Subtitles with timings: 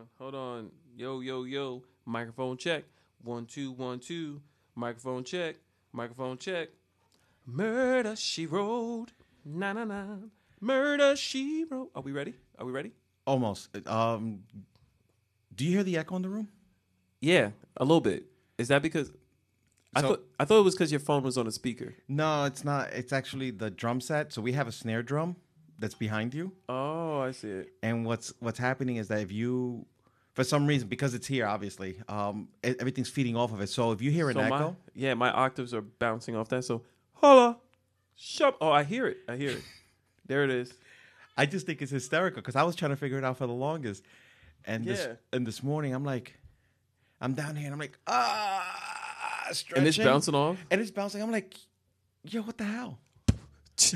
[0.00, 0.70] on, hold on.
[0.96, 1.82] Yo, yo, yo.
[2.04, 2.84] Microphone check.
[3.22, 4.40] One, two, one, two.
[4.74, 5.56] Microphone check.
[5.92, 6.68] Microphone check.
[7.46, 9.08] Murder she wrote.
[9.44, 10.04] Na na na.
[10.60, 11.90] Murder she wrote.
[11.94, 12.34] Are we ready?
[12.58, 12.92] Are we ready?
[13.26, 13.68] Almost.
[13.86, 14.40] Um,
[15.54, 16.48] do you hear the echo in the room?
[17.20, 18.24] Yeah, a little bit.
[18.58, 19.10] Is that because
[19.94, 21.94] I So- thought I thought it was because your phone was on a speaker?
[22.08, 22.92] No, it's not.
[22.92, 24.32] It's actually the drum set.
[24.32, 25.36] So we have a snare drum
[25.78, 26.89] that's behind you, Oh,
[27.20, 27.72] I see it.
[27.82, 29.86] and what's what's happening is that if you,
[30.34, 33.68] for some reason, because it's here, obviously, um, everything's feeding off of it.
[33.68, 36.64] So if you hear an So my, echo, yeah, my octaves are bouncing off that.
[36.64, 36.82] So
[37.14, 37.58] holla,
[38.16, 38.56] shut.
[38.60, 39.18] Oh, I hear it.
[39.28, 39.62] I hear it.
[40.26, 40.72] There it is.
[41.36, 43.52] I just think it's hysterical because I was trying to figure it out for the
[43.52, 44.04] longest,
[44.64, 46.38] and this and this morning I'm like,
[47.20, 50.58] I'm down here and I'm like ah, stretching, And it's bouncing off.
[50.70, 51.22] and it's bouncing.
[51.22, 51.54] I'm like,
[52.24, 52.98] yo, what the hell?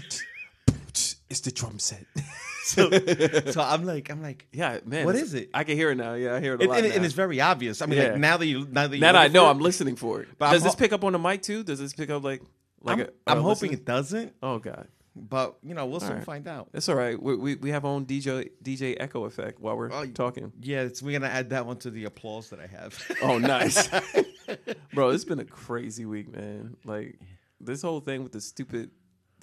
[1.30, 2.04] It's the drum set.
[2.74, 5.04] So, so I'm like, I'm like, yeah, man.
[5.04, 5.50] What is it?
[5.52, 6.14] I can hear it now.
[6.14, 6.78] Yeah, I hear it a and, lot.
[6.78, 6.94] and, now.
[6.96, 7.82] and it's very obvious.
[7.82, 8.08] I mean, Yeah.
[8.12, 10.28] like now that you now that you now that I know, I'm listening for it.
[10.38, 11.62] But Does I'm this pick up on the mic too?
[11.62, 12.40] Does this pick up like
[12.80, 15.84] like I'm, a, I'm uh, a hoping listening- it doesn't, Oh god, but you know,
[15.84, 16.24] we'll soon right.
[16.24, 16.70] find out.
[16.72, 17.20] that's all right.
[17.22, 20.50] We, we we have our own DJ DJ echo effect while we're Oh, talking.
[20.60, 22.98] Yeah, it's, we're gonna add that one to the applause that I have.
[23.20, 23.88] Oh, nice,
[24.94, 25.10] bro.
[25.10, 26.76] It's been a crazy week, man.
[26.84, 27.18] Like
[27.60, 28.90] this whole thing with the stupid,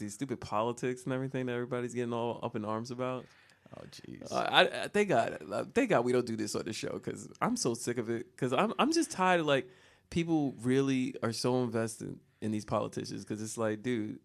[0.02, 3.26] these stupid politics and everything that everybody's getting all up in arms about.
[3.78, 4.30] oh, jeez.
[4.32, 6.92] Uh, I, I thank God, uh, thank God we don't do this on the show
[6.92, 8.26] because I'm so sick of it.
[8.32, 9.70] Because I'm I'm just tired of like
[10.10, 14.20] people really are so invested in these politicians because it's like, dude,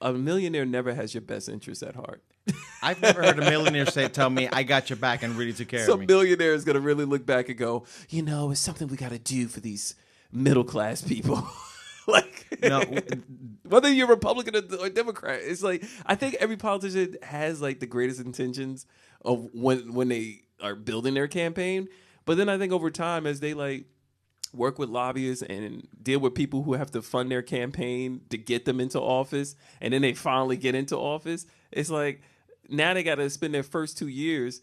[0.00, 2.22] a millionaire never has your best interest at heart.
[2.82, 5.66] I've never heard a millionaire say, "Tell me I got your back and really took
[5.68, 8.60] care of Some me." millionaire is gonna really look back and go, you know, it's
[8.60, 9.96] something we got to do for these
[10.30, 11.48] middle class people.
[12.12, 12.82] like, No.
[13.68, 18.20] whether you're Republican or, Democrat, it's like I think every politician has like the greatest
[18.20, 18.86] intentions
[19.24, 21.88] of when when they are building their campaign.
[22.24, 23.86] But then I think over time, as they like
[24.52, 28.64] work with lobbyists and deal with people who have to fund their campaign to get
[28.64, 32.22] them into office, and then they finally get into office, it's like
[32.68, 34.62] now they got to spend their first two years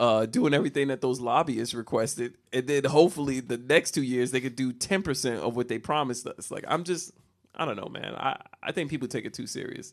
[0.00, 4.40] uh, doing everything that those lobbyists requested, and then hopefully the next two years they
[4.40, 6.50] could do ten percent of what they promised us.
[6.50, 7.12] Like I'm just,
[7.54, 8.14] I don't know, man.
[8.16, 9.92] I I think people take it too serious.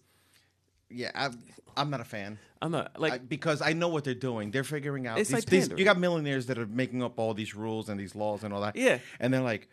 [0.90, 1.38] yeah, I'm,
[1.76, 2.40] I'm not a fan.
[2.62, 4.50] I'm not like I- because I know what they're doing.
[4.52, 5.20] They're figuring out.
[5.20, 8.00] It's these, like these- you got millionaires that are making up all these rules and
[8.00, 8.76] these laws and all that.
[8.78, 9.00] Yeah.
[9.20, 9.68] and they're like,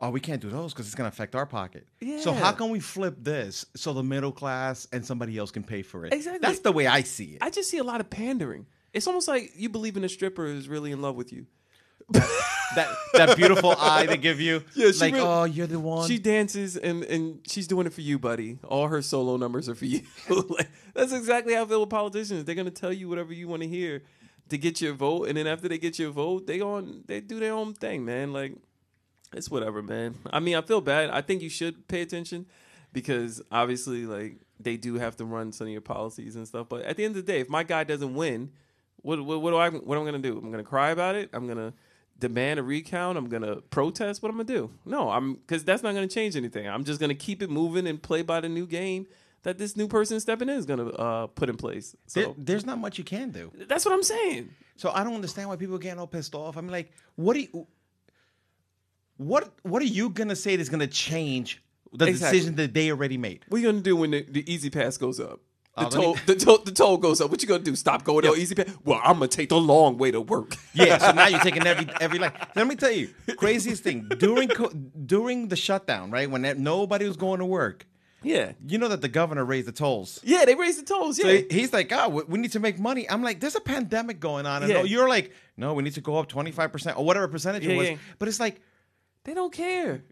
[0.00, 2.20] "Oh, we can't do those because it's going to affect our pocket." Yeah.
[2.20, 5.80] So how can we flip this so the middle class and somebody else can pay
[5.82, 6.12] for it?
[6.12, 6.40] Exactly.
[6.46, 7.38] That's the way I see it.
[7.40, 8.66] I just see a lot of pandering.
[8.92, 11.46] It's almost like you believe in a stripper is really in love with you.
[12.12, 14.62] that that beautiful eye they give you.
[14.74, 16.08] Yeah, like, really- oh, you're the one.
[16.08, 18.58] She dances and and she's doing it for you, buddy.
[18.64, 20.02] All her solo numbers are for you.
[20.28, 22.44] like, that's exactly how I feel with politicians.
[22.44, 24.02] They're gonna tell you whatever you want to hear
[24.48, 27.38] to get your vote, and then after they get your vote, they on they do
[27.38, 28.32] their own thing, man.
[28.32, 28.54] Like
[29.34, 30.14] it's whatever, man.
[30.30, 31.10] I mean, I feel bad.
[31.10, 32.46] I think you should pay attention
[32.92, 36.68] because obviously, like they do have to run some of your policies and stuff.
[36.68, 38.50] But at the end of the day, if my guy doesn't win,
[39.02, 40.38] what what, what do I what am I gonna do?
[40.38, 41.30] I'm gonna cry about it.
[41.32, 41.72] I'm gonna
[42.18, 43.16] demand a recount.
[43.18, 44.22] I'm gonna protest.
[44.22, 44.70] What I'm gonna do?
[44.84, 46.68] No, I'm because that's not gonna change anything.
[46.68, 49.06] I'm just gonna keep it moving and play by the new game
[49.44, 51.94] that this new person stepping in is gonna uh, put in place.
[52.06, 53.52] So There- there's not much you can do.
[53.68, 54.50] that's what I'm saying.
[54.76, 56.56] So I don't understand why people are getting all pissed off.
[56.56, 57.66] I'm like, what do you,
[59.16, 62.38] what what are you gonna say that's gonna change the Exactly.
[62.38, 63.44] decision that they already made?
[63.48, 65.40] What are you gonna do when the, the E-ZPass goes up?
[65.84, 67.30] The, toll, me- the, toll, the toll goes up.
[67.30, 67.74] What you gonna do?
[67.76, 68.78] Stop going on E-ZPass?
[68.84, 70.56] Well, I'm gonna take the long way to work.
[70.74, 72.54] Yeah, so now you're taking every every like.
[72.56, 77.16] Let me tell you, craziest thing during co- during the shutdown, right when nobody was
[77.16, 77.86] going to work.
[78.22, 80.18] yeah, You know that the governor raised the tolls.
[80.24, 80.44] yeah.
[80.44, 81.18] They raised the tolls.
[81.18, 83.08] Yeah, So he's like, oh, we- need to make money.
[83.08, 84.82] I'm like, there's a pandemic going on, and Yeah.
[84.82, 87.76] you're like, no, we need to go up 25 percent or whatever percentage Yeah, it
[87.78, 87.88] was.
[87.90, 87.96] yeah.
[88.18, 88.60] But it's like
[89.24, 90.02] they don't care.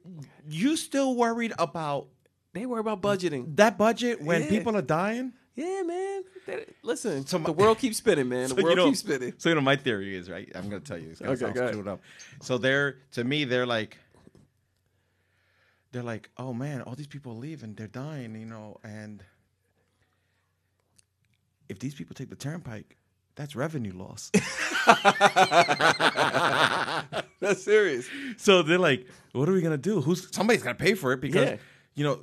[0.49, 2.07] you still worried about
[2.53, 3.57] They worry about budgeting.
[3.57, 4.49] that budget when Yeah.
[4.51, 5.33] people are dying.
[5.57, 6.23] Yeah, man.
[6.47, 8.51] They- listen, So my- the world keeps spinning, man.
[8.51, 9.33] The So, you world know- keeps spinning.
[9.39, 10.51] So you know, my theory is right.
[10.55, 11.11] I'm going to tell you.
[11.11, 12.01] It's going Okay, sound screwed up.
[12.43, 13.97] So they're to me, they're like,
[15.93, 19.25] they're like, oh man, all these people leave and they're dying, you know, and
[21.71, 22.97] if these people take the turnpike,
[23.35, 24.31] that's revenue loss.
[27.41, 28.09] That's serious.
[28.39, 30.01] so they're like, what are we gonna do?
[30.01, 31.57] Who's somebody's gonna pay for it because Yeah.
[31.97, 32.21] You know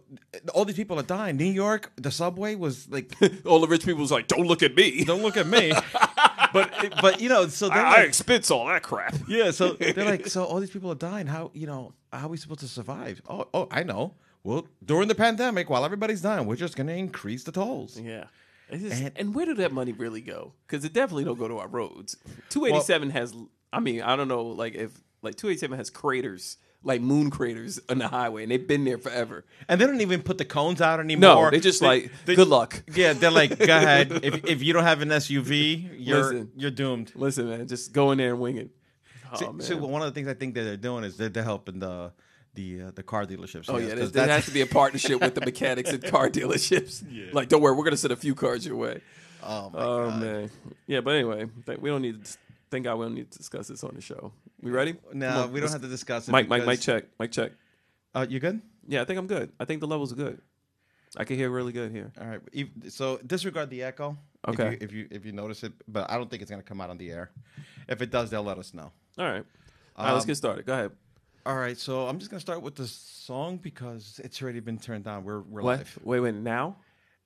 [0.53, 1.35] all these people are dying.
[1.35, 3.11] New York, the subway was like,
[3.45, 5.03] All the rich people was like, "Don't look at me.
[5.03, 5.73] don't look at me.
[6.53, 6.71] but
[7.01, 10.27] but you know, so they're I, I expense all that crap." Yeah, so they're like,
[10.27, 11.27] so all these people are dying.
[11.27, 13.21] How you know how are we supposed to survive?
[13.27, 14.13] Oh, oh, I know.
[14.43, 17.97] Well, during the pandemic, while everybody's dying, we're just going to increase the tolls.
[17.99, 18.25] Yeah.
[18.69, 20.53] Just- and, And- where did that money really go?
[20.67, 22.17] Because it definitely don't go to our roads.
[22.49, 23.33] Two eighty seven has
[23.71, 24.91] I mean, I don't know, like if
[25.23, 29.45] like 287 has craters, like moon craters on the highway, and they've been there forever.
[29.67, 31.45] And they don't even put the cones out anymore.
[31.45, 32.83] No, they just like good luck.
[32.93, 34.11] Yeah, they're like, go ahead.
[34.23, 36.51] If if you don't have an SUV, you're Listen.
[36.55, 37.11] you're doomed.
[37.15, 38.69] Listen, man, just go in there and wing it.
[39.33, 41.43] Oh so, so one of the things I think that they're doing is they're, they're
[41.43, 42.11] helping the
[42.55, 43.65] the uh, the car dealerships.
[43.67, 47.03] Oh yes, yeah, there, has to be a partnership with the mechanics and car dealerships.
[47.33, 49.01] Like, don't worry, we're gonna send a few cars your way.
[49.41, 50.51] Oh my Oh man,
[50.87, 51.01] yeah.
[51.01, 51.47] But anyway,
[51.79, 52.27] we don't need.
[52.81, 54.33] God we don't need to discuss this on the show.
[54.61, 54.95] We ready?
[55.13, 56.31] No, we don't have to discuss it.
[56.31, 57.51] Mike, Mike, Mike, because- check, Mike, check.
[58.15, 58.61] Uh, you good?
[58.87, 59.51] Yeah, I think I'm good.
[59.59, 60.41] I think the levels are good.
[61.15, 62.11] I can hear really good here.
[62.19, 62.39] All right.
[62.51, 64.17] If- So disregard the echo.
[64.47, 64.71] if Okay.
[64.71, 66.89] you- If you, if you notice it, but I don't think it's gonna come out
[66.89, 67.31] on the air.
[67.87, 68.91] If it does, they'll let us know.
[69.17, 69.45] All right,
[69.95, 70.13] all right.
[70.13, 70.65] let's Um, get started.
[70.65, 70.91] Go ahead.
[71.45, 71.77] All right.
[71.77, 75.23] So I'm just gonna start with the song because it's already been turned on.
[75.23, 75.77] We're we're What?
[75.79, 75.99] live.
[76.03, 76.35] Wait, wait.
[76.35, 76.77] Now?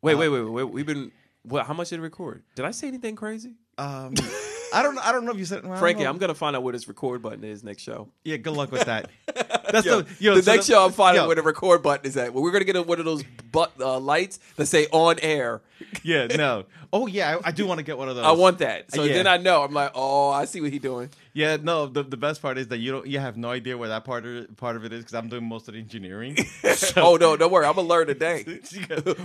[0.01, 0.63] Wait, Uh, wait, wait, wait.
[0.63, 1.11] We've been.
[1.43, 1.65] What?
[1.65, 2.43] How much did it record?
[2.55, 3.55] Did I say anything crazy?
[3.77, 4.13] Um,
[4.73, 6.09] I don't I don't know if you said I don't Frankie, know.
[6.09, 8.09] I'm gonna find out where this record button is next show.
[8.23, 8.37] Yeah.
[8.37, 9.09] Good luck with that.
[9.71, 12.05] That's Yo, the yo, the so next show, I'm finding yo, where the record button
[12.05, 12.33] is at.
[12.33, 15.61] Well, we're gonna get one of those but, uh, lights that say "on air."
[16.03, 16.27] Yeah.
[16.27, 16.65] No.
[16.91, 17.37] Oh yeah.
[17.43, 18.25] I, I do want to get one of those.
[18.25, 18.91] I want that.
[18.93, 19.13] So Yeah.
[19.13, 19.63] then I know.
[19.63, 21.09] I'm like, oh, I see what he's doing.
[21.33, 21.85] Yeah, no.
[21.87, 24.25] The, the best part is that you don't you have no idea where that part
[24.25, 26.37] of part of it is because I'm doing most of the engineering.
[26.77, 27.65] So- oh no, don't worry.
[27.65, 28.43] I'm gonna learn today.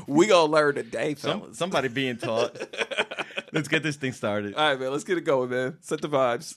[0.06, 2.56] we gonna learn today, Some, somebody being taught.
[3.52, 4.54] Let's get this thing started.
[4.54, 4.90] All right, man.
[4.90, 5.76] Let's get it going, man.
[5.80, 6.56] Set the vibes.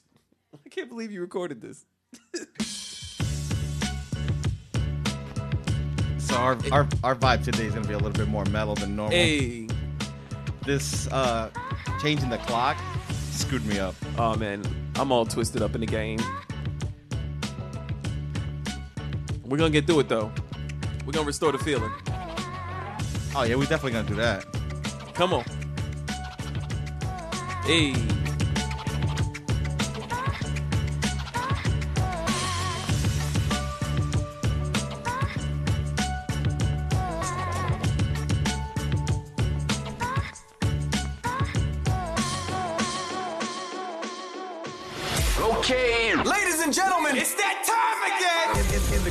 [0.54, 1.86] I can't believe you recorded this.
[6.18, 8.96] So our, our our vibe today is gonna be a little bit more metal than
[8.96, 9.16] normal.
[9.16, 9.68] Hey.
[10.66, 11.50] This uh
[12.02, 12.78] changing the clock
[13.32, 13.96] screwed me up.
[14.18, 14.64] Oh man,
[14.96, 16.20] I'm all twisted up in the game.
[19.44, 20.32] We're gonna get through it though.
[21.06, 21.92] We're gonna restore the feeling.
[23.36, 24.46] Oh yeah, we're definitely gonna do that.
[25.14, 25.44] Come on.
[27.66, 28.25] Hey.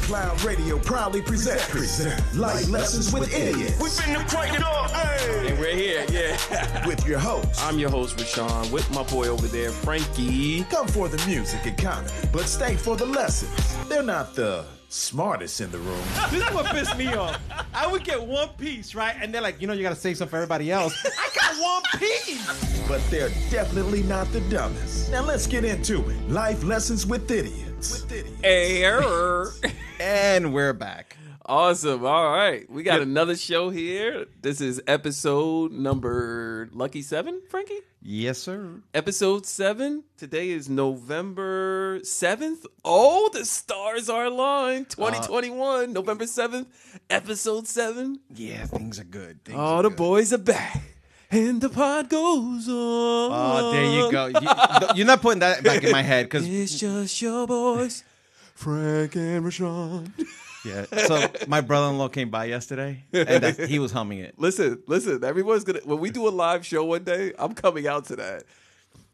[0.05, 4.91] Cloud Radio proudly present, present Life Lessons with Idiots We've been to crank it up,
[4.91, 5.49] hey.
[5.49, 6.87] And we're here, yeah.
[6.87, 7.49] with your host.
[7.63, 10.65] I'm your host, Rashawn, with my boy over there, Frankie.
[10.65, 13.89] Come for the music and comedy, but stay for the lessons.
[13.89, 16.05] They're not the smartest in the room.
[16.31, 17.41] This is what pissed me off.
[17.73, 19.17] I would get one piece, right?
[19.19, 20.95] And they're like, you know, you gotta save some for everybody else.
[21.07, 22.87] I got one piece.
[22.87, 25.11] but they're definitely not the dumbest.
[25.11, 26.29] Now let's get into it.
[26.29, 28.03] Life Lessons with Idiots.
[28.03, 28.41] With idiots.
[28.43, 29.55] Error.
[30.01, 31.17] And we're back.
[31.47, 32.05] awesome.
[32.05, 32.69] All right.
[32.71, 34.27] We got another show here.
[34.43, 37.79] This is episode number lucky seven, Frankie?
[38.03, 38.83] Yes, sir.
[38.93, 40.05] episode seven.
[40.19, 42.65] Today is November 7th.
[42.85, 44.87] Oh, the stars are aligned.
[44.87, 46.67] Uh, 2021, November 7th,
[47.09, 48.21] episode seven.
[48.35, 49.43] Yeah, things are good.
[49.45, 49.97] Things All are the good.
[49.99, 50.83] boys are back.
[51.31, 52.75] And the pod goes on.
[52.75, 54.27] Oh, there you go.
[54.27, 58.05] You, you're not putting that back in my head because It's just your boys,
[58.55, 60.11] Frank and Rashawn.
[60.65, 60.85] yeah.
[61.07, 64.35] So my brother-in-law came by yesterday, and that, he was humming it.
[64.39, 65.23] Listen, listen.
[65.25, 67.33] Everyone's gonna when we do a live show one day.
[67.39, 68.45] I'm coming out to that.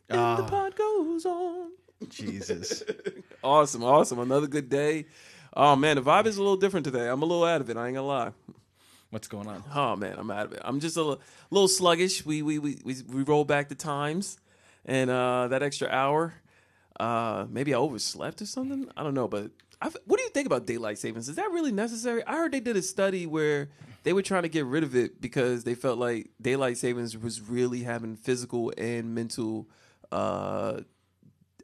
[0.08, 0.48] And the Ah.
[0.48, 1.70] pod goes on.
[2.08, 2.82] Jesus.
[3.42, 4.18] Awesome, awesome.
[4.18, 5.06] Another good day.
[5.56, 7.08] Oh man, the vibe is a little different today.
[7.08, 7.78] I'm a little out of it.
[7.78, 8.32] I ain't gonna lie.
[9.08, 9.64] What's going on?
[9.74, 10.60] Oh man, I'm out of it.
[10.62, 12.22] I'm just a little, little sluggish.
[12.26, 14.38] We we we we, we roll back the times,
[14.84, 16.34] and uh, that extra hour.
[17.00, 18.86] Uh, maybe I overslept or something.
[18.94, 21.30] I don't know, but I've, what do you think about daylight savings?
[21.30, 22.22] Is that really necessary?
[22.26, 23.70] I heard they did a study where
[24.02, 27.40] they were trying to get rid of it because they felt like daylight savings was
[27.40, 29.66] really having physical and mental
[30.12, 30.80] uh,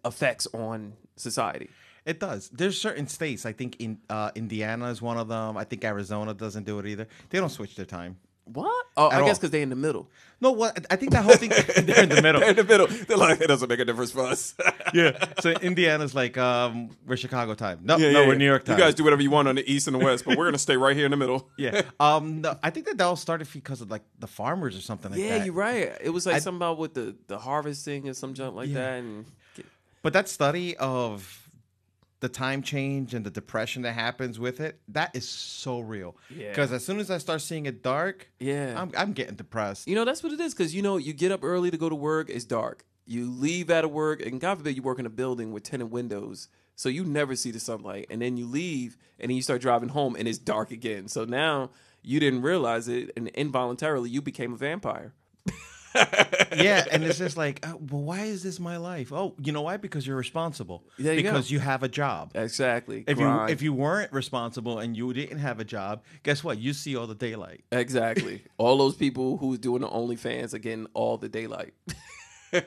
[0.06, 1.68] effects on society.
[2.06, 2.48] It does.
[2.48, 3.44] There's certain states.
[3.44, 5.58] I think in uh, Indiana is one of them.
[5.58, 7.08] I think Arizona doesn't do it either.
[7.28, 8.16] They don't switch their time.
[8.46, 8.86] What?
[8.96, 9.34] Oh, I At guess all.
[9.34, 10.08] because they're in the middle.
[10.40, 10.86] No, what?
[10.90, 11.48] I think that whole thing
[11.86, 12.40] they're in the middle.
[12.40, 12.86] They're in the middle.
[12.86, 14.54] They're like, it doesn't make a difference for us.
[14.94, 15.18] yeah.
[15.40, 17.80] So Indiana's like um, we're Chicago time.
[17.82, 18.78] No, no, we're New York time.
[18.78, 20.58] You guys do whatever you want on the east and the west, but we're gonna
[20.58, 21.48] stay right here in the middle.
[21.56, 21.82] Yeah.
[21.98, 22.42] Um.
[22.42, 25.20] No, I think that that all started because of like the farmers or something like
[25.20, 25.26] that.
[25.26, 25.96] Yeah, you're right.
[26.00, 28.74] It was like I- something about with the the harvesting or some junk like Yeah.
[28.74, 28.92] that.
[28.98, 29.24] And
[30.02, 31.45] But that study of
[32.20, 36.16] the time change and the depression that happens with it, that is so real.
[36.30, 36.48] Yeah.
[36.48, 39.86] Because as soon as I start seeing it dark, yeah, I'm I'm getting depressed.
[39.86, 40.54] you know that's what it is.
[40.54, 42.84] Because you know you get up early to go to work, it's dark.
[43.04, 45.90] You leave out of work, and God forbid you work in a building with tenant
[45.90, 48.06] windows, so you never see the sunlight.
[48.10, 51.06] And then you leave, and then you start driving home, and it's dark again.
[51.08, 51.70] So now
[52.02, 55.12] you didn't realize it, and involuntarily you became a vampire.
[56.56, 59.12] yeah, and it's just like, uh, well, why is this my life?
[59.12, 59.76] Oh, you know why?
[59.76, 60.84] Because you're responsible.
[60.98, 61.30] There you go.
[61.30, 62.32] because you have a job.
[62.34, 63.04] exactly.
[63.06, 63.48] If Grind.
[63.48, 66.58] you if you weren't responsible and you didn't have a job, guess what?
[66.58, 67.64] You see all the daylight.
[67.72, 71.74] exactly all those people who's doing the OnlyFans are getting all the daylight.
[72.52, 72.64] That's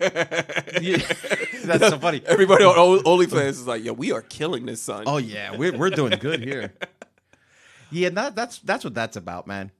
[1.87, 2.21] so funny.
[2.25, 5.03] Everybody on OnlyFans is like, yo, we are killing this son.
[5.07, 6.73] Oh yeah, we're we're doing good here.
[7.91, 9.71] Yeah, that, that's that's what that's about, man.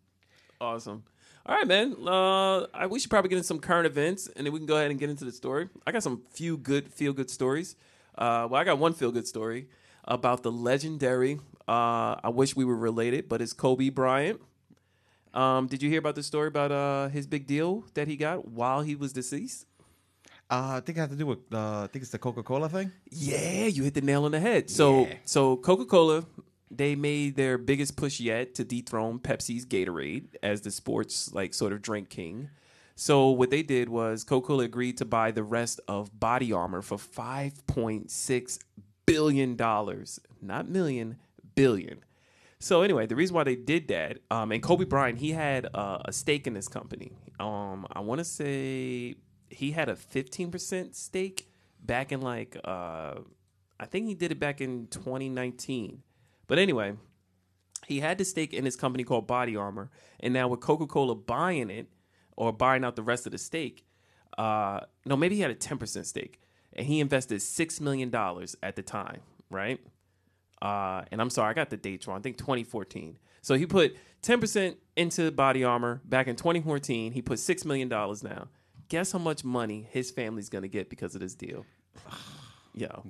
[0.60, 1.04] Awesome.
[1.50, 1.96] All right, man.
[2.06, 4.76] Uh, I, we should probably get into some current events, and then we can go
[4.76, 5.68] ahead and get into the story.
[5.88, 7.76] I got some few good feel good stories.
[8.16, 9.68] Uh, well, I got one feel good story
[10.06, 11.40] about the legendary.
[11.68, 14.40] Uh, I wish we were related, but it's Kobe Bryant.
[15.34, 18.48] Um, did you hear about the story about uh, his big deal that he got
[18.48, 19.66] while he was deceased?
[20.52, 22.70] Uh, I think it had to do with uh, I think it's the Coca Cola
[22.70, 22.92] thing.
[23.10, 24.70] Yeah, you hit the nail on the head.
[24.70, 25.14] So, Yeah.
[25.26, 26.26] so Coca Cola,
[26.72, 31.74] they made their biggest push yet to dethrone Pepsi's Gatorade as the sports like sort
[31.74, 32.50] of drink king.
[32.96, 36.82] So what they did was Coca Cola agreed to buy the rest of Body Armor
[36.82, 38.60] for five point six
[39.06, 41.18] billion dollars, not million,
[41.56, 42.04] billion.
[42.60, 46.00] So anyway, the reason why they did that, um, and Kobe Bryant, he had uh,
[46.04, 47.14] a stake in this company.
[47.40, 49.16] Um, I want to say
[49.50, 51.50] he had a fifteen percent stake
[51.82, 53.16] back in like uh,
[53.80, 56.04] I think he did it back in 2019.
[56.50, 56.96] But anyway,
[57.88, 61.16] he had the stake in his company called Body Armor, and now with Coca Cola
[61.16, 61.88] buying it
[62.36, 63.86] or buying out the rest of the stake,
[64.38, 66.42] uh, no, maybe he had a 10% stake,
[66.74, 69.80] and he invested six million dollars at the time, right?
[70.60, 72.18] Uh, and I'm sorry, I got the dates wrong.
[72.18, 73.20] I think 2014.
[73.42, 77.12] So he put 10% into Body Armor back in 2014.
[77.14, 78.48] He put six million dollars now.
[78.90, 81.64] Guess how much money his family's gonna get because of this deal?
[82.74, 83.04] Yo,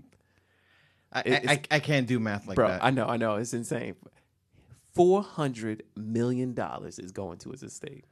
[1.12, 2.84] I, I, I, can't do math like bro, that.
[2.84, 3.96] I know, I know, it's insane.
[4.94, 8.06] Four hundred million dollars is going to his estate.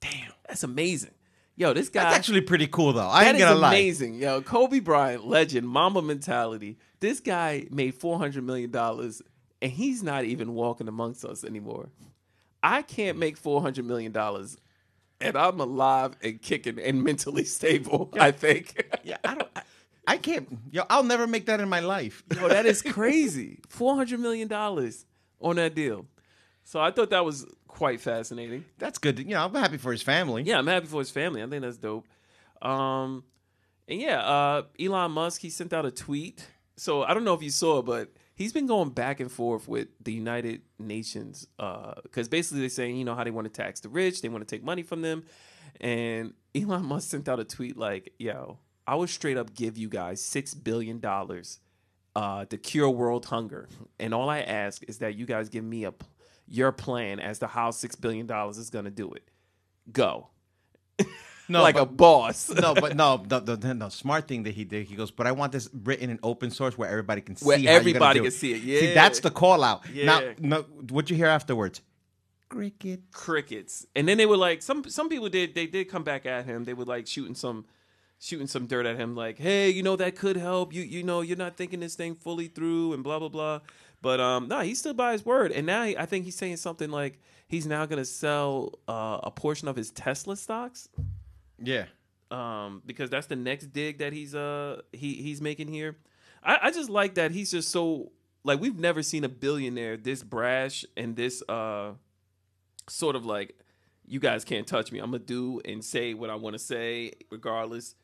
[0.00, 1.12] Damn, that's amazing.
[1.58, 2.02] Yo, this guy.
[2.04, 3.08] That's actually pretty cool, though.
[3.08, 3.68] I ain't gonna lie.
[3.68, 4.16] amazing.
[4.16, 6.78] Yo, Kobe Bryant, legend, mamba mentality.
[7.00, 9.22] This guy made four hundred million dollars,
[9.62, 11.88] and he's not even walking amongst us anymore.
[12.62, 14.58] I can't make four hundred million dollars,
[15.18, 18.10] and I'm alive and kicking and mentally stable.
[18.20, 18.86] I think.
[19.02, 19.48] Yeah, I don't.
[19.56, 19.62] I,
[20.06, 20.48] I can't.
[20.70, 22.22] Yo, I'll never make that in my life.
[22.34, 23.60] Yo, that is crazy.
[23.68, 25.04] Four hundred million dollars
[25.40, 26.06] on that deal.
[26.64, 28.64] So I thought that was quite fascinating.
[28.78, 29.18] That's good.
[29.18, 30.42] You know, I'm happy for his family.
[30.42, 31.42] Yeah, I'm happy for his family.
[31.42, 32.06] I think that's dope.
[32.62, 33.24] Um,
[33.88, 36.46] and yeah, uh, Elon Musk he sent out a tweet.
[36.76, 39.66] So I don't know if you saw, it, but he's been going back and forth
[39.66, 43.80] with the United Nations because basically they're saying you know how they want to tax
[43.80, 45.24] the rich, they want to take money from them,
[45.80, 49.88] and Elon Musk sent out a tweet like, "Yo, I would straight up give you
[49.88, 51.60] guys six billion dollars
[52.14, 55.84] uh, to cure world hunger, and all I ask is that you guys give me
[55.84, 55.94] a
[56.48, 59.28] your plan as to how six billion dollars is going to do it.
[59.92, 60.28] Go."
[61.48, 62.48] No, like but, a boss.
[62.60, 65.32] no, but no, the, the, the, smart thing that he did, he goes, but I
[65.32, 68.18] want this written in open source where everybody can see Where how you're gonna everybody
[68.18, 68.62] do can see it.
[68.62, 69.88] Yeah, See, that's the call out.
[69.94, 70.32] Now, Yeah.
[70.40, 71.82] no, what you hear afterwards?
[72.48, 73.12] Cricket.
[73.12, 73.86] crickets.
[73.94, 76.64] And then they were like, some some people did they did come back at him.
[76.64, 77.64] They were like shooting some
[78.18, 80.72] shooting some dirt at him, like, hey, you know that could help.
[80.72, 83.60] You you know you're not thinking this thing fully through and blah blah blah.
[84.02, 86.56] But um, no, he stood by his word, and now he, I think he's saying
[86.58, 90.88] something like he's now gonna sell uh, a portion of his Tesla stocks.
[91.58, 91.86] Yeah.
[92.30, 95.96] um, because that's the next dig that he's uh he he's making here.
[96.42, 98.12] I, I just like that he's just so
[98.44, 101.92] like we've never seen a billionaire this brash and this uh
[102.88, 103.58] sort of like
[104.06, 104.98] you guys can't touch me.
[104.98, 107.94] I'm gonna do and say what I want to say regardless.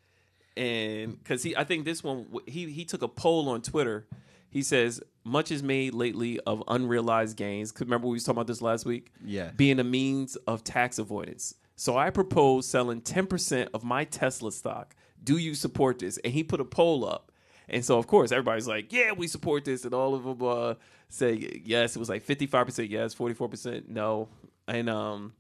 [0.57, 4.07] And because he, I think this one he he took a poll on Twitter.
[4.51, 7.73] He says much is made lately of unrealized gains.
[7.73, 9.51] 'Cause Remember we was talking about this last week Yeah.
[9.57, 11.55] being a means of tax avoidance.
[11.75, 14.95] So I propose selling 10% of my Tesla stock.
[15.25, 16.19] Do you support this?
[16.19, 17.33] And he put a poll up.
[17.69, 19.85] And so, of course, everybody's like, yeah, we support this.
[19.87, 20.75] And all of them uh,
[21.09, 21.97] say yes.
[21.97, 24.29] It was like 55% yes, 44% no.
[24.69, 25.33] And, um,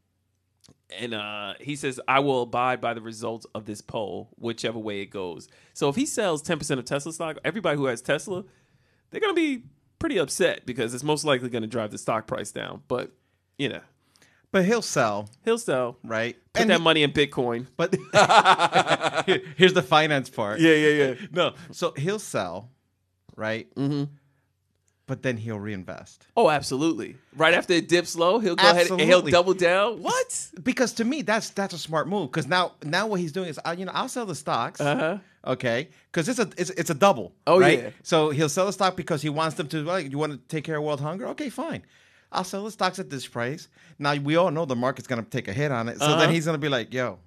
[0.98, 5.00] and uh, he says, I will abide by the results of this poll, whichever way
[5.00, 5.48] it goes.
[5.74, 8.44] So if he sells 10% of Tesla stock, everybody who has Tesla,
[9.10, 9.64] they're going to be
[9.98, 12.82] pretty upset because it's most likely going to drive the stock price down.
[12.88, 13.10] But,
[13.58, 13.80] you know,
[14.50, 15.96] But he'll sell, he'll sell.
[16.04, 16.36] right?
[16.52, 17.66] Put And that he- money in Bitcoin.
[17.76, 17.94] But
[19.56, 20.60] here's the finance part.
[20.60, 21.14] Yeah, yeah, yeah.
[21.32, 21.54] No.
[21.70, 22.68] So he'll sell,
[23.36, 23.72] right?
[23.76, 24.04] Mm-hmm.
[25.12, 26.26] But then he'll reinvest.
[26.38, 27.16] Oh, absolutely.
[27.36, 30.02] Right after it dips low, he'll go ahead and he'll double down.
[30.02, 30.48] What?
[30.62, 32.30] Because to me, that's that's a smart move.
[32.30, 34.80] Because now now what he's doing is, uh, you know, I'll sell the stocks.
[34.80, 35.18] Uh-huh.
[35.46, 37.34] Okay, because it's a it's, it's a double.
[37.46, 37.78] Oh, right?
[37.78, 37.90] yeah.
[38.02, 39.82] So he'll sell the stock because he wants them to.
[39.82, 41.26] Like, you want to take care of world hunger?
[41.28, 41.82] Okay, fine.
[42.34, 43.68] I'll sell the stocks at this price.
[43.98, 45.98] Now we all know the market's gonna take a hit on it.
[45.98, 46.20] So Uh-huh.
[46.20, 47.18] then he's gonna be like, "Yo,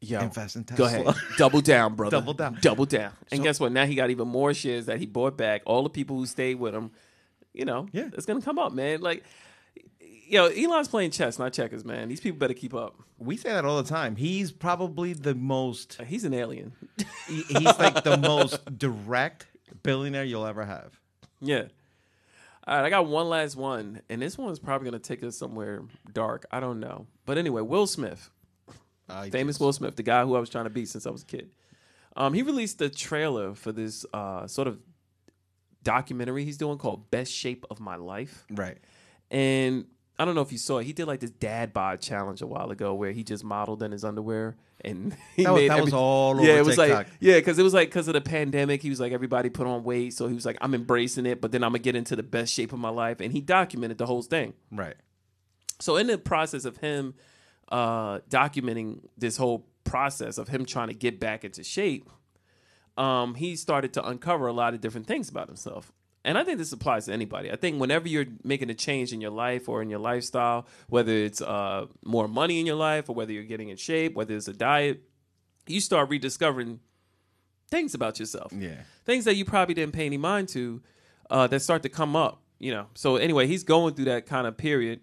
[0.00, 1.10] Yo, Invest in Go Tesla.
[1.10, 1.22] ahead.
[1.38, 2.18] Double down, brother.
[2.18, 2.58] Double down.
[2.60, 3.10] Double down.
[3.32, 3.72] And So- guess what?
[3.72, 5.62] Now he got even more shares that he bought back.
[5.64, 6.90] All the people who stayed with him,
[7.54, 8.10] you know, Yeah.
[8.12, 9.00] it's gonna come up, man.
[9.00, 9.24] Like,
[10.28, 12.08] yo, Elon's playing chess, not checkers, man.
[12.08, 12.96] These people better keep up.
[13.18, 14.16] We say that all the time.
[14.16, 16.00] He's probably the most.
[16.02, 16.72] He's an alien.
[17.28, 19.46] he- He's like the most direct
[19.82, 20.98] billionaire you'll ever have.
[21.40, 21.64] yeah.
[22.66, 25.82] All right, I got one last one, and this one's probably gonna take us somewhere
[26.14, 26.46] dark.
[26.50, 28.30] I don't know, but anyway, Will Smith.
[29.06, 31.20] Uh, famous Will Smith, the guy who I was trying to beat since I was
[31.22, 31.50] a kid.
[32.16, 34.78] Um, he released a trailer for this uh, sort of
[35.84, 38.78] documentary he's doing called "Best Shape of My Life," Right.
[39.30, 39.84] and
[40.18, 40.84] I don't know if you saw it.
[40.84, 43.90] He did like this dad bod challenge a while ago where he just modeled in
[43.90, 46.58] his underwear and he That was- made that was all yeah.
[46.58, 46.96] it was TikTok.
[46.98, 48.80] like yeah, because it was like because of the pandemic.
[48.82, 51.50] He was like everybody put on weight, so he was like I'm embracing it, but
[51.52, 54.06] then I'm gonna get into the best shape of my life, and he documented the
[54.06, 54.54] whole thing.
[54.70, 54.94] Right.
[55.80, 57.14] So in the process of him
[57.72, 62.08] uh, documenting this whole process of him trying to get back into shape,
[62.96, 65.92] um, he started to uncover a lot of different things about himself.
[66.26, 67.50] And I think this applies to anybody.
[67.52, 71.12] I think whenever you're making a change in your life or in your lifestyle, whether
[71.12, 74.48] it's uh, more money in your life or whether you're getting in shape, whether it's
[74.48, 75.02] a diet,
[75.66, 76.80] you start rediscovering
[77.70, 78.76] things about yourself Yeah.
[79.04, 80.82] things that you probably didn't pay any mind to
[81.30, 84.46] uh, that start to come up you know so anyway he's going through that kind
[84.46, 85.00] of period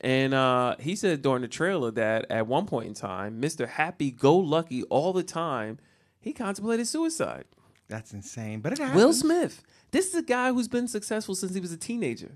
[0.00, 4.10] and uh, he said during the trailer that at one point in time mr happy
[4.12, 5.78] go lucky all the time
[6.24, 7.44] he contemplated suicide.
[7.88, 8.60] That's insane.
[8.60, 8.96] But it happens.
[8.96, 9.62] will smith.
[9.90, 12.32] This is a guy who's been successful since he was a teenager.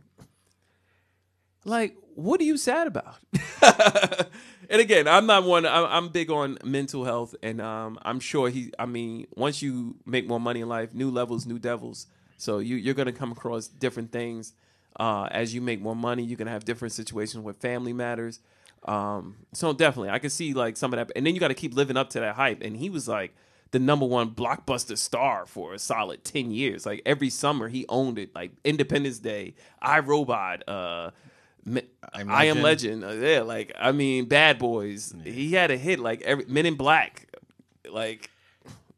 [1.64, 3.16] Like what are you sad about?
[4.70, 8.50] And again i'm not one I'm, I'm big on mental health and um, i'm sure
[8.50, 12.06] he i mean once you make more money in life new levels new devils.
[12.36, 14.52] So you, you're going to come across different things.
[15.00, 18.40] Uh, as you make more money you're going to have different situations with family matters.
[18.84, 21.12] Um, so definitely i can see like some of that.
[21.16, 22.62] And then you got to keep living up to that hype.
[22.62, 23.34] And he was like
[23.70, 28.18] the number one blockbuster star for a solid 10 years like every summer he owned
[28.18, 31.10] it like independence day irobot uh
[32.14, 33.04] I'm I am Legend.
[33.04, 35.14] Uh, yeah, like I mean, Bad Boys.
[35.24, 37.26] He had a hit like every Men in Black.
[37.90, 38.30] Like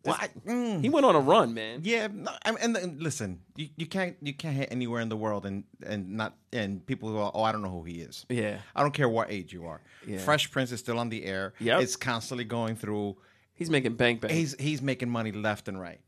[0.05, 0.81] Well, I- mm.
[0.81, 1.81] he went on a run, man.
[1.83, 5.09] Yeah, no, I mean, and, and listen, you, you can't you can't hit anywhere in
[5.09, 8.25] the world and and not and people go, oh, I don't know who he is.
[8.29, 8.59] Yeah.
[8.75, 9.81] I don't care what age you are.
[10.07, 10.18] Yeah.
[10.18, 11.55] Fresh Prince is still on the air.
[11.59, 13.16] Yeah, it's constantly going through.
[13.61, 14.33] He's making bank bank.
[14.33, 16.01] He's he's making money left and right,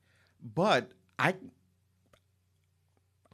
[0.42, 1.34] but I.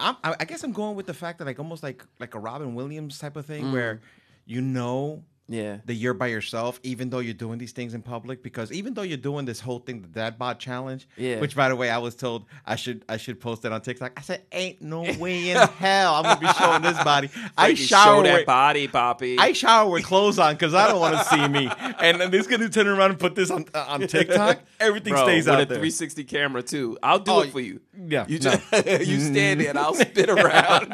[0.01, 2.75] I'm, I guess I'm going with the fact that like almost like like a Robin
[2.77, 3.73] Williams type of thing Mm.
[3.73, 4.01] where
[4.47, 5.79] you know yeah.
[5.87, 8.43] that you're by yourself, even though you're doing these things in public.
[8.43, 11.41] Because even though you're doing this whole thing, the dad bod challenge, Yeah.
[11.41, 14.13] which by the way, I was told I should I should post it on TikTok.
[14.17, 18.17] I said, "Ain't no way in hell I'm gonna be showing this body." I shower
[18.19, 19.39] show that with, body, Poppy.
[19.39, 21.71] I shower with clothes on because I don't want to see me.
[22.01, 24.61] And then he's gonna turn around and put this on uh, on TikTok.
[24.79, 25.77] Everything Bro, stays with out a there.
[25.79, 26.97] 360 camera too.
[27.03, 27.81] I'll do Oh, it for you.
[27.97, 28.51] yeah, You no.
[28.57, 30.93] just you stand there and I'll spin around.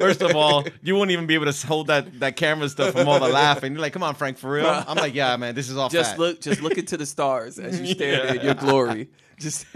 [0.00, 3.06] First of all, you won't even be able to hold that, that camera stuff from
[3.08, 3.72] all the laughing.
[3.72, 4.66] You're like, come on, Frank, for real?
[4.66, 6.18] I'm like, yeah, man, this is all just fat.
[6.18, 9.10] look just look into the stars as you stand there in your glory.
[9.38, 9.66] Just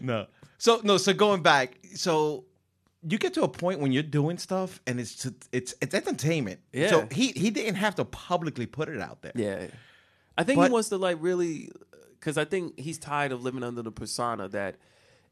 [0.00, 0.26] No.
[0.58, 0.96] So no.
[0.96, 2.44] So going back, so
[3.02, 6.60] you get to a point when you're doing stuff and it's it's it's entertainment.
[6.72, 6.90] Yeah.
[6.90, 9.32] So he he didn't have to publicly put it out there.
[9.34, 9.66] Yeah,
[10.38, 11.72] I think But- he wants to like really,
[12.20, 14.76] because I think he's tired of living under the persona that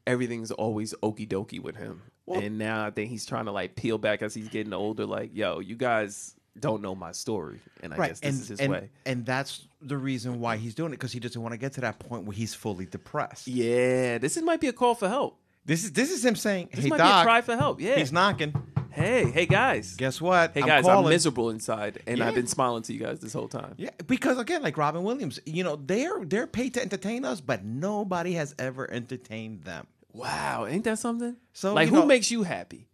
[0.05, 2.01] everything's always okie dokie with him,
[2.35, 5.05] and now I think he's trying to like peel back as he's getting older.
[5.05, 8.07] Like, yo, you guys don't know my story, and I Right.
[8.09, 8.89] guess this and is his and, way.
[9.05, 11.81] and that's the reason why he's doing it because he doesn't want to get to
[11.81, 13.47] that point where he's fully depressed.
[13.47, 15.39] Yeah, this is, might be a call for help.
[15.65, 17.79] This is this is him saying, This "Hey might be a cry for help.
[17.79, 17.95] Yeah.
[17.97, 18.53] he's knocking.
[18.91, 19.95] Hey, hey guys.
[19.95, 20.51] Guess what?
[20.53, 22.27] hey I'm guys, I'm miserable inside, and Yeah.
[22.27, 23.75] I've been smiling to you guys this whole time.
[23.77, 27.63] Yeah, because again, like Robin Williams, you know, they're they're paid to entertain us, but
[27.63, 29.85] nobody has ever entertained them.
[30.13, 31.35] Wow, ain't that something?
[31.53, 32.87] So, like, who know- makes you happy?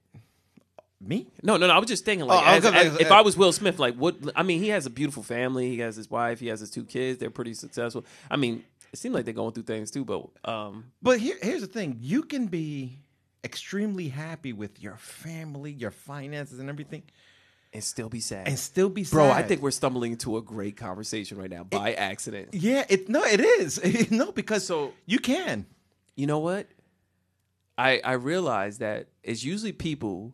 [1.01, 1.27] Me?
[1.43, 1.73] No, no, no.
[1.73, 3.95] I was just thinking, like, Oh, as- as- if uh, I was Will Smith, like,
[3.95, 4.15] what?
[4.35, 5.69] I mean, he has a beautiful family.
[5.69, 6.39] He has his wife.
[6.39, 7.19] He has his two kids.
[7.19, 8.05] They're pretty successful.
[8.31, 10.03] I mean, it seems like they're going through things too.
[10.05, 12.97] But um, But here, here's the thing: you can be
[13.43, 17.03] extremely happy with your family, your finances, and everything,
[17.71, 18.47] and still be sad.
[18.47, 19.15] and still be sad.
[19.17, 22.49] Bro, I think we're stumbling into a great conversation right now by accident.
[22.53, 25.67] yeah, it no, it is no because So- you can.
[26.15, 26.65] You know what?
[27.77, 30.33] I I realize that it's usually people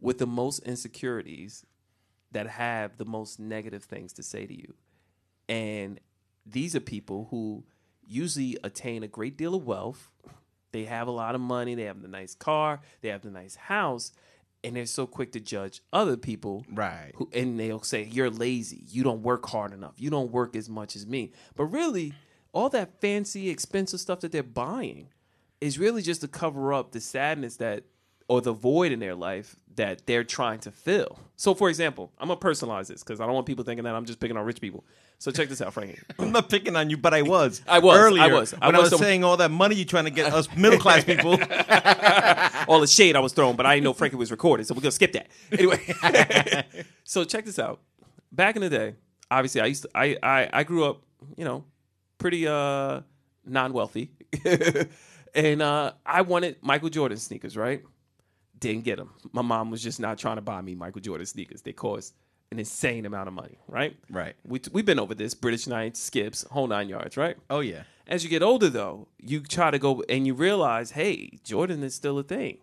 [0.00, 1.64] with the most insecurities
[2.32, 4.74] that have the most negative things to say to you.
[5.48, 6.00] And
[6.44, 7.64] these are people who
[8.06, 10.10] usually attain a great deal of wealth.
[10.72, 13.54] They have a lot of money, they have the nice car, they have the nice
[13.56, 14.12] house,
[14.62, 16.66] and they're so quick to judge other people.
[16.70, 17.12] Right.
[17.14, 18.84] Who, and they'll say, You're lazy.
[18.88, 19.94] You don't work hard enough.
[19.96, 21.32] You don't work as much as me.
[21.54, 22.12] But really,
[22.52, 25.08] all that fancy, expensive stuff that they're buying
[25.60, 27.84] is really just to cover up the sadness that
[28.28, 31.18] or the void in their life that they're trying to fill.
[31.36, 34.04] So, for example, I'm gonna personalize this because I don't want people thinking that I'm
[34.04, 34.84] just picking on rich people.
[35.18, 36.00] So, check this out, Frankie.
[36.18, 37.62] I'm not picking on you, but I was.
[37.68, 38.54] I was, I earlier was.
[38.60, 40.48] I when I was was, some- saying all that money you're trying to get us
[40.56, 41.32] middle class people.
[42.68, 44.80] all the shade I was throwing, but I didn't know Frankie was recorded, so we're
[44.80, 45.28] gonna skip that.
[45.52, 46.64] Anyway,
[47.04, 47.80] so check this out.
[48.32, 48.94] Back in the day,
[49.30, 51.02] obviously, I used to, I, I I grew up,
[51.36, 51.64] you know,
[52.18, 53.02] pretty uh
[53.44, 54.10] non wealthy,
[55.36, 57.82] and uh I wanted Michael Jordan sneakers, right?
[58.58, 59.12] Didn't get them.
[59.32, 61.62] My mom was just not trying to buy me Michael Jordan sneakers.
[61.62, 62.14] They cost
[62.50, 63.96] an insane amount of money, right?
[64.10, 64.34] Right.
[64.44, 67.36] We we've been over this British Knights, skips, whole nine yards, right?
[67.50, 67.82] oh yeah.
[68.08, 71.92] As you get older, though, you try to go and you realize, hey, Jordan is
[71.92, 72.58] still a thing.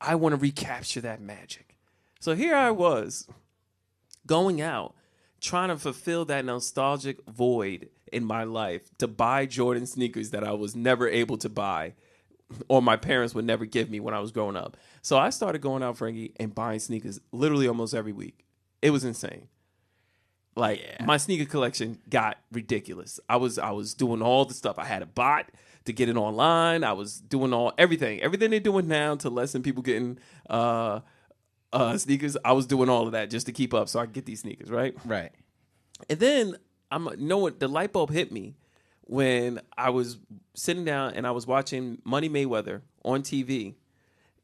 [0.00, 1.76] I want to recapture that magic.
[2.20, 3.26] So here I was
[4.24, 4.94] going out,
[5.40, 10.52] trying to fulfill that nostalgic void in my life to buy Jordan sneakers that I
[10.52, 11.94] was never able to buy
[12.68, 14.76] or my parents would never give me when I was growing up.
[15.02, 18.44] So I started going out, Frankie, and buying sneakers literally almost every week.
[18.82, 19.48] It was insane.
[20.56, 23.18] Like my sneaker collection got ridiculous.
[23.28, 24.78] I was I was doing all the stuff.
[24.78, 25.50] I had a bot
[25.84, 26.84] to get it online.
[26.84, 31.00] I was doing all everything, everything they're doing now to lessen people getting uh,
[31.72, 32.36] uh, sneakers.
[32.44, 34.40] I was doing all of that just to keep up, so I could get these
[34.40, 34.94] sneakers right.
[35.04, 35.32] Right.
[36.08, 36.56] And then
[36.90, 38.54] I'm know what the light bulb hit me
[39.06, 40.18] when I was
[40.54, 43.74] sitting down and I was watching Money Mayweather on TV,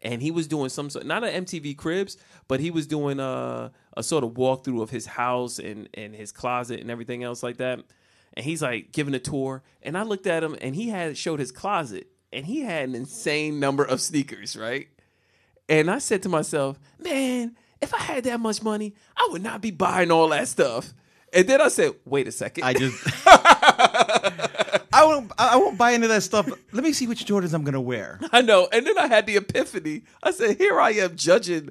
[0.03, 2.17] and he was doing some sort not an MTV Cribs,
[2.49, 6.33] but he was doing a a sort of walkthrough of his house and and his
[6.33, 7.81] closet and everything else like that.
[8.35, 11.41] And he's like giving a tour, and I looked at him, and he had showed
[11.41, 14.89] his closet, and he had an insane number of sneakers, right?
[15.69, 19.61] And I said to myself, man, if I had that much money, I would not
[19.61, 20.93] be buying all that stuff.
[21.33, 22.65] And then I said, wait a second.
[22.65, 23.05] I just.
[24.93, 25.33] I won't.
[25.39, 26.49] I won't buy into that stuff.
[26.73, 28.21] Let me see which Jordans I'm gonna wear.
[28.33, 28.69] I know.
[28.73, 30.03] And then I had the epiphany.
[30.23, 31.71] I said, here I am judging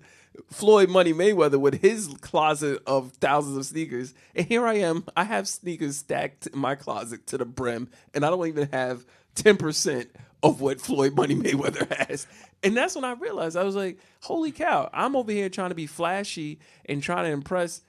[0.51, 4.13] Floyd Money Mayweather with his closet of thousands of sneakers.
[4.35, 5.05] And here I am.
[5.15, 9.05] I have sneakers stacked in my closet to the brim, and I don't even have
[9.35, 10.07] 10%
[10.41, 12.27] of what Floyd Money Mayweather has.
[12.63, 15.75] And that's when I realized I was like, holy cow, I'm over here trying to
[15.75, 17.81] be flashy and trying to impress,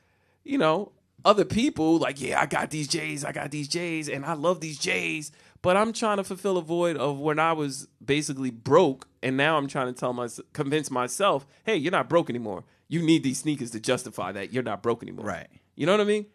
[0.45, 0.93] you know,
[1.25, 1.99] other people.
[1.99, 5.33] Like, yeah, I got these J's, I got these J's, and I love these J's.
[5.63, 9.59] But I'm trying to fulfill a void of when I was basically broke, and now
[9.59, 12.65] I'm trying to tell my convince myself, hey, you're not broke anymore.
[12.89, 15.27] You need these sneakers to justify that you're not broke anymore.
[15.27, 15.49] Right.
[15.77, 16.27] You know what I mean?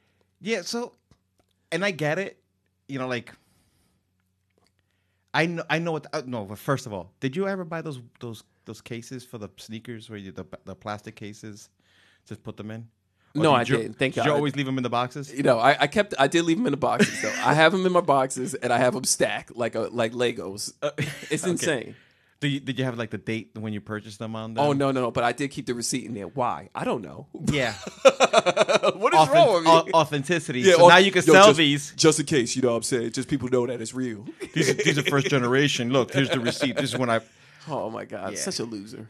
[0.41, 0.61] Yeah.
[0.61, 0.93] So,
[1.71, 2.39] and I get it.
[2.87, 3.33] You know, like.
[5.33, 5.63] I know.
[5.69, 6.07] I know what.
[6.13, 9.37] Uh, no, but first of all, did you ever buy those those those cases for
[9.37, 11.69] the sneakers where you the the plastic cases?
[12.25, 12.87] Just put them in.
[13.35, 13.99] Or No, did I you- didn't.
[13.99, 14.25] Thank did God.
[14.27, 15.33] you always leave them in the boxes?
[15.33, 17.33] You know, I, I kept, I did leave them in the boxes though.
[17.43, 20.73] I have them in my boxes, and I have them stacked like a like Legos.
[21.31, 21.95] It's insane.
[22.41, 24.51] Did you, did you have like the date when you purchased them on?
[24.51, 24.63] Oh, them?
[24.65, 25.11] Oh no, no, no!
[25.11, 26.27] But I did keep the receipt in there.
[26.27, 26.69] Why?
[26.75, 27.27] I don't know.
[27.51, 27.73] Yeah.
[28.95, 29.69] what is wrong with me?
[29.71, 30.59] Authent- authenticity.
[30.61, 31.93] Yeah, so now you can yo, sell just- these.
[31.95, 32.55] just in case.
[32.55, 33.11] You know what I'm saying?
[33.11, 34.25] Just people know that it's real.
[34.53, 35.91] These are, these are first generation.
[35.91, 36.75] Look, here's the receipt.
[36.75, 37.21] This is when I.
[37.67, 38.39] Oh my god, Yeah.
[38.39, 39.07] such a loser.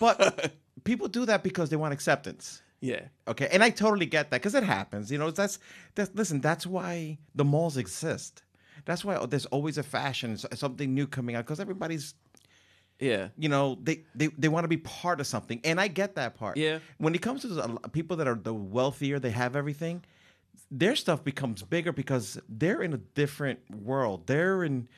[0.00, 0.52] But
[0.84, 2.60] people do that because they want acceptance.
[2.80, 5.10] Yeah, Okay, and I totally get that because it happens.
[5.10, 5.58] You know, that's
[5.94, 6.40] that's listen.
[6.40, 8.42] That's why the malls exist.
[8.84, 12.14] That's why there's always a fashion, something new coming out because everybody's
[12.98, 16.14] yeah, you know they they, they want to be part of something, and I get
[16.14, 16.56] that part.
[16.56, 16.78] Yeah.
[16.98, 20.02] When it comes to the, people that are the wealthier, they have everything.
[20.70, 24.26] Their stuff becomes bigger because they're in a different world.
[24.26, 24.88] They're in.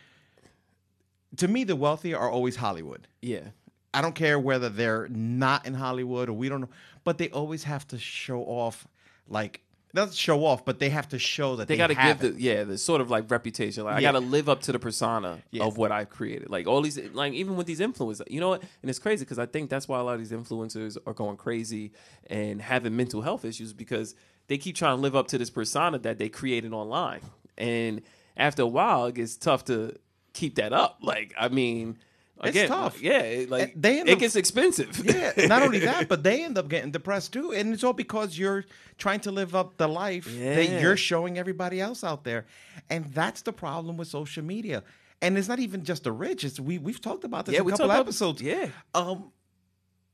[1.36, 3.06] To me, the wealthy are always Hollywood.
[3.20, 3.48] yeah.
[3.94, 6.68] I don't care whether they're not in Hollywood or we don't know,
[7.04, 8.86] but they always have to show off,
[9.28, 9.62] like
[9.94, 12.34] not show off, but they have to show that They, they, got to give it.
[12.36, 13.84] the yeah the sort of like reputation.
[13.84, 15.64] Like I got to live up to the persona Yeah.
[15.64, 16.50] of what I've created.
[16.50, 18.62] Like all these like even with these influencers, you know what?
[18.82, 21.38] And it's crazy because I think that's why a lot of these influencers are going
[21.38, 21.92] crazy
[22.28, 24.14] and having mental health issues because
[24.48, 27.20] they keep trying to live up to this persona that they created online.
[27.56, 28.02] And
[28.36, 29.96] after a while, it gets tough to
[30.34, 30.98] keep that up.
[31.02, 31.96] Like I mean.
[32.44, 33.00] It's tough.
[33.02, 33.20] yeah.
[33.20, 34.98] it- Like And they end it up- gets expensive.
[35.04, 38.38] yeah, not only that, but they end up getting depressed too, and it's all because
[38.38, 38.64] you're
[38.96, 40.54] trying to live up the life Yeah.
[40.56, 42.46] that you're showing everybody else out there,
[42.90, 44.82] and that's the problem with social media.
[45.20, 47.64] And it's not even just the rich; it's we we've talked about this Yeah, a
[47.64, 48.40] couple talked about- episodes.
[48.40, 48.68] yeah.
[48.94, 49.32] um,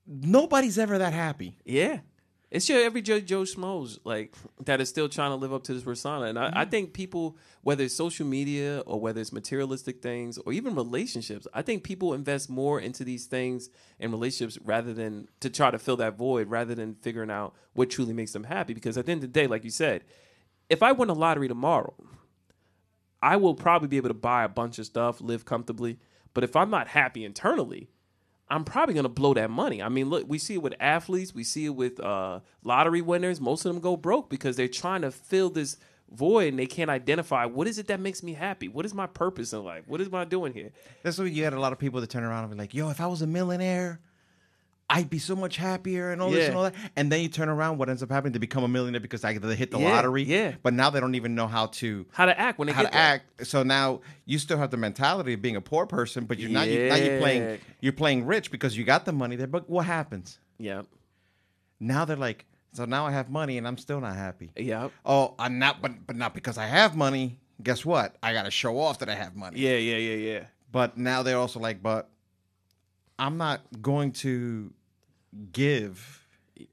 [0.07, 1.59] nobody's ever that happy.
[1.65, 2.01] Yeah.
[2.55, 4.33] It's your every Joe Joe Schmoes like
[4.65, 6.59] that is still trying to live up to this persona, and I, Mm-hmm.
[6.59, 11.49] I think people, whether it's social media or whether it's materialistic things or even relationships,
[11.53, 15.81] I think people invest more into these things and relationships rather than to try to
[15.81, 18.73] fill that void, rather than figuring out what truly makes them happy.
[18.73, 20.05] Because at the end of the day, like you said,
[20.71, 21.95] if I win a lottery tomorrow,
[23.21, 25.99] I will probably be able to buy a bunch of stuff, live comfortably.
[26.35, 27.91] But if I'm not happy internally,
[28.49, 29.83] I'm probably gonna blow that money.
[29.83, 33.41] I mean, look, we see it with athletes, we see it with uh, lottery winners.
[33.41, 35.77] Most of them go broke because they're trying to fill this
[36.11, 38.69] void and they can't identify what is it that makes me happy.
[38.69, 39.85] What is my purpose in life?
[39.87, 40.71] What am I doing here?
[41.03, 42.91] That's why you had a lot of people that turn around and be like, "Yo,
[42.91, 44.01] if I was a millionaire,
[44.91, 46.49] I'd be so much happier and all this Yeah.
[46.49, 48.33] and all that." And then you turn around, what ends up happening?
[48.33, 50.25] They become a millionaire because I they hit the Yeah, lottery.
[50.25, 50.55] yeah.
[50.63, 52.93] But now they don't even know how to How to act when they how get
[52.93, 53.03] to there.
[53.07, 53.47] act.
[53.47, 56.69] So now you still have the mentality of being a poor person, but you're not.
[56.69, 57.19] You, now you're Yeah.
[57.19, 57.59] playing.
[57.81, 59.47] You're playing rich because you got the money there.
[59.47, 60.39] But what happens?
[60.59, 60.83] Yeah,
[61.81, 64.51] Now they're like, so now I have money and I'm still not happy.
[64.57, 65.83] yeah, Oh, I'm not.
[65.83, 67.39] But but not because I have money.
[67.63, 68.17] Guess what?
[68.23, 69.61] I got to show off that I have money.
[69.61, 70.45] yeah, yeah, yeah, yeah.
[70.73, 72.09] But now they're also like, but
[73.19, 74.73] I'm not going to
[75.53, 76.21] give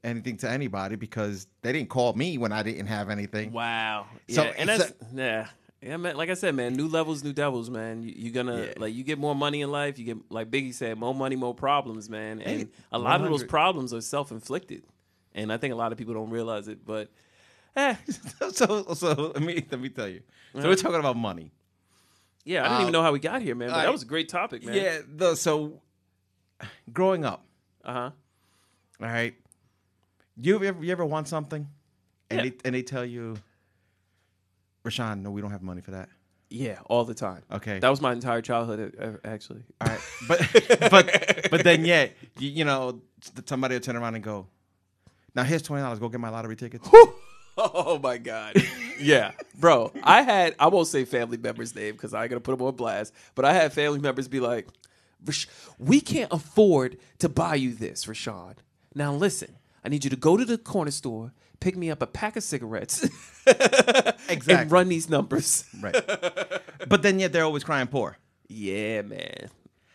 [0.04, 3.52] anything to anybody because they didn't call me when I didn't have anything.
[3.52, 4.06] Wow.
[4.30, 5.48] So yeah, and that's yeah.
[5.82, 6.16] Yeah, man.
[6.16, 8.04] Like I said, man, new levels, new devils, man.
[8.04, 8.74] You, you're gonna Yeah.
[8.78, 9.98] like you get more money in life.
[9.98, 12.40] You get like Biggie said, more money, more problems, man.
[12.42, 14.84] And a lot of those problems are self inflicted,
[15.34, 16.86] and I think a lot of people don't realize it.
[16.86, 17.10] But
[17.76, 17.96] eh,
[18.52, 20.22] so so let me let me tell you.
[20.54, 20.68] So Uh-huh.
[20.68, 21.52] we're talking about money.
[22.46, 23.70] yeah, I didn't Uh, even know how we got here, man.
[23.70, 24.76] But I- that was a great topic, man.
[24.76, 25.00] Yeah.
[25.08, 25.82] The, so
[26.94, 27.46] growing up,
[27.84, 28.10] Uh huh.
[29.02, 29.34] all right.
[30.40, 31.68] You ever you ever want something,
[32.30, 32.50] and Yeah.
[32.50, 33.36] they and they tell you,
[34.84, 36.10] Rashawn, no, we don't have money for that.
[36.50, 37.44] Yeah, all the time.
[37.52, 37.80] Okay.
[37.80, 39.64] That was my entire childhood, actually.
[39.80, 42.08] All right, but but but then yeah,
[42.40, 43.02] you, you know
[43.46, 44.48] somebody will turn around and go,
[45.36, 46.00] now here's twenty dollars.
[46.00, 46.90] Go get my lottery tickets.
[47.58, 48.56] Oh my god.
[49.00, 49.92] yeah, bro.
[50.04, 53.14] I had I won't say family members' name because I gotta put them on blast.
[53.36, 54.81] But I had family members be like, "Rash-
[55.78, 58.58] "We can't afford to buy you this, Rashad.
[58.96, 62.08] Now listen, I need you to go to the corner store, pick me up a
[62.08, 63.04] pack of cigarettes,
[63.48, 64.54] Exactly.
[64.54, 65.96] and run these numbers." Right.
[66.88, 68.18] But then yet they're always crying poor.
[68.48, 69.50] Yeah, man.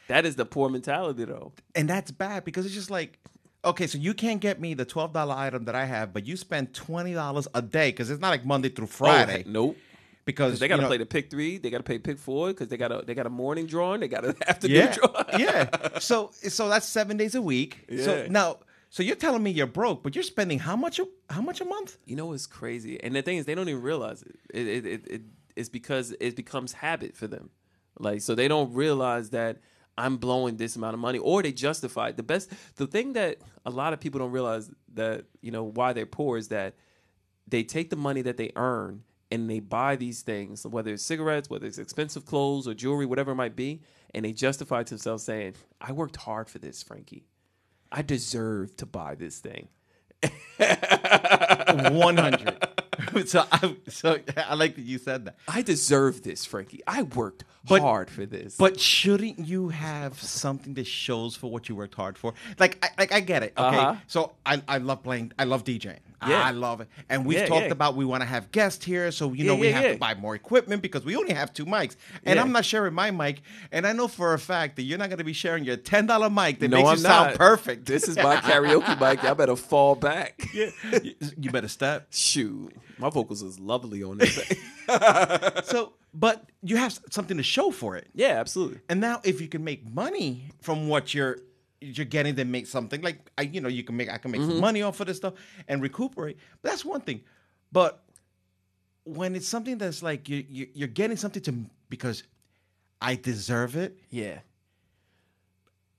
[0.08, 1.52] That is the poor mentality, though.
[1.74, 3.18] And that's bad because it's just like,
[3.64, 6.36] okay, so you can't get me the twelve dollar item that I have, but you
[6.36, 9.44] spend twenty dollars a day because it's not like Monday through oh, Friday.
[9.46, 9.76] Oh, nope.
[10.26, 11.56] Because They got to you know- play the pick three.
[11.56, 14.00] They got to play pick four because they got a they got a morning drawing.
[14.00, 15.40] They got an afternoon yeah, drawing.
[15.40, 15.98] yeah.
[16.00, 17.84] So so that's seven days a week.
[17.88, 18.26] So Yeah.
[18.28, 18.58] now,
[18.90, 21.64] so you're telling me you're broke, but you're spending how much a how much a
[21.64, 21.96] month?
[22.06, 23.00] You know what's crazy?
[23.02, 24.36] And the thing is, they don't even realize it.
[24.52, 25.22] It, it, it, it
[25.54, 27.50] it's because it becomes habit for them.
[27.98, 29.58] Like so, they don't realize that
[29.96, 32.16] I'm blowing this amount of money, or they justify it.
[32.16, 35.92] The best, the thing that a lot of people don't realize that you know why
[35.92, 36.74] they're poor is that
[37.46, 41.50] they take the money that they earn and they buy these things, whether it's cigarettes,
[41.50, 43.82] whether it's expensive clothes or jewelry, whatever it might be,
[44.14, 47.26] and they justify to themselves saying, "I worked hard for this, Frankie.
[47.90, 49.68] I deserve to buy this thing."
[50.58, 52.66] One hundred.
[53.26, 55.36] so I so I like that you said that.
[55.48, 56.80] I deserve this, Frankie.
[56.86, 58.56] I worked But- hard for this.
[58.56, 62.32] But shouldn't you have something that shows for what you worked hard for?
[62.58, 63.52] Like, I, like I get it.
[63.58, 63.96] Okay, Uh-huh.
[64.06, 65.32] so I, I love playing.
[65.38, 65.98] I love DJing.
[66.26, 66.42] Yeah.
[66.42, 66.88] I love it.
[67.08, 67.72] And we've Yeah, talked yeah.
[67.72, 70.34] about we want to have guests here, so you know we have to buy more
[70.34, 71.96] equipment because we only have two mics.
[72.24, 72.38] And.
[72.40, 73.42] I'm not sharing my mic.
[73.72, 76.06] And I know for a fact that you're not going to be sharing your ten
[76.06, 77.86] dollar mic that no, makes I'm you sound perfect.
[77.86, 79.22] This is my karaoke mic.
[79.22, 80.40] Y'all better fall back.
[80.54, 80.70] you,
[81.38, 82.06] you better step.
[82.10, 84.38] Shoot, my vocals is lovely on this.
[85.64, 88.08] So, but you have something to show for it.
[88.14, 88.78] yeah, absolutely.
[88.88, 91.38] And now, if you can make money from what you're
[91.80, 94.40] you're getting, to make something like I, you know, you can make I can make
[94.40, 94.50] Mm-hmm.
[94.52, 95.34] some money off of this stuff
[95.68, 96.38] and recuperate.
[96.62, 97.20] But that's one thing.
[97.72, 98.02] But
[99.04, 101.54] when it's something that's like you, you you're getting something to
[101.88, 102.22] because
[103.00, 104.38] I deserve it, Yeah,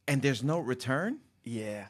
[0.07, 1.19] and there's no return.
[1.43, 1.87] yeah.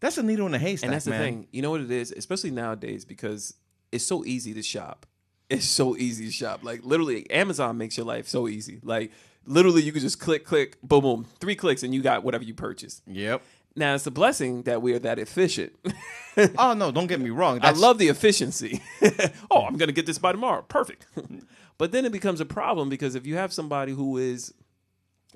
[0.00, 1.20] That's a needle in a haystack, And that's the man.
[1.22, 1.46] thing.
[1.52, 3.52] You know what it is, especially nowadays, because
[3.92, 5.04] it's so easy to shop.
[5.50, 6.60] It's so easy to shop.
[6.64, 8.80] Like literally, Amazon makes your life so easy.
[8.82, 9.12] Like
[9.46, 12.54] literally, you can just click, click, boom, boom, three clicks, and you got whatever you
[12.54, 13.02] purchased.
[13.06, 13.42] Yep.
[13.76, 15.72] Now it's a blessing that we are that efficient.
[16.56, 17.58] Oh no, don't get me wrong.
[17.60, 18.80] I love the efficiency.
[19.50, 20.62] oh, I'm going to get this by tomorrow.
[20.62, 21.04] Perfect.
[21.78, 24.54] but then it becomes a problem because if you have somebody who is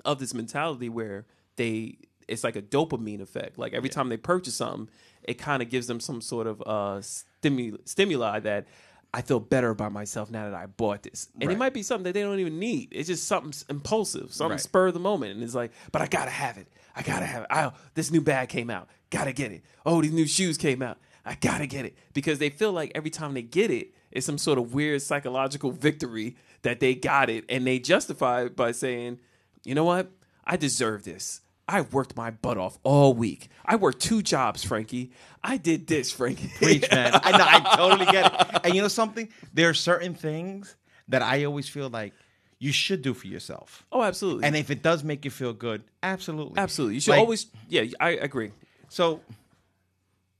[0.05, 1.25] of this mentality where
[1.57, 3.57] they it's like a dopamine effect.
[3.57, 4.89] Like every time they purchase something,
[5.23, 8.67] it kind of gives them some sort of uh stimuli stimuli that
[9.15, 11.29] I feel better about myself now that I bought this.
[11.39, 12.89] And it might be something that they don't even need.
[12.91, 14.59] It's just something impulsive, something Right.
[14.59, 15.35] spur of the moment.
[15.35, 16.67] And it's like, but I gotta have it.
[16.97, 17.47] I gotta have it.
[17.49, 18.89] Oh, this new bag came out.
[19.11, 19.63] Gotta get it.
[19.85, 20.97] Oh, these new shoes came out.
[21.25, 24.37] I gotta get it because they feel like every time they get it, it's some
[24.37, 29.19] sort of weird psychological victory that they got it, and they justify it by saying,
[29.63, 30.11] "You know what?
[30.43, 31.39] I deserve this.
[31.67, 33.49] I worked my butt off all week.
[33.65, 35.11] I worked two jobs, Frankie.
[35.43, 36.51] I did this, Frankie.
[36.57, 37.11] Preach, man.
[37.23, 37.45] I know.
[37.47, 38.61] I totally get it.
[38.65, 39.29] And you know something?
[39.53, 40.75] There are certain things
[41.07, 42.13] that I always feel like
[42.59, 43.85] you should do for yourself.
[43.91, 44.45] oh, absolutely.
[44.45, 46.57] And if it does make you feel good, absolutely.
[46.57, 46.95] Absolutely.
[46.95, 48.51] You should Like- always, yeah, I agree.
[48.89, 49.21] So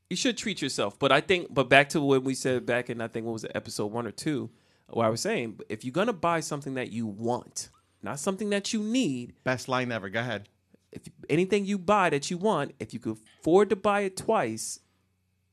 [0.09, 0.97] You should treat yourself.
[0.99, 3.43] But I think, but back to what we said back in, I think, what was
[3.43, 4.51] it, episode one or two,
[4.89, 7.69] where I was saying, if you're going to buy something that you want,
[8.03, 10.07] not something that you need, best line ever.
[10.09, 10.47] Go ahead.
[10.95, 14.79] If anything you buy that you want, if you could afford to buy it twice,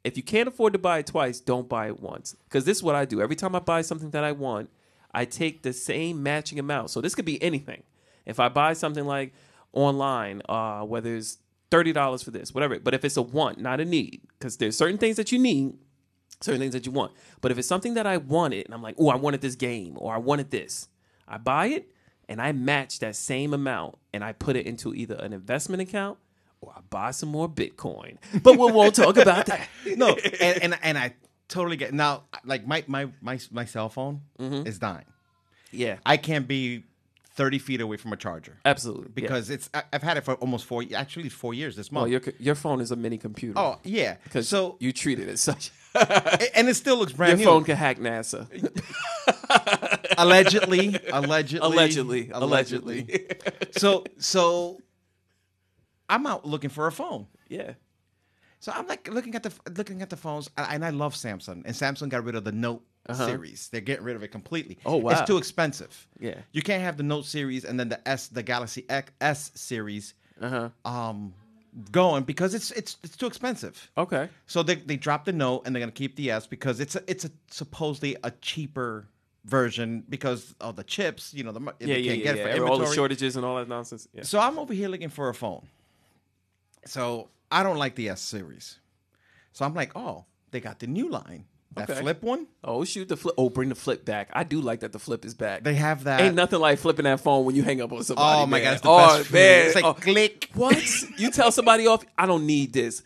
[0.05, 2.35] if you can't afford to buy it twice, don't buy it once.
[2.44, 3.20] Because this is what I do.
[3.20, 4.70] Every time I buy something that I want,
[5.12, 6.90] I take the same matching amount.
[6.90, 7.83] So this could be anything.
[8.24, 9.33] If I buy something like
[9.72, 11.38] online, uh, whether it's
[11.70, 12.78] thirty dollars for this, whatever.
[12.78, 15.74] But if it's a want, not a need, because there's certain things that you need,
[16.40, 17.12] certain things that you want.
[17.40, 19.96] But if it's something that I wanted, and I'm like, oh, I wanted this game,
[19.98, 20.88] or I wanted this,
[21.26, 21.88] I buy it
[22.28, 26.18] and I match that same amount and I put it into either an investment account
[26.61, 28.18] or I buy some more Bitcoin.
[28.42, 29.68] But we won't talk about that.
[29.96, 31.14] No, and, and and I
[31.48, 32.22] totally get now.
[32.44, 34.66] Like my my my my cell phone Mm-hmm.
[34.66, 35.04] is dying.
[35.72, 36.85] Yeah, I can't be
[37.35, 39.06] thirty feet away from a charger absolutely.
[39.06, 39.12] Yeah.
[39.14, 39.68] because it's.
[39.74, 40.85] I, I've had it for almost four.
[40.94, 42.02] Actually, four years this month.
[42.04, 43.58] well, your your phone is a mini computer.
[43.58, 44.16] oh yeah.
[44.24, 45.72] because So you treat it as such.
[46.54, 47.44] and it still looks brand Your new.
[47.44, 48.46] phone can hack NASA.
[50.18, 53.27] allegedly, allegedly, allegedly, allegedly.
[53.72, 54.81] so so,
[56.09, 57.27] I'm out looking for a phone.
[57.48, 57.72] yeah.
[58.61, 61.64] So I'm like looking at the looking at the phones, and and I love Samsung.
[61.64, 63.68] And Samsung got rid of the Note series.
[63.70, 64.79] They're getting rid of it completely.
[64.85, 64.94] Uh-huh.
[64.94, 65.11] Oh, wow.
[65.11, 66.07] It's too expensive.
[66.20, 66.37] Yeah.
[66.53, 70.14] you can't have the Note series and then the S, the Galaxy X, S series,
[70.40, 70.68] Uh-huh.
[70.85, 71.35] um,
[71.90, 73.90] going because it's it's it's too expensive.
[73.98, 74.29] Okay.
[74.46, 77.03] So they they dropped the Note and they're gonna keep the S because it's a,
[77.11, 79.09] it's a supposedly a cheaper
[79.44, 81.33] version because of the chips.
[81.35, 82.24] You know, the Yeah, yeah, can't yeah.
[82.24, 82.62] get it yeah.
[82.68, 84.09] All the shortages and all that nonsense.
[84.12, 84.22] Yeah.
[84.22, 85.66] So I'm over here looking for a phone.
[86.87, 88.78] So I don't like the S series.
[89.52, 91.44] So I'm like, oh, they got the new line.
[91.74, 92.00] That Okay.
[92.00, 92.48] flip one.
[92.62, 93.35] Oh shoot, the flip.
[93.38, 94.28] Oh, bring the flip back.
[94.35, 95.62] I do like that the flip is back.
[95.64, 96.20] They have that.
[96.20, 98.42] Ain't nothing like flipping that phone when you hang up on somebody.
[98.42, 98.64] oh my man.
[98.64, 99.66] god, it's the oh, best feeling.
[99.66, 100.50] It's like Oh, click.
[100.55, 101.02] what?
[101.18, 103.02] you tell somebody off, I don't need this.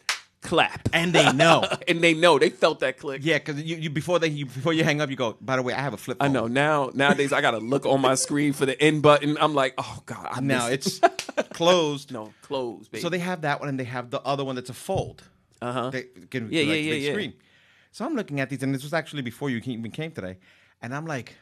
[0.46, 0.88] Clap.
[0.94, 1.62] And they know.
[1.88, 2.38] and they know.
[2.38, 3.20] They felt that click.
[3.24, 5.36] yeah, because you, you before they you, before you hang up, you go.
[5.40, 6.16] By the way, I have a flip.
[6.20, 6.46] I know.
[6.46, 9.36] Now nowadays I gotta look on my screen for the end button.
[9.38, 10.98] I'm like, oh god, I Now it's
[11.52, 12.12] closed.
[12.12, 13.02] no close, baby.
[13.02, 15.22] So they have that one, and they have the other one that's a fold.
[15.60, 15.90] uh huh.
[15.90, 17.12] They Yeah, like, yeah, big yeah, yeah.
[17.12, 17.34] screen.
[17.92, 20.38] So I'm looking at these, and this was actually before you even came today,
[20.80, 21.34] and I'm like,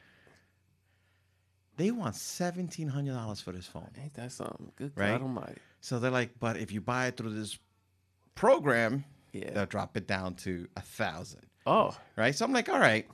[1.77, 3.91] they want seventeen hundred dollars for this phone.
[4.03, 4.73] Ain't that something?
[4.77, 5.11] Good Right?
[5.11, 5.61] God Almighty.
[5.81, 7.59] So they're like, but if you buy it through this
[8.35, 9.51] program, Yeah.
[9.53, 12.35] they'll drop it down to a thousand, Oh right?
[12.35, 13.07] So I'm like, all right,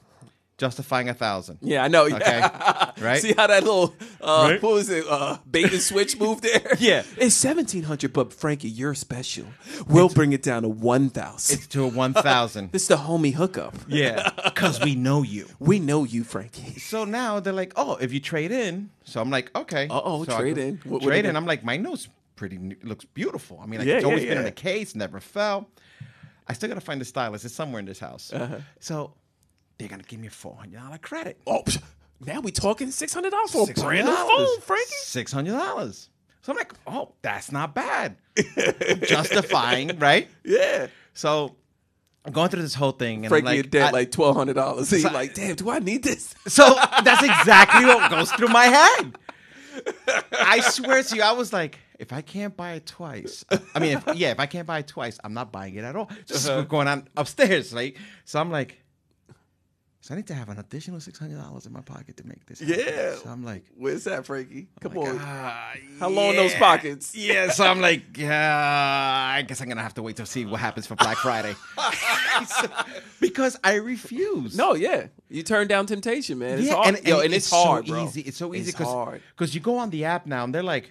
[0.59, 1.59] justifying a thousand.
[1.62, 2.04] yeah, I know.
[2.14, 2.38] Okay.
[2.38, 2.90] Yeah.
[3.00, 3.20] Right?
[3.22, 4.62] See how that little uh, Right?
[4.62, 5.06] what was it?
[5.09, 6.74] Uh, bait and switch move there.
[6.78, 7.02] Yeah.
[7.16, 9.46] it's seventeen hundred, but Frankie, you're special.
[9.88, 11.59] We'll bring it down to one thousand.
[11.59, 12.72] It's to a one thousand.
[12.72, 13.74] This is the homie hookup.
[13.88, 15.46] yeah, because we know you.
[15.59, 16.78] We know you, Frankie.
[16.78, 18.90] So now they're like, oh, if you trade in.
[19.04, 19.88] So I'm like, okay.
[19.88, 20.76] Uh-oh, So trade go- in.
[20.85, 21.37] What- what trade do in.
[21.37, 22.09] I'm like, my note's
[22.40, 23.61] pretty, new- looks beautiful.
[23.62, 25.68] I mean, like, Yeah, it's always yeah, been in the case, never fell.
[26.48, 27.44] I still gotta find the stylus.
[27.44, 28.33] It's somewhere in this house.
[28.33, 28.57] Uh-huh.
[28.81, 29.12] So
[29.79, 31.38] they're gonna give me a four hundred dollar credit.
[31.46, 31.62] Oh,
[32.24, 34.90] now we talking six hundred dollars for a brand new phone, Frankie.
[35.03, 36.09] Six hundred dollars.
[36.42, 38.16] So I'm like, oh, that's not bad.
[39.03, 40.26] Justifying, right?
[40.44, 40.87] Yeah.
[41.12, 41.55] So
[42.24, 44.90] I'm going through this whole thing, and Frankie I'm like, like twelve hundred dollars.
[44.90, 46.35] He's So- like, damn, do I need this?
[46.46, 46.64] So
[47.05, 49.16] that's exactly what goes through my head.
[50.33, 53.98] I swear to you, I was like, if I can't buy it twice, I mean,
[53.98, 56.08] if, yeah, if I can't buy it twice, I'm not buying it at all.
[56.26, 56.62] Just Uh-huh.
[56.62, 57.94] going on upstairs, right?
[58.24, 58.78] So I'm like,
[60.02, 62.46] so I need to have an additional six hundred dollars in my pocket to make
[62.46, 62.60] this.
[62.60, 62.74] happen.
[62.78, 63.14] Yeah.
[63.16, 64.68] So I'm like, Where's that, Frankie?
[64.80, 65.18] Come on.
[65.20, 67.14] ah, How long those pockets?
[67.14, 67.50] Yeah.
[67.50, 70.86] So I'm like, yeah, I guess I'm gonna have to wait to see what happens
[70.86, 71.54] for Black Friday
[73.20, 74.56] because I refuse.
[74.56, 75.08] No, yeah.
[75.28, 76.58] You turn down temptation, man.
[76.58, 76.94] It's yeah, hard.
[76.96, 78.04] and, Yo, and and it's, so bro.
[78.04, 78.22] easy.
[78.22, 79.20] It's so easy It's hard.
[79.36, 80.90] because you go on the app now and they're like,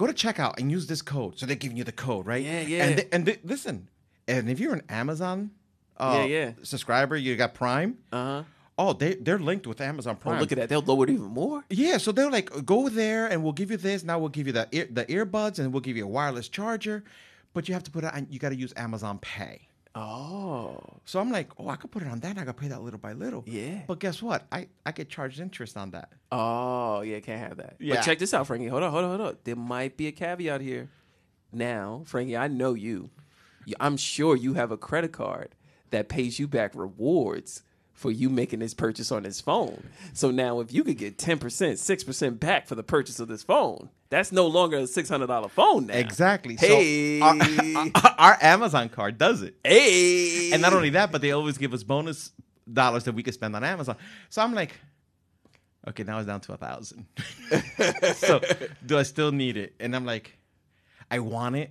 [0.00, 1.32] go to checkout and use this code.
[1.38, 2.42] So they're giving you the code, right?
[2.42, 2.84] Yeah, yeah.
[2.84, 3.76] And th- and th- listen,
[4.26, 5.50] and if you're an Amazon,
[5.98, 6.48] uh, Yeah, yeah.
[6.62, 7.98] subscriber, you got Prime.
[8.10, 8.42] Uh-huh.
[8.82, 10.40] Oh, they they're linked with Amazon Oh, Prime.
[10.40, 10.68] look at that.
[10.70, 11.64] They'll lower it even more.
[11.68, 14.02] Yeah, so they're like, go there and we'll give you this.
[14.02, 17.04] Now we'll give you the ear, the earbuds and we'll give you a wireless charger,
[17.52, 18.26] but you have to put it on.
[18.30, 19.68] You got to use Amazon Pay.
[19.94, 20.78] Oh.
[21.04, 22.30] So I'm like, oh, I could put it on that.
[22.30, 23.42] and I could pay that little by little.
[23.46, 23.82] Yeah.
[23.86, 24.46] But guess what?
[24.52, 26.12] I I get charged interest on that.
[26.30, 27.76] Oh, yeah, can't have that.
[27.80, 27.96] Yeah.
[27.96, 28.68] But check this out, Frankie.
[28.68, 29.36] Hold on, hold on, hold on.
[29.44, 30.90] There might be a caveat here.
[31.52, 33.10] Now, Frankie, I know you.
[33.78, 35.54] I'm sure you have a credit card
[35.90, 37.62] that pays you back rewards
[38.00, 39.84] for you making this purchase on this phone.
[40.14, 43.90] So now if you could get 10%, 6% back for the purchase of this phone,
[44.08, 45.94] that's no longer a $600 phone now.
[45.94, 46.56] Exactly.
[46.56, 47.20] Hey.
[47.20, 47.26] So
[47.94, 49.56] our, our Amazon card does it.
[49.62, 50.50] hey.
[50.50, 52.32] And not only that, but they always give us bonus
[52.72, 53.98] dollars that we can spend on Amazon.
[54.30, 54.80] So I'm like,
[55.86, 57.04] okay, now it's down to a thousand.
[58.14, 58.40] so
[58.86, 59.74] do I still need it?
[59.78, 60.38] And I'm like,
[61.10, 61.70] I want it.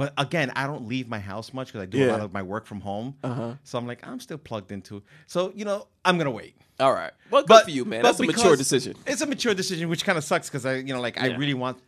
[0.00, 2.40] But again, I don't leave my house much because I do a lot of my
[2.40, 3.16] work from home.
[3.22, 3.56] Uh-huh.
[3.64, 5.02] So I'm like, I'm still plugged into.
[5.26, 6.54] So you know, I'm gonna wait.
[6.78, 7.12] All right.
[7.30, 8.02] Well, good But for you, man.
[8.02, 8.96] That's a mature decision.
[9.06, 11.52] It's a mature decision, which kind of sucks because I, you know, like I really
[11.52, 11.82] want,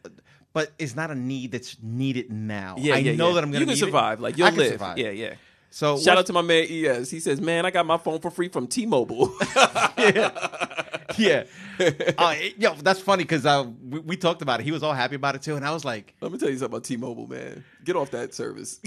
[0.53, 2.75] but it's not a need that's needed now.
[2.77, 3.35] Yeah, I yeah, know yeah.
[3.37, 3.61] that I'm gonna.
[3.61, 3.87] You can need it.
[3.87, 4.21] survive.
[4.21, 4.73] Like I you'll can live.
[4.73, 4.99] survive.
[4.99, 5.35] Yeah, yeah.
[5.71, 7.11] So Shout out to my man ES.
[7.11, 9.35] He says, "Man, I got my phone for free from T-Mobile."
[9.97, 10.83] yeah.
[11.11, 11.45] uh,
[11.81, 14.65] it- yo, that's funny because uh, we, we talked about it.
[14.65, 16.57] He was all happy about it too, and I was like, Let me tell you
[16.59, 17.65] something about T-Mobile, man.
[17.85, 18.81] Get off that service.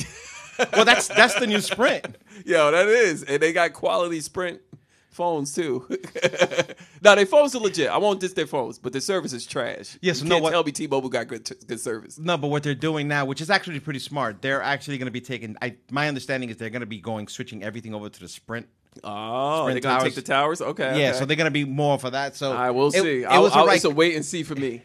[0.73, 4.61] "Well, that's that's the new Sprint." Yo, that is, and they got quality Sprint
[5.09, 5.85] phones too.
[7.01, 7.89] now their phones are legit.
[7.89, 9.97] I won't diss their phones, but their service is trash.
[10.01, 12.17] Yes, you no, can't what- tell me T-Mobile got good good service.
[12.19, 15.11] No, but what they're doing now, which is actually pretty smart, they're actually going to
[15.11, 15.55] be taking.
[15.61, 18.67] I my understanding is they're going to be going switching everything over to the Sprint.
[19.03, 20.61] Oh, they're gonna take the towers.
[20.61, 21.19] Okay, Yeah, okay.
[21.19, 22.35] so they're going to be more for that.
[22.35, 23.21] So I will it- see.
[23.23, 23.75] It, I, was I, a right.
[23.75, 24.81] It's a wait and see for me.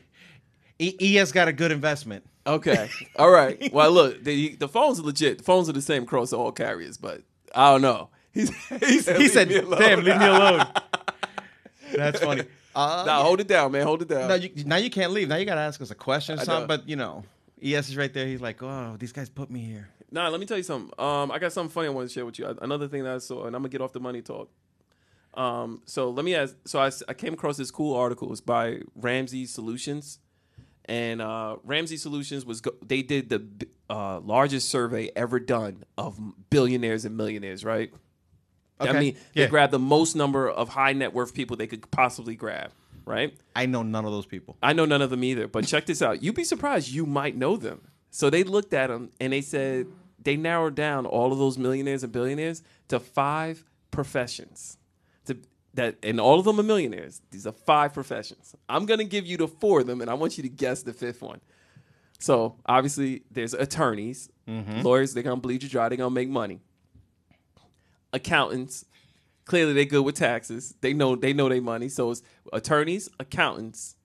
[0.78, 2.24] E- ES got a good investment.
[2.46, 2.88] Okay.
[3.16, 3.58] All right.
[3.72, 5.38] Well, look, the the phones are legit.
[5.38, 7.22] The phones are the same across all carriers, but
[7.54, 8.08] I don't know.
[8.32, 8.48] He's,
[8.80, 10.66] he said, He said, "Damn, leave me alone."
[11.94, 12.42] That's funny.
[12.74, 13.82] Uh, Nah, hold it down, man.
[13.84, 14.28] Hold it down.
[14.28, 15.28] no, you, now you can't leave.
[15.28, 16.68] Now you got to ask us a question or something.
[16.68, 17.24] But you know,
[17.62, 18.26] ES is right there.
[18.26, 20.92] He's like, "Oh, these guys put me here." Nah, let me tell you something.
[20.98, 22.46] Um, I got something funny I want to share with you.
[22.61, 24.50] Another thing that I saw, and I'm gonna get off the money talk.
[25.34, 26.56] Um, so let me ask.
[26.66, 28.32] So I came across this cool article.
[28.32, 30.18] It's by Ramsey Solutions,
[30.86, 33.46] and uh, Ramsey Solutions was go- they did the
[33.88, 36.18] uh, largest survey ever done of
[36.50, 37.64] billionaires and millionaires.
[37.64, 37.92] Right.
[38.80, 38.90] Okay.
[38.90, 39.44] I mean, Yeah.
[39.44, 42.72] they grabbed the most number of high net worth people they could possibly grab.
[43.11, 43.36] Right.
[43.56, 44.56] I know none of those people.
[44.62, 46.22] I know none of them either, but check this out.
[46.22, 47.80] You'd be surprised you might know them.
[48.11, 49.86] So they looked at them and they said
[50.22, 54.76] they narrowed down all of those millionaires and billionaires to five professions.
[55.26, 55.36] To,
[55.74, 57.20] that and all of them are millionaires.
[57.30, 58.54] These are five professions.
[58.68, 60.92] I'm gonna give you the four of them, and I want you to guess the
[60.92, 61.40] fifth one.
[62.18, 64.82] So obviously, there's attorneys, mm-hmm.
[64.82, 65.14] lawyers.
[65.14, 65.88] They're gonna bleed you dry.
[65.88, 66.61] They're gonna make money.
[68.12, 68.84] Accountants,
[69.51, 70.76] clearly they're good with taxes.
[70.80, 71.88] They know they know their money.
[71.88, 72.22] So it's
[72.53, 73.96] attorneys, accountants,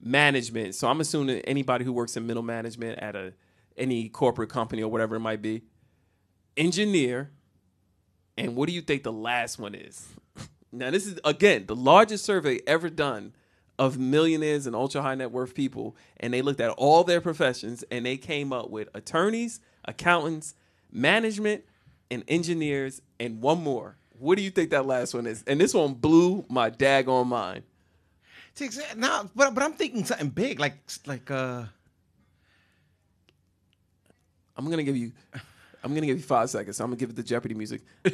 [0.00, 0.74] management.
[0.74, 3.34] So I'm assuming anybody who works in middle management at a
[3.76, 5.64] any corporate company or whatever it might be.
[6.56, 7.30] Engineer,
[8.38, 10.08] and what do you think the last one is?
[10.72, 13.34] Now this is again the largest survey ever done
[13.78, 17.84] of millionaires and ultra high net worth people, and they looked at all their professions
[17.90, 20.54] and they came up with attorneys, accountants,
[20.90, 21.64] management,
[22.10, 23.98] and engineers, and one more.
[24.20, 25.42] What do you think that last one is?
[25.46, 27.62] And this one blew my daggone mind.
[28.94, 31.64] Now, but but I'm thinking something big, like like uh.
[34.56, 35.12] I'm gonna give you.
[35.82, 36.76] I'm gonna give you five seconds.
[36.76, 37.80] So I'm gonna give it the Jeopardy music.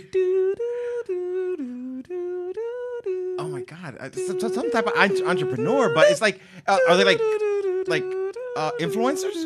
[3.38, 7.04] Oh my god, some, some some type of entrepreneur, but it's like, uh, are they
[7.04, 7.20] like
[7.86, 8.02] like
[8.56, 9.36] uh, influencers?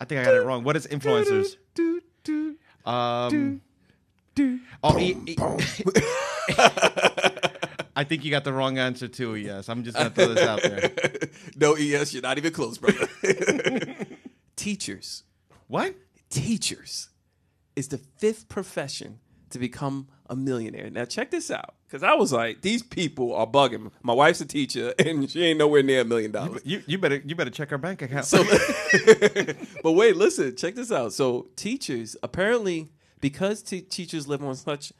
[0.00, 0.64] I think I got it wrong.
[0.64, 1.56] What is influencers?
[2.86, 3.60] Um.
[4.82, 5.36] Oh, e- e-
[7.96, 9.36] I think you got the wrong answer too.
[9.36, 10.90] Yes, I'm just gonna throw this out there.
[11.56, 13.08] no ES, you're not even close, brother.
[14.56, 15.22] Teachers.
[15.68, 15.94] What?
[16.30, 17.10] Teachers
[17.76, 19.20] is the fifth profession
[19.50, 20.90] to become a millionaire.
[20.90, 23.92] Now check this out, because I was like, these people are bugging.
[24.02, 26.62] My wife's a teacher, and she ain't nowhere near a million dollars.
[26.64, 28.24] You you better you better check our bank account.
[28.24, 28.42] So,
[29.82, 31.12] but wait, listen, check this out.
[31.12, 32.90] So, teachers apparently,
[33.24, 34.92] because te- teachers live on such,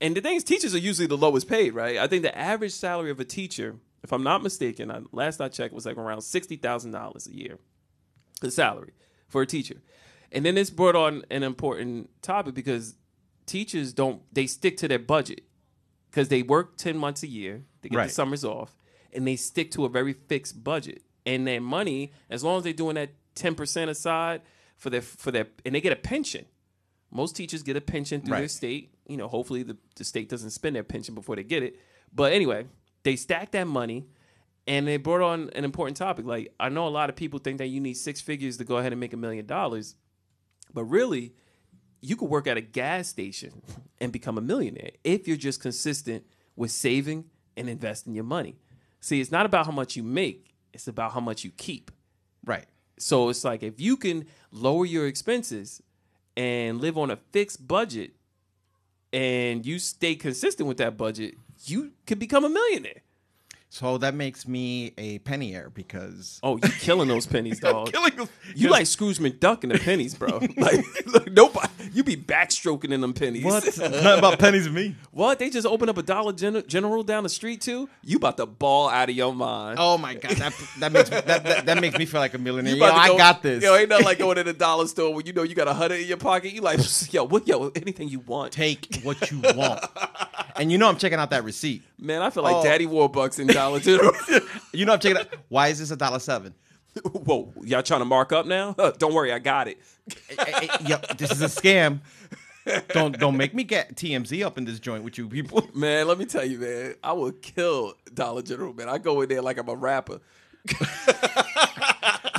[0.00, 1.98] and the thing is, teachers are usually the lowest paid, right?
[1.98, 5.48] I think the average salary of a teacher, if I'm not mistaken, I, last I
[5.48, 7.58] checked was like around sixty thousand dollars a year,
[8.40, 8.92] the salary
[9.28, 9.76] for a teacher.
[10.32, 12.96] And then this brought on an important topic because
[13.46, 15.42] teachers don't they stick to their budget
[16.10, 18.08] because they work 10 months a year they get Right.
[18.08, 18.76] the summers off
[19.12, 22.72] and they stick to a very fixed budget and their money as long as they're
[22.72, 24.42] doing that 10% aside
[24.76, 26.44] for their for their and they get a pension
[27.10, 30.50] most teachers get a pension through their state you know hopefully the, the state doesn't
[30.50, 31.76] spend their pension before they get it
[32.12, 32.66] but anyway
[33.02, 34.06] they stack that money
[34.66, 37.58] and they brought on an important topic like i know a lot of people think
[37.58, 39.94] that you need six figures to go ahead and make a million dollars
[40.72, 41.34] but really,
[42.00, 43.62] you could work at a gas station
[44.00, 46.24] and become a millionaire if you're just consistent
[46.56, 48.56] with saving and investing your money.
[49.00, 51.90] See, it's not about how much you make, it's about how much you keep.
[52.44, 52.66] right.
[52.98, 55.82] So it's like if you can lower your expenses
[56.36, 58.12] and live on a fixed budget
[59.12, 63.02] and you stay consistent with that budget, you could become a millionaire.
[63.72, 67.92] So that makes me a penny heir because Oh, you're killing those pennies, dog.
[67.92, 68.28] killing them.
[68.56, 70.40] You like Scrooge McDuck in the pennies, bro.
[70.56, 71.68] like, look, nobody.
[71.92, 73.44] You be backstroking in them pennies.
[73.44, 73.64] what?
[73.78, 74.94] Nothing about pennies to me.
[75.12, 75.38] What?
[75.38, 77.88] They just open up a Dollar Gen- General down the street too.
[78.04, 79.78] You about to ball out of your mind.
[79.80, 82.38] Oh my god, that that makes me, that, that, that makes me feel like a
[82.38, 82.74] millionaire.
[82.74, 83.62] You Yo, about to I got this.
[83.64, 85.74] Yo, ain't nothing like going to the dollar store when you know you got a
[85.74, 86.52] hundred in your pocket.
[86.52, 86.78] You like,
[87.12, 87.46] yo, what?
[87.48, 89.84] Yo, anything you want, Take what you want,
[90.56, 91.82] and you know I'm checking out that receipt.
[91.98, 92.22] man.
[92.22, 92.62] I feel like Oh.
[92.64, 94.12] Daddy Warbucks in Dollar General.
[94.72, 95.28] You know I'm checking out.
[95.48, 96.54] Why is this a dollar seven?
[97.12, 98.74] Whoa, y'all trying to mark up now?
[98.78, 99.78] Huh, don't worry, I got it.
[100.28, 102.00] Hey, hey, yo, this is a scam.
[102.88, 105.68] Don't don't make me get TMZ up in this joint with you people.
[105.74, 108.88] Man, let me tell you, man, I would kill Dollar General, man.
[108.88, 110.20] I go in there like I'm a rapper.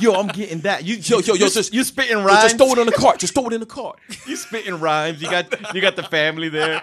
[0.02, 0.84] Yo, I'm getting that.
[0.84, 2.42] You Yo, yo, yo, just you spitting rhymes.
[2.42, 3.20] just throw it in the cart.
[3.20, 3.98] Just throw it in the cart.
[4.26, 5.22] You spitting rhymes.
[5.22, 6.80] You got you got the family there.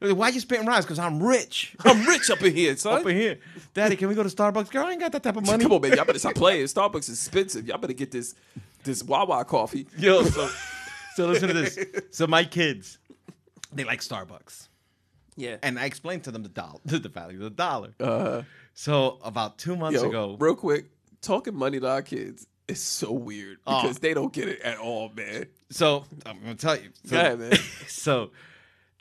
[0.00, 0.84] Why you spitting rhymes?
[0.84, 1.74] Because I'm rich.
[1.84, 3.00] I'm rich up in here, son.
[3.00, 3.38] Up in here,
[3.74, 3.96] Daddy.
[3.96, 4.70] Can we go to Starbucks?
[4.70, 5.62] Girl, I ain't got that type of money.
[5.62, 5.96] Come on, baby.
[5.96, 6.64] Y'all better stop playing.
[6.66, 7.66] Starbucks is expensive.
[7.66, 8.34] Y'all better get this
[8.82, 9.86] this Wawa coffee.
[9.98, 10.50] Yo, so
[11.16, 11.78] so listen to this.
[12.10, 12.98] So my kids,
[13.72, 14.68] they like Starbucks,
[15.36, 15.56] Yeah.
[15.62, 17.94] and I explained to them the dollar, the value of the dollar.
[18.00, 18.42] Uh-huh.
[18.74, 20.86] So about two months Yo, ago, real quick,
[21.22, 23.82] talking money to our kids is so weird Oh.
[23.82, 25.46] because they don't get it at all, man.
[25.70, 26.90] so I'm gonna tell you.
[27.04, 27.52] So, ahead, man.
[27.88, 28.30] so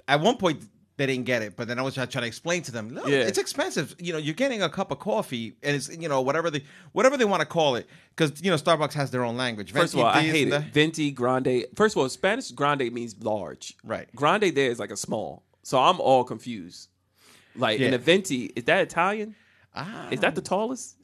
[0.08, 0.64] at one point
[0.96, 3.22] they didn't get it, but then I was trying to explain to them, Look, Yeah.
[3.22, 3.96] it's expensive.
[4.00, 7.18] You know, you're getting a cup of coffee, and it's you know whatever they whatever
[7.18, 9.72] they want to call it, because you know Starbucks has their own language.
[9.72, 10.62] First of all, I hate it.
[10.74, 11.66] Venti, grande.
[11.76, 13.76] First of all, Spanish grande means large.
[13.84, 14.08] Right.
[14.16, 15.44] Grande there is like a small.
[15.64, 16.90] So I'm all confused.
[17.56, 17.96] Like in Yeah.
[17.96, 19.36] a Venti, is that Italian?
[19.76, 20.98] Ah, Is that the tallest?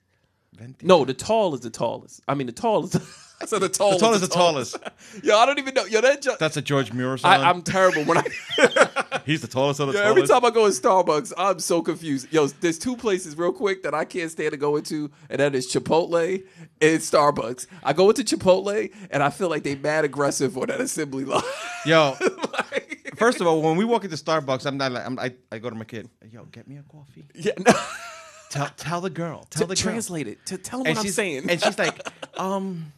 [0.60, 0.86] Venti.
[0.86, 2.22] No, the tall is the tallest.
[2.28, 2.98] I mean, the tallest.
[3.42, 3.92] I said the tall.
[3.94, 4.76] the tall is the tallest.
[5.24, 5.86] Yo, I don't even know.
[5.86, 6.22] Yo, that.
[6.22, 7.32] Ju- That's a George Muir song.
[7.32, 8.24] I, I'm terrible when I.
[9.26, 10.18] He's the tallest of the Yo, tallest.
[10.18, 12.28] every time I go in Starbucks, I'm so confused.
[12.34, 15.56] Yo, there's two places real quick that I can't stand to go into, and that
[15.56, 16.44] is Chipotle
[16.82, 17.68] and Starbucks.
[17.82, 21.42] I go into Chipotle, and I feel like they mad aggressive on that assembly line.
[21.86, 25.34] Yo, Like- first of all, when we walk into Starbucks, I'm not like I'm, I,
[25.50, 26.10] I go to my kid.
[26.30, 27.24] Yo, get me a coffee.
[27.36, 27.72] yeah, no.
[28.50, 29.46] Tell tell the girl.
[29.50, 29.82] Tell the girl.
[29.82, 30.46] translate it.
[30.48, 31.50] To tell them and what I'm she's, saying.
[31.50, 32.08] And she's like,
[32.40, 32.92] um,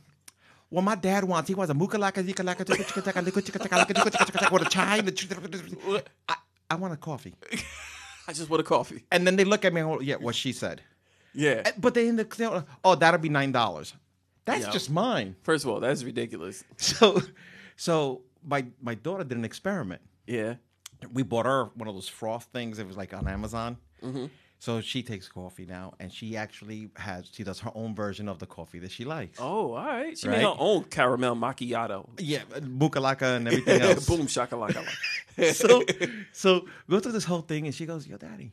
[0.69, 1.49] well, my dad wants.
[1.49, 4.25] He wants a mukalaka zika laka chika chika chika lika chika chika laka chika chika
[4.25, 5.01] chika chika with a chai.
[5.01, 6.35] the- I,
[6.69, 7.35] I want a coffee.
[8.27, 9.03] I just want a coffee.
[9.11, 10.81] And then they look at me and go, yeah, what she said.
[11.33, 11.71] Yeah.
[11.77, 13.93] But they in the oh, that'll be nine dollars.
[14.45, 14.71] That's Yo.
[14.71, 15.35] just mine.
[15.43, 16.63] First of all, that's ridiculous.
[16.77, 17.21] So,
[17.75, 20.01] so my my daughter did an experiment.
[20.27, 20.55] Yeah.
[21.13, 22.79] we bought her one of those froth things.
[22.79, 23.77] It was like on Amazon.
[24.62, 28.38] So she takes coffee now, and she actually has she does her own version of
[28.38, 29.39] the coffee that she likes.
[29.41, 30.16] Oh, all right.
[30.16, 32.07] She made her own caramel macchiato.
[32.20, 34.05] Yeah, uh, mukalaka and everything else.
[34.05, 34.86] Boom shakalaka.
[35.55, 35.84] so,
[36.32, 38.51] so go through this whole thing, and she goes, "Yo, daddy,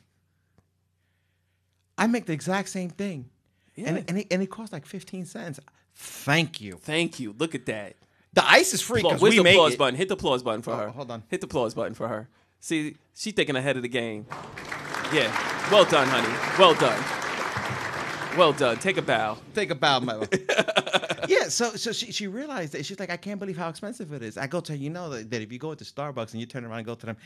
[1.99, 3.29] I make the exact same thing,
[3.77, 3.89] Yeah.
[3.89, 5.61] and and it, and it costs like fifteen cents.
[5.95, 6.77] Thank you.
[6.81, 7.35] Thank you.
[7.39, 7.97] Look at that.
[8.33, 9.79] The ice is free because we the make applause it.
[9.79, 9.95] button?
[9.97, 10.89] Hit the applause button for Oh, her.
[10.89, 11.25] hold on.
[11.29, 12.29] Hit the applause button for her.
[12.61, 14.25] See, she's thinking ahead of the game.
[15.13, 15.31] Yeah.
[15.71, 16.35] Well done, honey.
[16.59, 18.39] Well done.
[18.39, 18.79] Well done.
[18.79, 19.37] Take a bow.
[19.55, 20.27] Take a bow, Melo.
[21.29, 24.23] yeah, so so she, she realized that she's like, I can't believe how expensive it
[24.23, 24.39] is.
[24.39, 26.47] I go to her, you know that, that if you go to Starbucks and you
[26.47, 27.17] turn around and go to them,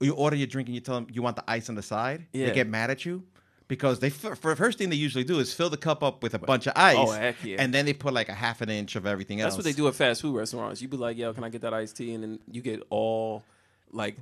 [0.00, 2.26] you order your drink and you tell them you want the ice on the side,
[2.32, 2.46] Yeah.
[2.46, 3.22] they get mad at you
[3.68, 6.34] because they for, for first thing they usually do is fill the cup up with
[6.34, 6.96] a bunch of oh, ice.
[6.98, 7.56] Oh, heck yeah.
[7.60, 9.54] And then they put like a half an inch of everything else.
[9.54, 10.82] That's what they do at fast food restaurants.
[10.82, 12.14] You be like, yo, can I get that iced tea?
[12.14, 13.44] And then you get all
[13.92, 14.16] like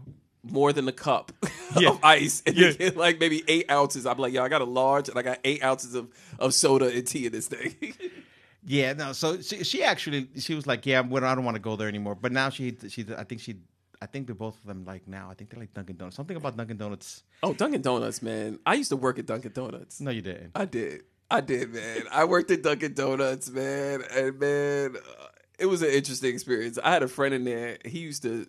[0.44, 1.32] more than a cup
[1.78, 1.90] Yeah.
[1.90, 2.42] of ice.
[2.46, 2.68] And Yeah.
[2.68, 4.06] you get like maybe eight ounces.
[4.06, 6.86] I'm like, yo, I got a large and I got eight ounces of, of soda
[6.88, 7.74] and tea in this thing.
[8.66, 9.12] Yeah, no.
[9.12, 11.86] So she, she actually she was like, yeah, well, I don't want to go there
[11.86, 12.14] anymore.
[12.14, 13.56] But now she she I think she
[14.00, 15.28] I think they're both of them like now.
[15.30, 16.16] I think they're like Dunkin' Donuts.
[16.16, 17.24] Something about Dunkin' Donuts.
[17.42, 18.58] oh, Dunkin' Donuts, man.
[18.64, 20.00] I used to work at Dunkin' Donuts.
[20.00, 20.52] No, you didn't.
[20.54, 21.02] I did.
[21.30, 22.04] I did, man.
[22.10, 25.26] I worked at Dunkin' Donuts, man, and man, uh,
[25.58, 26.78] it was an interesting experience.
[26.82, 27.76] I had a friend in there.
[27.84, 28.46] He used to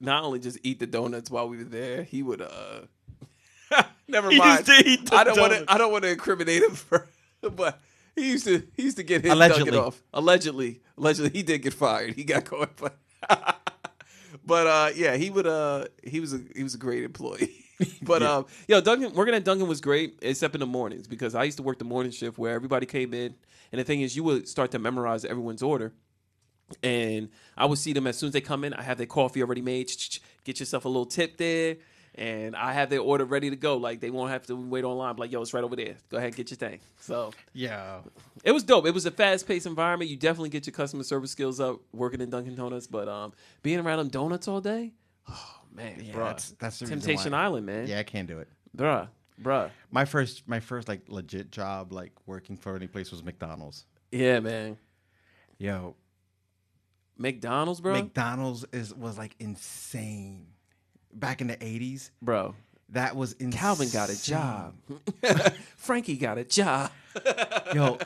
[0.00, 2.40] not only just eat the donuts while we were there, he would.
[2.42, 2.80] uh
[4.08, 4.66] Never He mind.
[4.66, 5.64] used to eat the I don't want to.
[5.68, 7.08] I don't want to incriminate him for,
[7.40, 7.80] but
[8.14, 8.62] he used to.
[8.74, 9.64] He used to get his Allegedly.
[9.72, 10.02] Dunkin' off.
[10.14, 12.14] Allegedly, allegedly, he did get fired.
[12.14, 12.96] He got caught, but.
[14.44, 15.46] But uh, yeah, he would.
[15.46, 17.64] Uh, he was a he was a great employee.
[18.02, 21.42] but um, yo, Dunkin' working at Dunkin' was great, except in the mornings because I
[21.44, 23.34] used to work the morning shift where everybody came in,
[23.72, 25.92] and the thing is, you would start to memorize everyone's order,
[26.82, 28.74] and I would see them as soon as they come in.
[28.74, 29.90] I have their coffee already made.
[30.44, 31.76] Get yourself a little tip there,
[32.14, 33.76] and I have their order ready to go.
[33.76, 35.16] Like they won't have to wait online.
[35.16, 35.96] Like yo, it's right over there.
[36.08, 36.80] Go ahead, and get your thing.
[37.00, 38.00] So Yeah.
[38.44, 38.86] it was dope.
[38.86, 40.10] It was a fast paced environment.
[40.10, 43.80] You definitely get your customer service skills up working in Dunkin' Donuts, but um, being
[43.80, 44.92] around them donuts all day,
[45.28, 46.24] oh man, Yeah, bruh.
[46.28, 47.34] that's that's Temptation.
[47.34, 47.86] Island, man.
[47.86, 48.48] Yeah, I can't do it.
[48.76, 49.08] bruh,
[49.42, 49.70] bruh.
[49.90, 53.84] My first, my first like legit job, like working for any place, was McDonald's.
[54.12, 54.78] Yeah, man.
[55.58, 55.96] Yo,
[57.18, 60.46] McDonald's, bro, McDonald's is was like insane
[61.12, 62.10] back in the eighties.
[62.22, 62.54] bro.
[62.90, 63.58] That was insane.
[63.58, 64.74] Calvin got a job.
[65.76, 66.92] Frankie got a job.
[67.74, 67.98] Yo,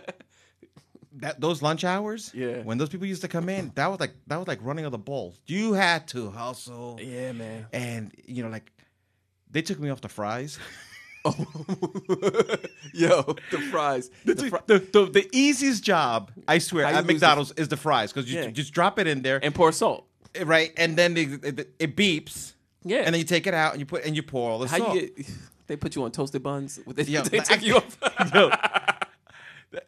[1.16, 2.32] that those lunch hours.
[2.34, 2.62] Yeah.
[2.62, 4.92] When those people used to come in, that was like that was like running of
[4.92, 5.38] the bulls.
[5.46, 6.98] You had to hustle.
[7.02, 7.66] Yeah, man.
[7.72, 8.72] And you know, like
[9.50, 10.58] they took me off the fries.
[11.24, 11.34] Oh,
[12.94, 14.10] yo, the fries.
[14.24, 17.68] The the, fri- the, the, the easiest job, I swear, How at the- McDonald's is
[17.68, 18.50] the fries because you Yeah.
[18.50, 20.06] just drop it in there, and pour salt.
[20.44, 20.72] right?
[20.76, 22.54] And then it, it, it beeps.
[22.84, 22.98] Yeah.
[22.98, 24.78] And then you take it out and you put and you pour all the How
[24.78, 24.94] salt.
[24.94, 25.26] you get?
[25.66, 26.80] They put you on toasted buns.
[26.86, 27.96] They, Yo, they like, I- you off.
[28.34, 28.50] Yo,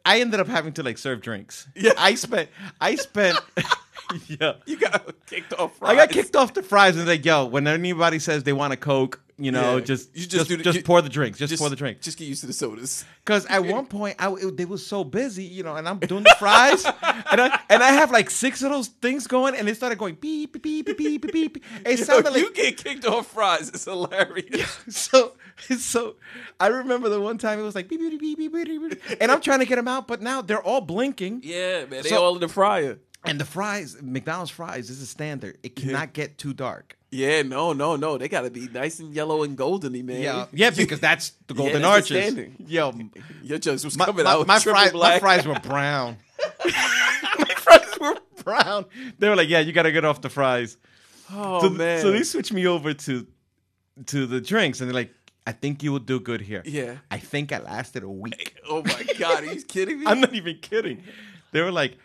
[0.05, 1.67] I ended up having to like serve drinks.
[1.75, 1.93] Yeah.
[1.99, 2.51] I spent.
[2.81, 3.37] I spent.
[4.27, 4.55] Yeah.
[4.67, 5.77] you got kicked off.
[5.79, 5.91] Fries.
[5.93, 8.77] I got kicked off the fries and like, yo, when anybody says they want a
[8.77, 9.85] Coke, you know, Yeah.
[9.85, 12.01] just You just just do the- just you- pour the drinks, just, pour the drink.
[12.01, 13.05] Just get used to the sodas.
[13.25, 16.23] Because at one point, I it, they was so busy, you know, and I'm doing
[16.25, 19.77] the fries, and I and I have like six of those things going, and it
[19.77, 21.65] started going beep beep beep beep beep beep.
[21.87, 23.69] It Yo, sounded you get kicked off fries.
[23.71, 24.79] It's hilarious.
[24.89, 25.33] so
[25.79, 26.17] so.
[26.61, 29.33] I remember the one time it was like beep beep beep beep beep, beep, and
[29.33, 32.03] I'm trying to get them out, but now they're all blinking, yeah, man.
[32.03, 32.99] They So- all in the fryer.
[33.25, 35.59] And the fries, McDonald's fries, is a standard.
[35.63, 36.97] It cannot get too dark.
[37.11, 38.17] Yeah, no, no, no.
[38.17, 40.23] They got to be nice and yellow and goldeny, man.
[40.23, 42.49] Yeah, yeah, because that's the golden that's arches.
[42.67, 42.93] Yo,
[43.43, 44.47] your was my, coming my, out.
[44.47, 44.61] my
[44.95, 46.17] my fries were brown.
[46.65, 48.87] my fries were brown.
[49.19, 50.79] They were like, "Yeah, you got to get off the fries."
[51.31, 52.01] Oh so, man.
[52.01, 53.27] so they switched me over to
[54.07, 55.15] to the drinks, and they're like,
[55.47, 56.97] "I think you will do good here." Yeah.
[57.11, 58.57] I think I lasted a week.
[58.71, 60.07] oh my god, are you kidding me?
[60.07, 61.03] I'm not even kidding.
[61.53, 61.99] They were like,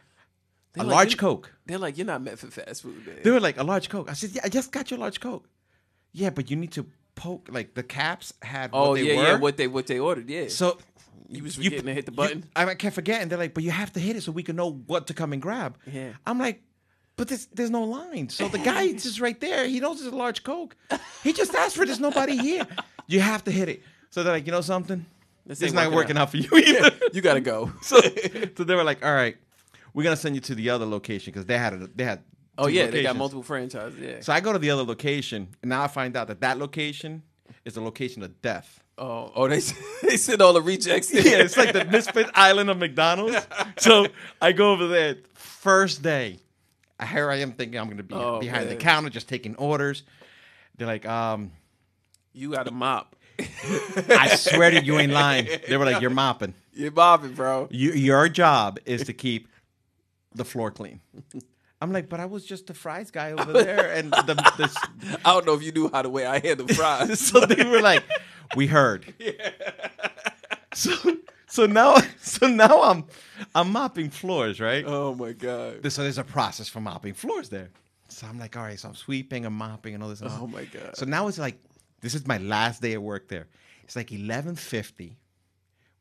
[0.78, 3.18] They're "A like, large Coke." They're like, you're not meant for fast food, man.
[3.24, 5.48] They were like, "A large Coke." I said, "Yeah, I just got your large Coke."
[6.14, 7.50] Yeah, but you need to poke.
[7.52, 8.70] Like the caps had.
[8.74, 9.24] oh what they yeah, were.
[9.24, 9.36] yeah.
[9.38, 10.48] What they what they ordered, yeah.
[10.48, 10.78] So
[11.30, 12.46] you was forgetting to hit the button.
[12.56, 13.28] I kept forgetting.
[13.30, 15.34] They're like, but you have to hit it so we can know what to come
[15.34, 15.78] and grab.
[15.86, 16.14] Yeah.
[16.26, 16.62] I'm like,
[17.18, 18.30] but there's, there's no line.
[18.30, 19.68] So the guy is just right there.
[19.68, 20.76] He knows it's a large Coke.
[21.24, 21.88] He just asked for it.
[21.88, 22.66] There's nobody here.
[23.10, 23.84] You have to hit it.
[24.10, 25.06] So they're like, you know something?
[25.46, 26.92] This This is not working working out for you either.
[27.14, 27.72] you gotta go.
[27.82, 28.02] so,
[28.58, 29.38] so they were like, all right,
[29.98, 32.22] we're gonna send you to the other location because they had a, they had.
[32.60, 34.00] oh yeah, they got multiple franchises.
[34.00, 34.22] Yeah.
[34.22, 37.24] So I go to the other location, and now I find out that that location
[37.66, 38.80] is the location of death.
[39.00, 39.60] oh, oh, they
[40.04, 41.10] they send all the rejects.
[41.10, 41.26] in.
[41.26, 43.38] Yeah, it's like the Misfit Island of McDonald's.
[43.80, 44.06] So
[44.40, 46.38] I go over there first day.
[47.04, 50.04] Here I am thinking I'm going to be Oh, behind the counter just taking orders.
[50.78, 51.54] They're like, um,
[52.34, 53.16] you got a mop.
[53.40, 55.48] I swear to you, you ain't lying.
[55.68, 56.54] They were like, you're mopping.
[56.74, 57.68] You're mopping, bro.
[57.72, 59.48] You, your job is to keep
[60.38, 61.02] the floor clean.
[61.82, 65.34] I'm like, but I was just the fries guy over there, and the, the I
[65.34, 67.20] don't know if you knew how the way I had the fries.
[67.20, 68.04] so they were like,
[68.56, 69.14] "We heard."
[70.74, 70.92] So
[71.48, 73.06] so now so now I'm
[73.56, 74.84] I'm mopping floors, right?
[74.88, 75.92] oh my god.
[75.92, 77.70] So there's a process for mopping floors there.
[78.10, 80.22] So I'm like, all right, so I'm sweeping and mopping and all this.
[80.22, 80.96] and all Oh my god.
[80.96, 81.58] So now it's like
[82.02, 83.48] this is my last day of work there.
[83.84, 85.16] It's like 11:50.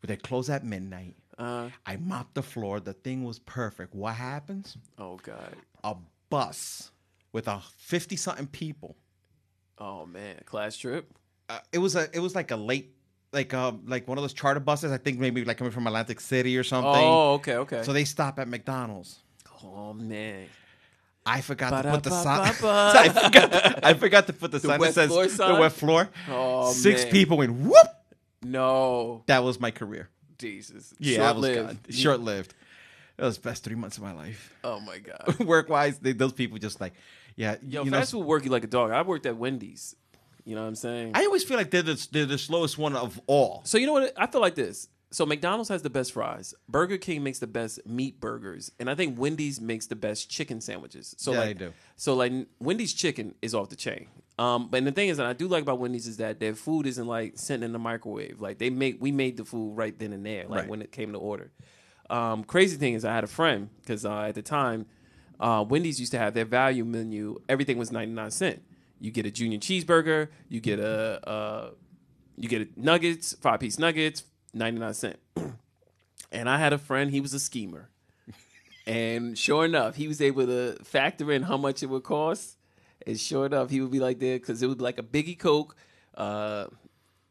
[0.01, 1.17] But they close at midnight.
[1.39, 2.81] Uh, I mopped the floor.
[2.81, 3.95] The thing was perfect.
[3.95, 4.77] What happens?
[4.99, 5.55] oh god.
[5.85, 5.95] A
[6.31, 6.91] bus
[7.33, 8.97] with a 50 something people
[9.79, 10.37] Oh man.
[10.47, 11.13] Class trip.
[11.51, 12.95] uh, it was a it was like a late
[13.33, 16.21] like um like one of those charter buses I think maybe like coming from Atlantic
[16.21, 16.91] City or something.
[16.95, 17.83] Oh, okay, okay.
[17.83, 19.19] So they stop at McDonald's.
[19.63, 20.47] oh man.
[21.29, 22.41] I forgot to put the sign.
[22.65, 23.85] I forgot.
[23.85, 25.59] I forgot to put the, sign wet that says floor the sign?
[25.61, 26.09] wet floor.
[26.31, 27.13] Oh, Six man.
[27.13, 27.89] people went whoop.
[28.43, 29.25] No.
[29.27, 30.09] That was my career.
[30.39, 30.95] Jesus.
[30.99, 31.67] Yeah, Short-lived.
[31.67, 31.79] gone.
[31.91, 32.55] Short lived.
[33.19, 34.53] It was the best three months of my life.
[34.63, 35.39] Oh my god.
[35.47, 36.93] Work wise, those people just like,
[37.35, 37.99] yeah, Yo, you know.
[37.99, 38.91] fast food work you like a dog.
[38.91, 39.95] I worked at Wendy's.
[40.45, 41.13] You know what I'm saying?
[41.15, 43.63] I always feel like they're the, they're the slowest one of all.
[43.65, 44.13] so you know what?
[44.17, 44.89] I feel like this.
[45.11, 46.53] So McDonald's has the best fries.
[46.69, 50.61] Burger King makes the best meat burgers, and I think Wendy's makes the best chicken
[50.61, 51.15] sandwiches.
[51.19, 51.73] So Yeah, like, they do.
[51.95, 54.09] So like Wendy's chicken is off the chain.
[54.39, 56.87] Um, but the thing is that I do like about Wendy's is that their food
[56.87, 58.41] isn't like sent in the microwave.
[58.41, 60.45] Like they make we made the food right then and there.
[60.49, 60.69] Like Right.
[60.69, 61.53] when it came to order.
[62.11, 64.87] Um, crazy thing is I had a friend because uh, at the time,
[65.41, 67.41] uh, Wendy's used to have their value menu.
[67.49, 68.63] Everything was ninety nine cent.
[69.01, 70.29] You get a junior cheeseburger.
[70.49, 71.71] You get a uh,
[72.37, 74.23] you get a nuggets, five piece nuggets,
[74.57, 75.19] ninety nine cent.
[76.33, 77.11] and I had a friend.
[77.11, 77.91] He was a schemer.
[78.87, 82.57] And sure enough, he was able to factor in how much it would cost.
[83.05, 85.39] And sure enough, he would be like there because it would be like a Biggie
[85.39, 85.77] Coke,
[86.17, 86.67] uh,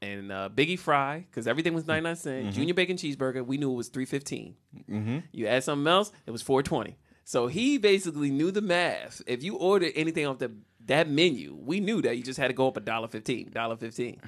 [0.02, 2.54] and uh, Biggie Fry because everything was ninety nine cent.
[2.54, 4.56] Junior bacon cheeseburger, we knew it was 315
[4.90, 5.18] Mm-hmm.
[5.32, 6.98] You add something else, it was four twenty.
[7.24, 9.22] So he basically knew the math.
[9.26, 10.52] If you ordered anything off the
[10.86, 13.78] that menu, we knew that you just had to go up a dollar fifteen, dollar
[13.78, 14.20] fifteen.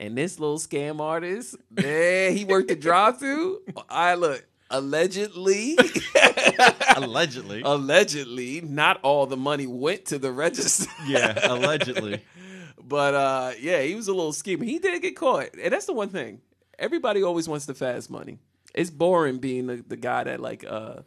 [0.00, 3.60] And this little scam artist, man, he worked the drive through.
[3.90, 5.76] I look allegedly.
[6.96, 7.62] Allegedly.
[7.64, 10.90] allegedly not all the money went to the register.
[11.06, 12.22] Yeah, allegedly.
[12.82, 15.50] but uh yeah he was a little schemer he did get caught.
[15.60, 16.40] And that's the one thing.
[16.78, 18.38] Everybody always wants the fast money.
[18.74, 21.00] It's boring being the, the guy that like uh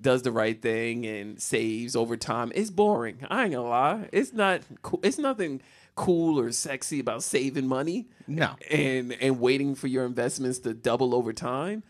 [0.00, 2.52] does the right thing and saves over time.
[2.54, 3.26] It's boring.
[3.28, 4.08] I ain't gonna lie.
[4.12, 5.00] It's not cool.
[5.02, 5.60] It's nothing
[5.96, 8.54] cool or sexy about saving money No.
[8.70, 11.82] and and waiting for your investments to double over time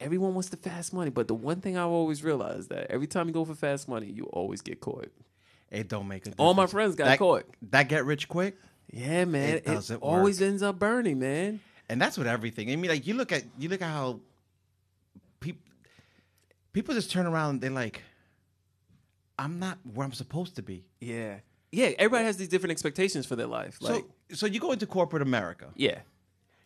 [0.00, 3.28] everyone wants the fast money but the one thing i've always realized that every time
[3.28, 5.08] you go for fast money you always get caught
[5.70, 6.40] It don't make a difference.
[6.40, 8.56] all my friends got that, caught That get rich quick,
[8.92, 10.48] yeah man It it, always work.
[10.48, 12.70] ends up burning man and that's with everything.
[12.72, 14.20] I mean, like you look at you look at how
[15.40, 15.62] people
[16.72, 17.50] people just turn around.
[17.50, 18.02] and They're like,
[19.38, 20.86] I'm not where I'm supposed to be.
[21.00, 21.36] yeah
[21.74, 24.86] yeah everybody has these different expectations for their life like so, so you go into
[24.86, 25.66] corporate America.
[25.76, 25.98] yeah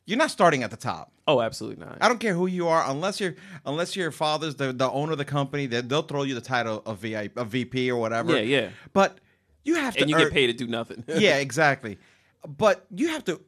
[0.06, 1.06] You're not starting at the top.
[1.26, 3.34] oh absolutely not I don't care who you are, unless your
[3.64, 6.82] unless your father's the, the owner of the company, that they'll throw you the title
[6.90, 8.32] of VI, of VP or whatever.
[8.36, 8.68] Yeah, yeah.
[8.92, 9.18] But
[9.64, 11.98] you have to and you earn, get paid to do nothing yeah, exactly.
[12.46, 13.40] But you have to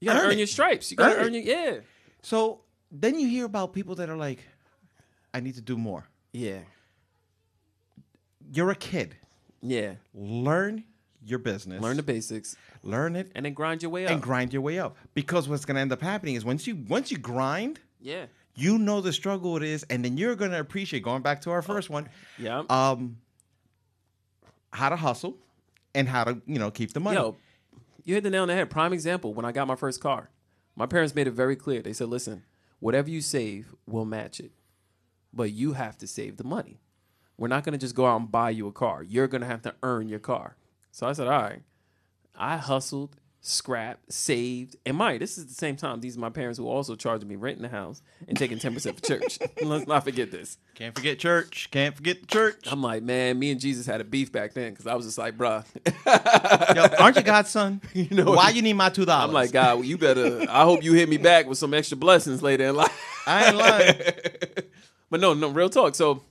[0.00, 0.38] you gotta earn, it.
[0.38, 1.74] your stripes you gotta Earn earn your yeah
[2.22, 2.60] So
[3.02, 4.40] then you hear about people that are like,
[5.36, 6.02] I need to do more.
[6.32, 6.60] yeah
[8.52, 9.16] You're a kid.
[9.62, 10.84] yeah Learn
[11.24, 11.82] your business.
[11.82, 14.78] learn the basics learn it and then grind your way up and grind your way
[14.78, 14.96] up.
[15.14, 19.00] Because what's gonna end up happening is once you once you grind, yeah you know
[19.00, 22.08] the struggle it is, and then you're gonna appreciate going back to our first one.
[22.38, 23.16] yeah Um
[24.72, 25.36] how to hustle
[25.94, 27.16] and how to, you know, keep the money.
[27.16, 27.36] Yo,
[28.04, 28.70] you hit the nail on the head.
[28.70, 30.30] Prime example, when I got my first car,
[30.76, 31.80] my parents made it very clear.
[31.80, 32.42] They said, listen,
[32.80, 34.50] whatever you save, we'll match it.
[35.32, 36.80] But you have to save the money.
[37.38, 39.02] We're not going to just go out and buy you a car.
[39.02, 40.56] You're going to have to earn your car.
[40.94, 41.60] So I said, all right.
[42.36, 44.76] I hustled, scrapped, saved.
[44.86, 47.34] And mind, this is the same time these are my parents who also charging me
[47.34, 49.40] renting the house and taking 10% for church.
[49.62, 50.56] Let's not forget this.
[50.76, 51.68] Can't forget church.
[51.72, 52.68] Can't forget the church.
[52.70, 55.18] I'm like, man, me and Jesus had a beef back then because I was just
[55.18, 55.64] like, bruh.
[56.76, 57.80] Yo, aren't you God's son?
[57.92, 59.26] you know- why you need my two dollars?
[59.26, 60.46] I'm like, God, you better.
[60.48, 62.96] I hope you hit me back with some extra blessings later in life.
[63.26, 63.94] I ain't lying.
[65.10, 65.96] but no, no, real talk.
[65.96, 66.22] So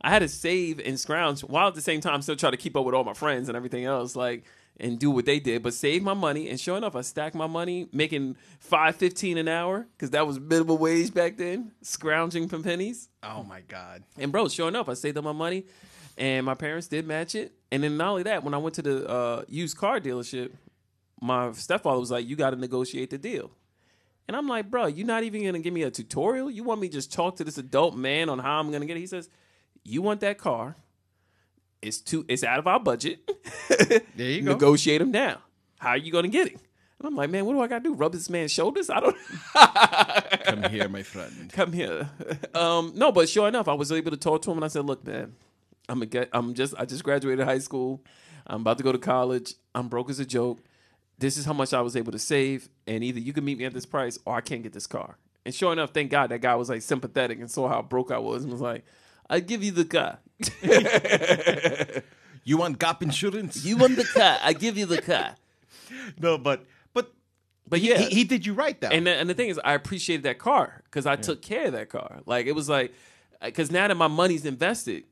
[0.00, 2.76] I had to save and scrounge while at the same time still try to keep
[2.76, 4.44] up with all my friends and everything else, like
[4.80, 6.48] and do what they did, but save my money.
[6.48, 10.38] And sure enough, I stacked my money, making five fifteen an hour because that was
[10.38, 13.08] minimum wage back then, scrounging for pennies.
[13.22, 14.04] oh my God.
[14.16, 15.64] And bro, sure enough, I saved up my money,
[16.16, 17.52] and my parents did match it.
[17.72, 20.52] And then not only that, when I went to the uh, used car dealership,
[21.20, 23.50] my stepfather was like, "You got to negotiate the deal."
[24.28, 26.50] And I'm like, "Bro, you're not even gonna give me a tutorial.
[26.50, 28.96] You want me to just talk to this adult man on how I'm gonna get
[28.96, 29.28] it?" He says,
[29.88, 30.76] "You want that car?
[31.80, 32.24] It's too.
[32.28, 33.20] It's out of our budget.
[34.16, 34.52] There you go.
[34.52, 35.38] Negotiate them down.
[35.78, 36.54] How are you gonna get it?"
[36.98, 37.94] And I'm like, "Man, what do I gotta do?
[37.94, 38.90] Rub this man's shoulders?
[38.90, 39.16] I don't."
[40.44, 41.50] Come here, my friend.
[41.52, 42.10] come here.
[42.54, 44.84] Um, no, but sure enough, I was able to talk to him, and I said,
[44.84, 45.34] "Look, man,
[45.88, 48.02] I'm a get, I'm just I just graduated high school.
[48.46, 49.54] I'm about to go to college.
[49.74, 50.58] I'm broke as a joke.
[51.18, 53.64] This is how much I was able to save, and either you can meet me
[53.66, 56.40] at this price, or I can't get this car." And sure enough, thank God that
[56.40, 58.84] guy was like sympathetic and saw how broke I was, and was like,
[59.28, 60.18] "I give you the car.
[62.44, 63.62] You want gap insurance?
[63.62, 64.38] You want the car?
[64.42, 65.34] I give you the car."
[66.18, 66.64] no, but
[66.94, 67.12] but
[67.68, 68.88] But yeah, he, he did you right though.
[68.88, 71.72] And the, and the thing is, I appreciated that car because I took care of
[71.72, 72.20] that car.
[72.24, 72.94] Like it was like,
[73.42, 75.04] uh, because now that my money's invested,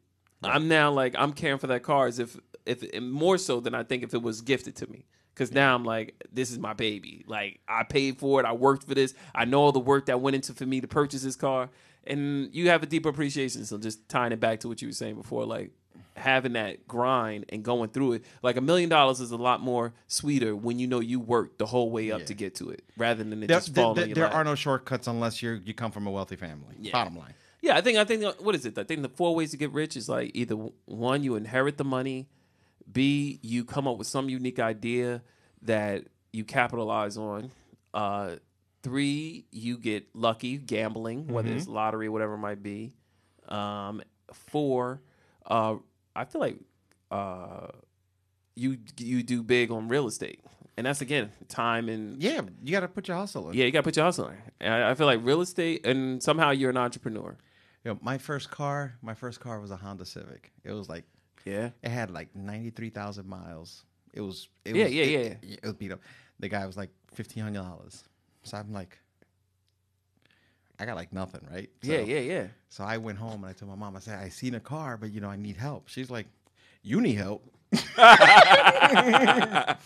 [0.42, 3.74] I'm now like I'm caring for that car as if if and more so than
[3.74, 5.04] I think if it was gifted to me.
[5.34, 7.22] Because now I'm like, this is my baby.
[7.26, 8.46] Like I paid for it.
[8.46, 9.12] I worked for this.
[9.34, 11.68] I know all the work that went into for me to purchase this car.
[12.06, 13.64] And you have a deeper appreciation.
[13.64, 15.70] So just tying it back to what you were saying before, like
[16.16, 18.24] having that grind and going through it.
[18.42, 21.66] Like a million dollars is a lot more sweeter when you know you worked the
[21.66, 24.14] whole way up to get to it, rather than it there, just falling there- on
[24.14, 26.74] there are no shortcuts unless you you come from a wealthy family.
[26.92, 27.34] Bottom line.
[27.60, 28.78] Yeah, I think I think what is it?
[28.78, 30.54] I think the four ways to get rich is like either
[30.86, 32.28] one, you inherit the money,
[32.90, 35.22] B, you come up with some unique idea
[35.62, 37.50] that you capitalize on.
[37.92, 38.36] Uh,
[38.90, 42.94] three, you get lucky gambling, whether it's lottery, whatever it might be.
[43.48, 44.00] Um,
[44.32, 45.02] four,
[45.44, 45.76] uh,
[46.14, 46.58] I feel like
[47.10, 47.66] uh,
[48.54, 50.40] you you do big on real estate,
[50.76, 53.56] and that's again time and Yeah, you got to put your hustle in.
[53.56, 54.36] yeah, you got to put your hustle in.
[54.60, 57.36] And I, I feel like real estate, and somehow you're an entrepreneur.
[57.84, 60.52] You know, my first car, my first car was a Honda Civic.
[60.64, 61.04] It was like
[61.44, 61.70] Yeah.
[61.82, 63.84] it had like ninety three thousand miles.
[64.14, 64.48] It was.
[64.64, 65.54] It Yeah, was, yeah, it- yeah.
[65.56, 66.00] It was beat up.
[66.40, 68.04] The guy was like fifteen hundred dollars.
[68.46, 68.98] So I'm like,
[70.78, 71.68] I got like nothing, right?
[71.82, 72.46] So, yeah, yeah, yeah.
[72.68, 74.96] So I went home and I told my mom, I said, I seen a car,
[74.96, 75.88] but you know, I need help.
[75.88, 76.26] She's like,
[76.82, 77.44] You need help.
[77.98, 79.76] uh,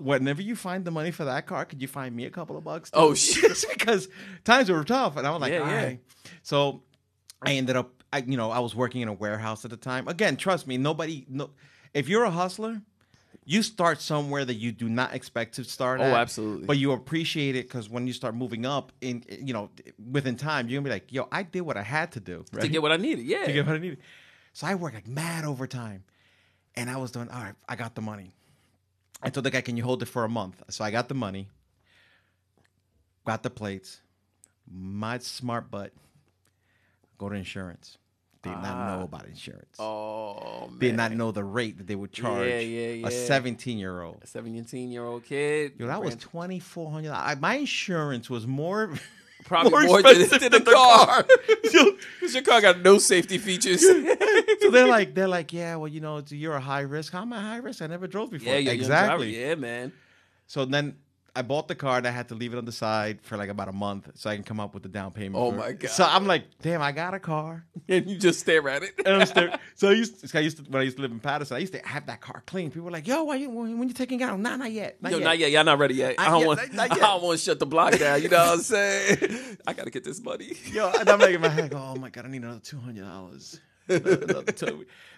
[0.00, 2.64] whenever you find the money for that car, could you find me a couple of
[2.64, 2.90] bucks?
[2.90, 3.64] too?" Oh, shit.
[3.72, 4.08] because
[4.44, 5.84] times were tough, and I was like, Yeah, all yeah.
[5.84, 6.00] right.
[6.42, 6.82] So
[7.40, 10.08] I ended up, I, you know, I was working in a warehouse at the time.
[10.08, 11.50] Again, trust me, nobody, no,
[11.94, 12.80] if you're a hustler,
[13.44, 16.00] you start somewhere that you do not expect to start.
[16.00, 16.66] Oh, at, absolutely.
[16.66, 19.70] But you appreciate it because when you start moving up, in you know,
[20.10, 22.68] within time, you're gonna be like, "Yo, I did what I had to do To
[22.68, 23.24] get what I needed.
[23.26, 23.44] Yeah.
[23.46, 23.98] to get what I needed."
[24.52, 26.04] So I worked like mad overtime,
[26.76, 27.54] and I was doing all right.
[27.68, 28.34] I got the money.
[29.22, 31.14] I told the guy, "Can you hold it for a month?" So I got the
[31.14, 31.48] money,
[33.26, 34.00] got the plates.
[34.70, 35.92] My smart butt
[37.18, 37.98] go to insurance.
[38.42, 39.76] Did not know about insurance.
[39.78, 39.82] Ah.
[39.84, 40.78] Oh man.
[40.78, 44.18] Did not know the rate that they would charge Yeah, yeah, a 17 year old.
[44.22, 45.74] A 17 year old kid.
[45.78, 47.12] Yo, that was twenty four hundred.
[47.40, 48.90] My insurance was more
[49.44, 51.24] probably more, than, expensive than the car.
[51.62, 53.80] Because your car got no safety features.
[53.80, 57.12] so they're like, they're like, yeah, well, you know, you're a high risk.
[57.12, 57.82] How am I high risk?
[57.82, 58.54] I never drove before.
[58.54, 59.40] yeah, exactly.
[59.40, 59.92] Yeah, man.
[60.46, 60.96] So then
[61.34, 63.48] I bought the car and I had to leave it on the side for like
[63.48, 65.42] about a month so I can come up with the down payment.
[65.42, 65.72] Oh my.
[65.72, 65.90] God.
[65.90, 67.64] So I'm like, damn, I got a car.
[67.88, 68.92] And you just stare at it.
[69.06, 71.10] And I'm staring- so I used, to, I used to when I used to live
[71.10, 72.70] in Paterson, I used to have that car clean.
[72.70, 74.38] People were like, yo, why you, when, when you taking it out?
[74.38, 75.00] Nah, not yet.
[75.02, 75.24] Not Yo, yet.
[75.24, 75.50] not yet.
[75.50, 76.16] Y'all not ready yet.
[76.18, 76.74] I Not don't yet, want.
[76.74, 78.22] not- not I don't want to shut the block down.
[78.22, 79.56] You know what I'm saying?
[79.66, 80.52] I gotta get this money.
[80.70, 82.78] Yo, and I'm like in my head, go, oh my god, I need another two
[82.78, 83.58] hundred dollars.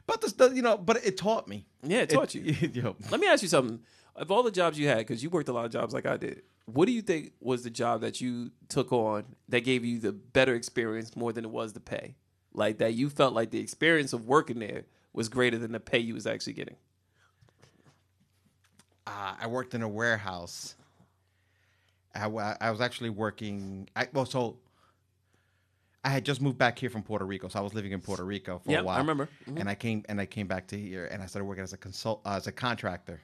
[0.06, 1.66] But this, you know, but it taught me.
[1.82, 2.42] Yeah, it taught you.
[2.72, 3.80] yo, Let me ask you something.
[4.16, 6.16] Of all the jobs you had, because you worked a lot of jobs like I
[6.16, 9.98] did, what do you think was the job that you took on that gave you
[9.98, 12.14] the better experience more than it was the pay?
[12.52, 15.98] Like that you felt like the experience of working there was greater than the pay
[15.98, 16.76] you was actually getting.
[19.06, 20.76] uh, I worked in a warehouse.
[22.14, 22.26] I,
[22.60, 23.88] I was actually working.
[23.96, 24.56] I, well, so
[26.04, 28.24] I had just moved back here from Puerto Rico, so I was living in Puerto
[28.24, 28.96] Rico for Yeah, a while.
[28.96, 29.28] I remember.
[29.50, 29.58] Mhm.
[29.60, 31.76] And I came and I came back to here, and I started working as a
[31.76, 33.20] consult uh, as a contractor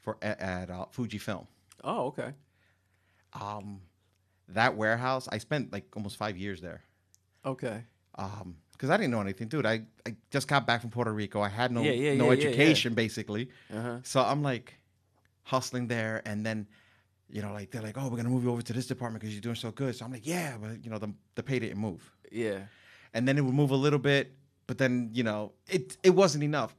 [0.00, 1.46] for at, at uh, Fujifilm.
[1.84, 2.32] Oh, okay.
[3.32, 3.80] Um,
[4.48, 6.82] that warehouse, I spent like almost five years there.
[7.44, 7.84] Okay.
[8.16, 9.66] um because I didn't know anything, dude.
[9.66, 11.42] I, I just got back from Puerto Rico.
[11.42, 13.50] I had no Yeah, yeah, no yeah, education basically.
[13.70, 13.98] Uh-huh.
[14.04, 14.74] So I'm like
[15.42, 16.66] hustling there, and then
[17.28, 19.34] you know, like they're like, "Oh, we're gonna move you over to this department because
[19.34, 21.76] you're doing so good." So I'm like, "Yeah," but you know, the the pay didn't
[21.78, 22.60] move, Yeah.
[23.12, 24.32] and then it would move a little bit,
[24.66, 26.74] but then you know, it it wasn't enough.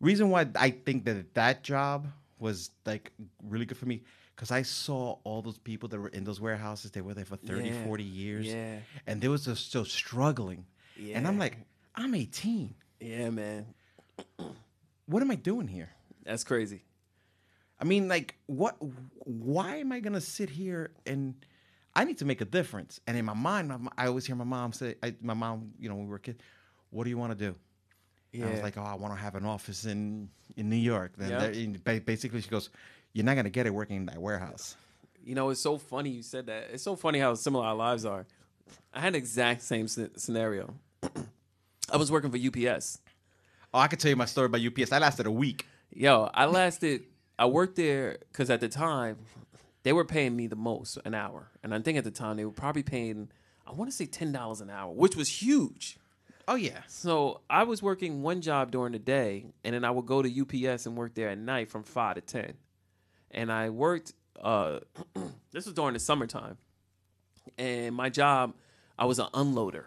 [0.00, 2.08] Reason why I think that that job
[2.42, 3.12] was like
[3.42, 4.02] really good for me
[4.34, 6.90] because I saw all those people that were in those warehouses.
[6.90, 7.84] They were there for 30, Yeah.
[7.84, 8.78] 40 years, Yeah.
[9.06, 10.66] and they was just still struggling.
[10.96, 11.16] Yeah.
[11.16, 11.56] And I'm like,
[11.94, 12.74] I'm 18.
[13.00, 13.66] Yeah, man.
[15.06, 15.90] What am I doing here?
[16.24, 16.82] That's crazy.
[17.80, 18.76] I mean, like, what?
[19.26, 21.34] Why am I gonna sit here and
[21.94, 23.00] I need to make a difference?
[23.06, 25.88] And in my mind, my, I always hear my mom say, I, "My mom, you
[25.88, 26.38] know, when we were kids,
[26.90, 27.56] what do you want to do?"
[28.32, 31.12] And I was like, "Oh, I want to have an office in in New York."
[31.16, 31.38] Then Yeah.
[31.38, 32.70] there- and basically, she goes,
[33.12, 34.76] "You're not gonna get it working in that warehouse."
[35.24, 36.70] You know, it's so funny you said that.
[36.72, 38.26] It's so funny how similar our lives are.
[38.92, 40.74] I had the exact same scenario.
[41.92, 42.98] I was working for UPS.
[43.74, 44.92] Oh, I could tell you my story about UPS.
[44.92, 45.66] I lasted a week.
[45.90, 47.04] Yo, I lasted.
[47.38, 49.18] I worked there because at the time
[49.82, 52.44] they were paying me the most an hour, and I think at the time they
[52.44, 53.30] were probably paying.
[53.66, 55.98] I want to say ten dollars an hour, which was huge.
[56.48, 56.80] Oh yeah.
[56.88, 60.40] So I was working one job during the day, and then I would go to
[60.68, 62.54] UPS and work there at night from five to ten.
[63.30, 64.12] And I worked.
[64.40, 64.80] Uh,
[65.52, 66.58] this was during the summertime,
[67.58, 68.54] and my job,
[68.98, 69.86] I was an unloader.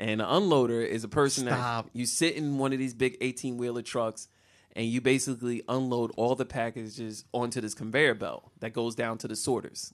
[0.00, 1.86] And an unloader is a person Stop.
[1.86, 4.28] that you sit in one of these big eighteen wheeler trucks,
[4.76, 9.28] and you basically unload all the packages onto this conveyor belt that goes down to
[9.28, 9.92] the sorters.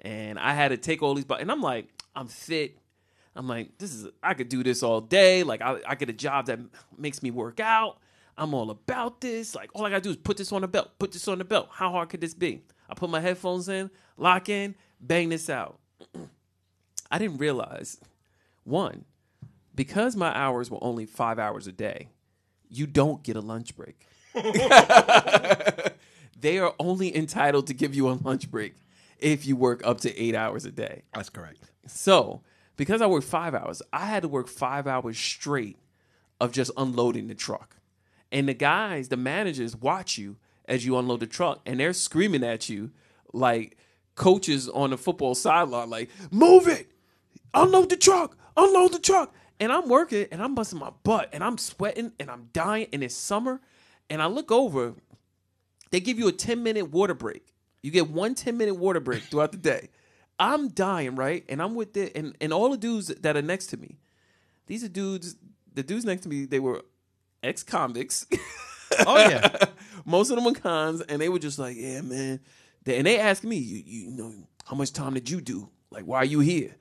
[0.00, 2.78] And I had to take all these, bu- and I'm like, I'm fit.
[3.38, 5.44] I'm like, this is I could do this all day.
[5.44, 6.58] Like I, I get a job that
[6.98, 7.98] makes me work out.
[8.36, 9.54] I'm all about this.
[9.54, 11.44] Like all I gotta do is put this on the belt, put this on the
[11.44, 11.68] belt.
[11.70, 12.62] How hard could this be?
[12.90, 15.78] I put my headphones in, lock in, bang this out.
[17.10, 18.00] I didn't realize
[18.64, 19.04] one,
[19.74, 22.08] because my hours were only five hours a day,
[22.68, 24.04] you don't get a lunch break.
[26.38, 28.74] they are only entitled to give you a lunch break
[29.18, 31.02] if you work up to eight hours a day.
[31.14, 31.58] That's correct.
[31.86, 32.42] So,
[32.78, 35.76] because I worked five hours, I had to work five hours straight
[36.40, 37.76] of just unloading the truck.
[38.32, 42.44] And the guys, the managers, watch you as you unload the truck, and they're screaming
[42.44, 42.92] at you
[43.34, 43.78] like
[44.16, 46.90] coaches on the football sideline, like, move it,
[47.54, 49.34] unload the truck, unload the truck.
[49.60, 53.04] And I'm working and I'm busting my butt and I'm sweating and I'm dying and
[53.04, 53.60] it's summer.
[54.10, 54.94] And I look over
[55.90, 57.54] They give you a 10 minute water break.
[57.82, 59.90] You get one 10 minute water break throughout the day.
[60.38, 61.44] I'm dying, right?
[61.48, 63.98] And I'm with it, and, and all the dudes that are next to me,
[64.66, 65.36] these are dudes,
[65.74, 66.82] the dudes next to me, they were
[67.42, 68.26] ex convicts.
[69.06, 69.66] Oh yeah.
[70.04, 72.40] Most of them were cons, and they were just like, "Yeah, man."
[72.84, 74.34] They, and they asked me, you, "You know,
[74.64, 75.68] how much time did you do?
[75.90, 76.74] Like, why are you here?"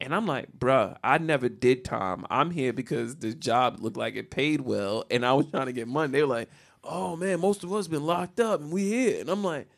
[0.00, 2.26] And I'm like, "Bruh, I never did time.
[2.30, 5.72] I'm here because the job looked like it paid well, and I was trying to
[5.72, 6.50] get money." They were like,
[6.82, 9.68] "Oh man, most of us been locked up, and we here." And I'm like,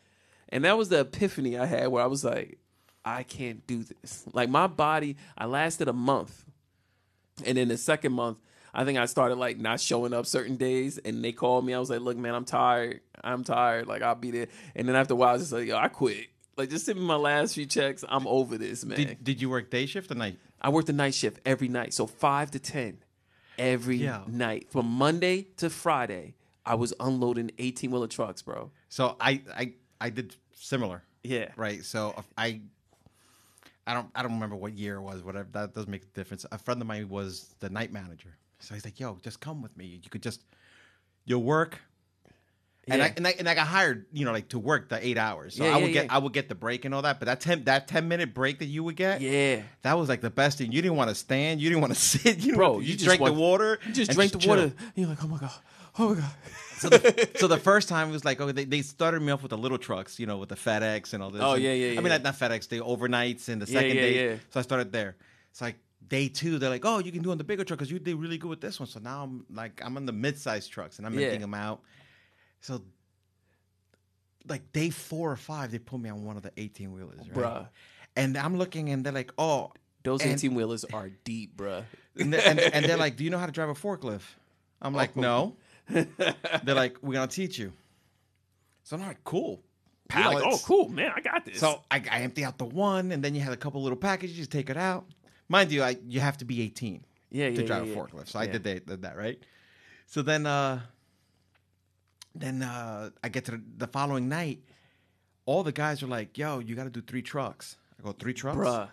[0.49, 2.59] and that was the epiphany I had where I was like,
[3.07, 6.45] "I can't do this." Like my body, I lasted a month,
[7.45, 8.37] and in the second month,
[8.73, 11.73] I think I started like not showing up certain days, and they called me.
[11.73, 13.01] I was like, "Look, man, I'm tired.
[13.23, 13.87] I'm tired.
[13.87, 15.87] Like I'll be there." And then after a while, I was just like, "Yo, I
[15.87, 16.27] quit.
[16.57, 18.03] Like just send me my last few checks.
[18.07, 20.37] I'm over this, man." did, did you work day shift or night?
[20.61, 22.97] I worked the night shift every night, so five to ten
[23.59, 24.23] every Yeah.
[24.27, 26.33] night from Monday to Friday.
[26.65, 28.71] I was unloading 18 wheeler trucks, bro.
[28.89, 31.03] So I I I did similar.
[31.23, 31.83] Yeah, Right.
[31.85, 32.61] So I
[33.87, 35.47] I don't I don't remember what year it was, whatever.
[35.53, 36.45] That doesn't make a difference.
[36.51, 38.35] A friend of mine was the night manager.
[38.59, 39.85] So he's like, "Yo, just come with me.
[40.03, 40.41] You could just
[41.25, 41.79] you'll work."
[42.89, 43.13] And I, Yeah.
[43.17, 45.55] and I and I got hired, you know, like to work the eight hours.
[45.55, 46.11] So Yeah, I yeah, would get.
[46.11, 47.19] I would get the break and all that.
[47.19, 49.61] But that ten that ten minute break that you would get, yeah.
[49.81, 50.71] that was like the best thing.
[50.71, 53.05] You didn't want to stand, you didn't want to sit, you Bro, you, you just
[53.05, 54.49] drank want- the water, You just drank the chill.
[54.55, 54.63] water.
[54.63, 55.51] And you're like, oh my god,
[55.99, 56.31] oh my god.
[56.77, 59.41] So the, so the first time it was like, okay, they, they started me off
[59.41, 61.41] with the little trucks, you know, with the FedEx and all this.
[61.41, 61.99] Oh, And- yeah, yeah, I yeah.
[62.01, 64.29] mean, not, not FedEx, the overnights and the second yeah, day.
[64.31, 64.35] yeah.
[64.51, 65.15] So I started there.
[65.51, 65.75] It's like
[66.07, 68.15] day two, they're like, oh, you can do on the bigger truck because you did
[68.15, 68.87] really good with this one.
[68.87, 71.25] So now I'm like, I'm on the mid-sized trucks and I'm Yeah.
[71.25, 71.81] emptying them out.
[72.61, 72.81] So
[74.47, 77.33] like day four or five, they put me on one of the 18 wheelers, right?
[77.33, 77.67] Bruh.
[78.15, 79.71] And I'm looking and they're like, oh,
[80.03, 81.83] Those 18 wheelers are deep, bruh.
[82.17, 84.21] and, and, and they're like, "Do you know how to drive a forklift?"
[84.81, 85.21] I'm oh, like, Oh.
[85.21, 85.55] "No."
[86.63, 87.73] they're like, "We're gonna teach you."
[88.83, 89.61] So I'm like, "Cool."
[90.15, 91.59] You're like, oh, cool, man, I got this.
[91.59, 94.39] So I, I empty out the one, and then you had a couple little packages.
[94.39, 95.05] You take it out.
[95.49, 98.29] Mind you, I you have to be 18 yeah, to yeah, drive yeah, a forklift.
[98.29, 99.39] So I did that, did that, right?
[100.05, 100.81] So then, uh,
[102.35, 104.59] then uh, I get to the, the following night.
[105.45, 108.33] All the guys are like, "Yo, you got to do three trucks." I go, three
[108.33, 108.89] trucks, bruh.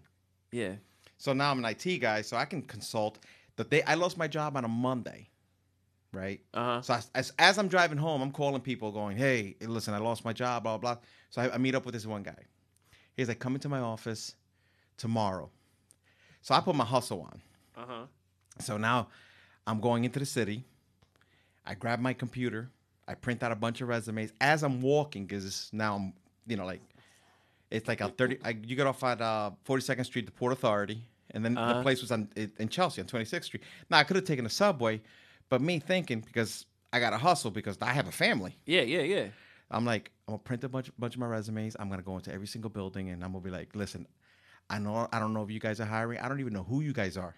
[0.53, 0.75] Yeah.
[1.17, 3.17] So now I'm an IT guy, so I can consult.
[3.55, 5.29] The day I lost my job on a Monday,
[6.11, 6.41] right?
[6.53, 6.81] Uh huh.
[6.81, 10.23] So as, as as I'm driving home, I'm calling people, going, "Hey, listen, I lost
[10.23, 10.97] my job, blah blah."
[11.31, 12.43] So I, I meet up with this one guy.
[13.17, 14.35] He's like, "Come into my office
[14.97, 15.49] tomorrow."
[16.41, 17.41] So I put my hustle on.
[17.75, 18.05] Uh huh.
[18.59, 19.07] So now
[19.65, 20.63] I'm going into the city.
[21.65, 22.69] I grab my computer.
[23.07, 26.13] I print out a bunch of resumes as I'm walking because now I'm,
[26.47, 26.81] you know, like
[27.73, 28.37] it's like a 30.
[28.43, 31.81] I, you get off at uh, 42nd Street, the Port Authority, and then the Uh-huh.
[31.81, 33.63] place was on in Chelsea on 26th Street.
[33.89, 35.01] Now I could have taken a subway,
[35.49, 38.57] but me thinking because I got to hustle because I have a family.
[38.65, 38.81] Yeah.
[38.81, 39.01] Yeah.
[39.01, 39.27] Yeah.
[39.71, 41.75] I'm like, I'm gonna print a bunch, bunch of my resumes.
[41.79, 44.07] I'm gonna go into every single building, and I'm gonna be like, listen,
[44.69, 46.19] I know, I don't know if you guys are hiring.
[46.19, 47.35] I don't even know who you guys are,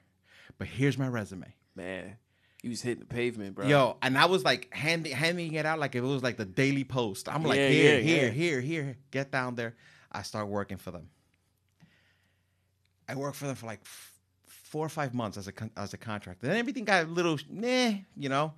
[0.57, 1.47] but here's my resume.
[1.75, 2.17] Man,
[2.61, 3.65] he was hitting the pavement, bro.
[3.67, 6.45] Yo, and I was like handing handing it out like if it was like the
[6.45, 7.29] Daily Post.
[7.29, 8.29] I'm like, Yeah, here, yeah, here, yeah.
[8.31, 8.97] here, here.
[9.11, 9.75] Get down there.
[10.15, 11.09] I start working for them.
[13.07, 14.11] I worked for them for like f-
[14.47, 16.47] four or five months as a con- as a contractor.
[16.47, 18.53] Then everything got a little nah, you know.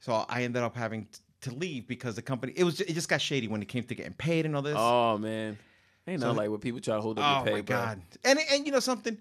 [0.00, 3.08] So I ended up having t- to leave because the company it was it just
[3.08, 4.76] got shady when it came to getting paid and all this.
[4.78, 5.58] Oh man.
[6.06, 7.76] Ain't So- nothing like when people try to hold up Oh pay, my bro.
[7.76, 8.02] god!
[8.24, 9.18] And and you know something,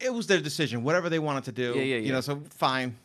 [0.00, 1.72] it was their decision, whatever they wanted to do.
[1.76, 2.06] Yeah, yeah, yeah.
[2.06, 2.96] You know, so fine.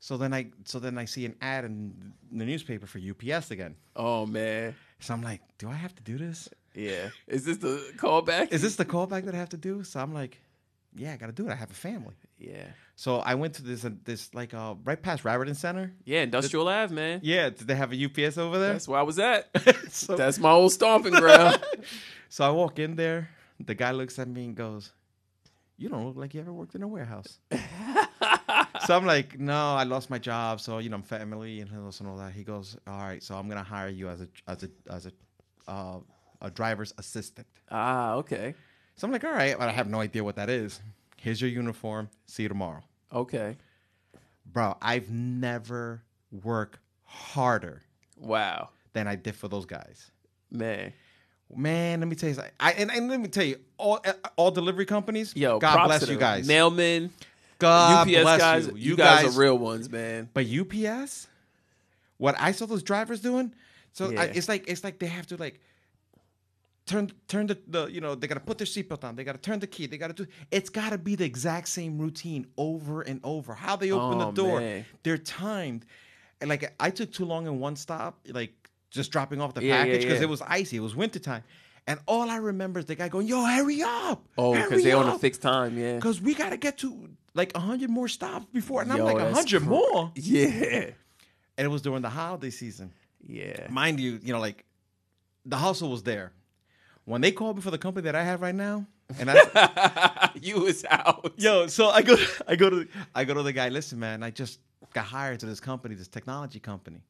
[0.00, 3.76] So then I so then I see an ad in the newspaper for UPS again.
[3.94, 6.48] Oh man, So I'm like, do I have to do this?
[6.74, 7.08] yeah.
[7.26, 8.52] Is this the callback?
[8.52, 9.82] Is this the callback that I have to do?
[9.82, 10.38] So I'm like,
[10.94, 11.52] yeah, I got to do it.
[11.52, 12.14] I have a family.
[12.38, 15.92] Yeah, So I went to this uh, this like uh, right past Raritan Center.
[16.04, 16.22] yeah.
[16.22, 17.20] Industrial Ave, man.
[17.22, 18.72] Yeah, did they have a UPS over there?
[18.72, 19.48] That's where I was at.
[19.90, 21.60] so, That's my old stomping ground.
[22.28, 23.28] so I walk in there.
[23.58, 24.92] The guy looks at me and goes,
[25.76, 27.38] "You don't look like you ever worked in a warehouse."
[28.90, 31.70] so I'm like, "No, I lost my job, so you know I'm family and
[32.08, 34.68] all that." He goes, "All right, so I'm gonna hire you as a as a
[34.92, 35.12] as a
[35.70, 36.00] uh,
[36.42, 38.52] a driver's assistant." ah, okay,
[38.96, 40.80] So I'm like, "All right," but I have no idea what that is.
[41.18, 42.08] Here's your uniform.
[42.26, 42.82] See you tomorrow,
[43.12, 43.56] okay.
[44.44, 44.76] bro.
[44.82, 46.02] I've never
[46.42, 47.82] worked harder
[48.16, 50.10] Wow, than I did for those guys.
[50.50, 50.92] man.
[51.52, 52.52] Man, let me tell you something.
[52.60, 54.00] I, and, and let me tell you, all
[54.36, 56.46] all delivery companies, Yo, God bless you guys.
[56.48, 57.10] Mailmen,
[57.60, 58.66] God UPS bless guys.
[58.66, 58.72] you.
[58.76, 60.28] You, guys, are real ones, man.
[60.34, 61.28] But UPS,
[62.18, 63.54] what I saw those drivers doing,
[63.92, 65.60] so I, it's like it's like they have to like
[66.86, 69.32] turn turn the, the you know they got to put their seatbelt on, they got
[69.32, 70.30] to turn the key, they got to do.
[70.50, 73.54] It's got to be the exact same routine over and over.
[73.54, 74.84] How they open Oh, the door, man.
[75.02, 75.86] they're timed.
[76.40, 78.52] And like I took too long in one stop, like
[78.90, 80.24] just dropping off the Yeah, yeah, package because yeah.
[80.24, 81.42] it was icy, it was wintertime.
[81.90, 85.08] And all I remember is the guy going, "Yo, hurry up!" Oh, because they're on
[85.08, 85.96] a fixed time, yeah.
[85.96, 90.12] Because we gotta get to like hundred more stops before, and I'm like hundred more.
[90.14, 90.90] Yeah,
[91.58, 92.92] And it was during the holiday season,
[93.26, 93.66] yeah.
[93.70, 94.20] mind you.
[94.22, 94.64] You know, like
[95.44, 96.30] the hustle was there.
[97.06, 98.86] When they called me for the company that I have right now,
[99.18, 101.32] and I, you was out.
[101.38, 102.16] yo, so I go,
[102.46, 102.86] I go to,
[103.16, 103.68] I go to the guy.
[103.68, 104.60] Listen, man, I just
[104.94, 107.00] got hired to this company, this technology company,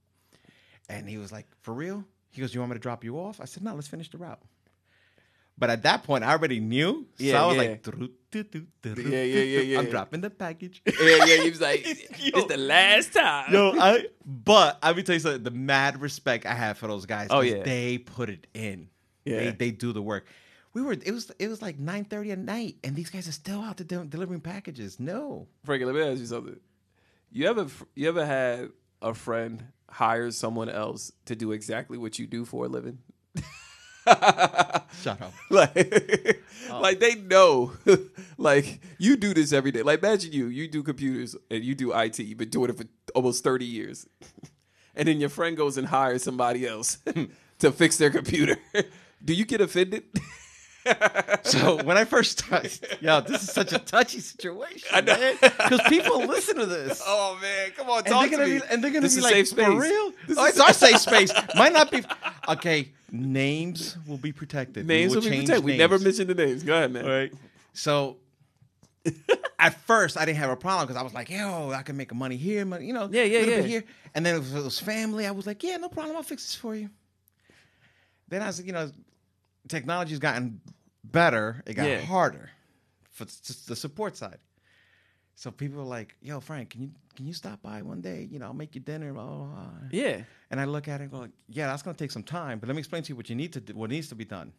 [0.88, 3.42] and he was like, "For real?" He goes, "You want me to drop you off?"
[3.42, 4.40] I said, "No, let's finish the route."
[5.60, 7.06] But at that point, I already knew.
[7.18, 7.62] so Yeah, I was yeah.
[7.62, 7.86] like,
[8.34, 8.42] Yeah,
[8.94, 9.78] yeah, yeah, yeah.
[9.78, 10.82] I'm dropping the package.
[11.00, 11.42] Yeah, yeah.
[11.42, 15.42] He was like, "It's the last time." Yo, I but I will tell you something.
[15.42, 17.28] The mad respect I have for those guys.
[17.30, 17.62] Oh, yeah.
[17.62, 18.88] they put it in.
[19.24, 19.50] they Yeah.
[19.56, 20.26] they do the work.
[20.72, 23.32] We were it was it was like nine thirty at night, and these guys are
[23.32, 24.98] still out there delivering packages.
[24.98, 26.58] No, Frankie, let me ask you something.
[27.30, 28.70] You ever you ever had
[29.02, 32.98] a friend hire someone else to do exactly what you do for a living?
[34.06, 35.32] Shut up.
[35.50, 36.80] like, oh.
[36.80, 37.72] like they know,
[38.38, 39.82] like you do this every day.
[39.82, 42.18] Like imagine you, you do computers and you do IT.
[42.18, 42.84] You've been doing it for
[43.14, 44.06] almost thirty years,
[44.94, 46.98] and then your friend goes and hires somebody else
[47.58, 48.56] to fix their computer.
[49.24, 50.04] do you get offended?
[51.42, 55.80] So when I first started, yo, this is such a touchy situation, I know, because
[55.88, 57.02] people listen to this.
[57.06, 58.58] oh man, come on, And talk they're gonna me.
[58.60, 59.66] be, and they're gonna This be like, safe space.
[59.66, 60.12] for real?
[60.28, 61.32] This oh, is- it's our safe space.
[61.56, 62.02] Might not be.
[62.48, 64.86] Okay, names will be protected.
[64.86, 65.64] We Names will be protected.
[65.64, 66.04] We never names.
[66.04, 66.62] mentioned the names.
[66.62, 67.04] Go ahead, man.
[67.04, 67.32] All right.
[67.72, 68.18] So
[69.58, 72.14] at first, I didn't have a problem because I was like, "Yo, I can make
[72.14, 73.68] money here, money, you know, Yeah, yeah, a little bit yeah.
[73.68, 76.16] here." And then if it was family, I was like, "Yeah, no problem.
[76.16, 76.90] I'll fix this for you."
[78.28, 78.90] Then as you know,
[79.70, 80.60] technology's gotten
[81.04, 81.62] better.
[81.66, 82.00] It got Yeah.
[82.00, 82.50] harder
[83.10, 84.38] for the support side.
[85.34, 88.28] So people are like, "Yo, Frank, can you can you stop by one day?
[88.30, 89.70] You know, I'll make you dinner." Blah, blah, blah.
[89.90, 90.24] Yeah.
[90.50, 92.66] And I look at it and go, "Yeah, that's going to take some time, but
[92.68, 94.52] let me explain to you what you need to do, what needs to be done."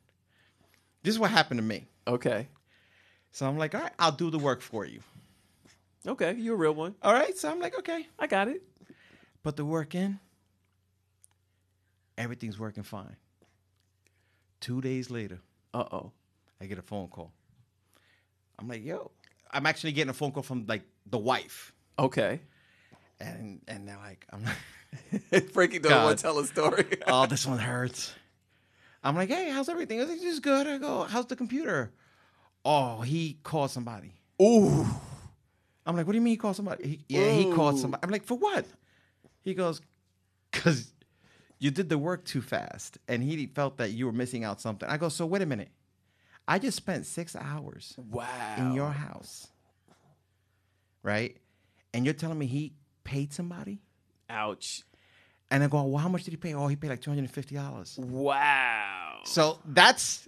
[1.03, 1.88] This is what happened to me.
[2.07, 2.47] Okay.
[3.32, 5.01] So I'm like, all right, I'll do the work for you.
[6.05, 6.34] Okay.
[6.34, 6.95] You're a real one.
[7.01, 7.38] All right.
[7.38, 8.07] So I'm like, okay.
[8.20, 8.62] I got it.
[9.43, 10.20] Put the work in.
[12.18, 13.16] Everything's working fine.
[14.62, 15.39] Two days later,
[15.74, 16.12] Uh oh.
[16.62, 17.34] I get a phone call.
[18.59, 19.09] I'm like, yo,
[19.49, 21.74] I'm actually getting a phone call from like the wife.
[21.97, 22.39] Okay.
[23.20, 26.05] And and they're like, I'm like, Frankie don't God.
[26.05, 26.86] want to tell a story.
[27.07, 28.14] oh, this one hurts.
[29.03, 29.99] I'm like, hey, how's everything?
[29.99, 30.68] I think just good.
[30.68, 31.91] I go, how's the computer?
[32.64, 34.14] Oh, he called somebody.
[34.40, 34.86] Ooh.
[35.84, 36.88] I'm like, what do you mean he called somebody?
[36.88, 38.03] He, yeah, he called somebody.
[38.03, 38.65] I'm like, for what?
[39.41, 39.81] He goes,
[40.52, 40.90] because
[41.62, 44.90] you did the work too fast, and he felt that you were missing out something.
[44.90, 45.70] I go, so wait a minute.
[46.48, 48.28] I just spent six hours Wow.
[48.58, 49.48] in your house,
[51.04, 51.38] right?
[51.94, 52.74] And you're telling me he
[53.04, 53.80] paid somebody?
[54.30, 54.82] Ouch.
[55.52, 56.54] And I go, well, how much did he pay?
[56.56, 57.96] Oh, he paid like two hundred and fifty dollars.
[58.02, 59.20] Wow.
[59.26, 60.28] So that's.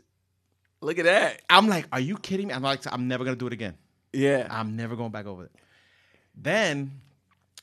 [0.81, 1.41] Look at that.
[1.49, 2.53] I'm like, are you kidding me?
[2.53, 3.75] I'm like, I'm never gonna do it again.
[4.11, 4.47] Yeah.
[4.51, 5.51] I'm never going back over it.
[6.35, 6.91] Then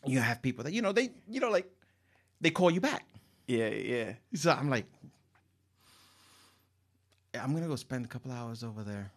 [0.07, 1.71] you have people that you know they you know like
[2.41, 3.05] they call you back.
[3.51, 3.69] Yeah.
[3.69, 4.13] Yeah.
[4.35, 4.87] So I'm like,
[7.39, 9.11] I'm gonna go spend a couple hours over there,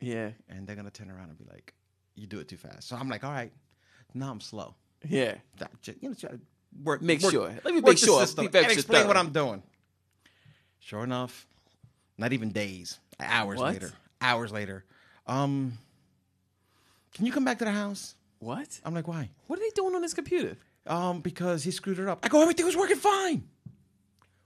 [0.00, 0.30] Yeah.
[0.48, 1.74] and they're gonna turn around and be like,
[2.14, 3.52] "You do it too fast." So I'm like, "All right,
[4.14, 4.74] now I'm slow."
[5.06, 5.36] Yeah.
[5.58, 5.70] That-
[6.00, 6.38] You know,
[6.82, 7.02] work.
[7.02, 7.48] Make work- sure.
[7.64, 8.20] Let me make sure.
[8.20, 9.16] system Be and explain what.
[9.16, 9.62] I'm doing.
[10.80, 11.46] Sure enough,
[12.16, 12.98] Not even days.
[13.20, 13.74] Hours What?
[13.74, 13.92] later.
[14.20, 14.84] Hours later.
[15.26, 15.78] Um,
[17.12, 18.14] can you come back to the house?
[18.40, 18.80] What?
[18.84, 19.30] I'm like, why?
[19.46, 20.56] What are they doing on this computer?
[20.86, 22.24] Um, because he screwed it up.
[22.24, 23.48] I go, everything was working fine.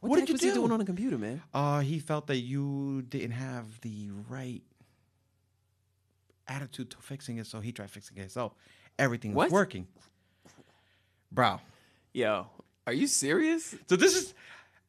[0.02, 0.54] What, What did you was he do?
[0.54, 1.40] doing on the computer, man?
[1.54, 4.60] Uh, he felt that you didn't have the right
[6.48, 8.32] attitude to fixing it, so he tried fixing it.
[8.32, 8.52] So
[8.98, 9.52] everything was What?
[9.52, 9.86] working.
[11.30, 11.60] Bro.
[12.12, 12.46] Yo,
[12.84, 13.76] are you serious?
[13.88, 14.34] So this is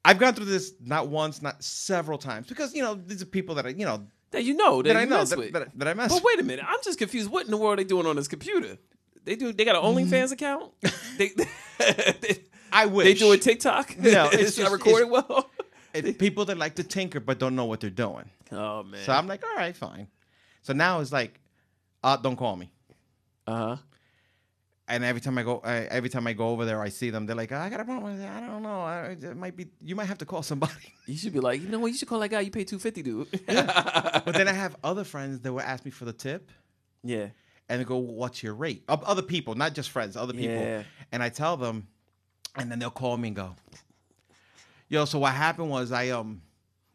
[0.04, 2.48] I've gone through this not once, not several times.
[2.48, 4.98] Because, you know, these are people that I you know That you know that, that
[5.00, 5.54] I know mess that, with.
[5.54, 7.30] that, that I mess But wait a minute, I'm just confused.
[7.30, 8.78] What in the world are they doing on this computer?
[9.26, 9.54] They do.
[9.54, 10.74] They got an OnlyFans account.
[11.18, 11.30] they,
[11.78, 12.44] they,
[12.74, 13.98] I wish they do a TikTok.
[13.98, 15.50] No, it's, it's not just- recorded well.
[15.94, 18.28] It's people that like to tinker but don't know what they're doing.
[18.52, 19.04] Oh man.
[19.06, 20.08] So I'm like, all right, fine.
[20.64, 21.40] So now it's like,
[22.04, 22.72] uh, don't call me.
[23.46, 23.78] Uh huh.
[24.88, 27.26] And every time I go, I, every time I go over there, I see them.
[27.26, 28.22] They're like, I got a problem.
[28.22, 28.82] I don't know.
[28.82, 29.68] I, it might be.
[29.82, 30.74] You might have to call somebody.
[31.06, 31.88] You should be like, you know what?
[31.88, 32.40] You should call that guy.
[32.40, 33.28] You pay two fifty, dude.
[33.48, 34.22] yeah.
[34.24, 36.50] but then I have other friends that will ask me for the tip,
[37.04, 37.28] yeah.
[37.68, 40.56] and they go, "What's your rate?" Other people, not just friends, other people.
[40.56, 40.84] Yeah.
[41.12, 41.88] And I tell them,
[42.56, 43.56] and then they'll call me and go,
[44.90, 46.42] "Yo, so what happened was I um,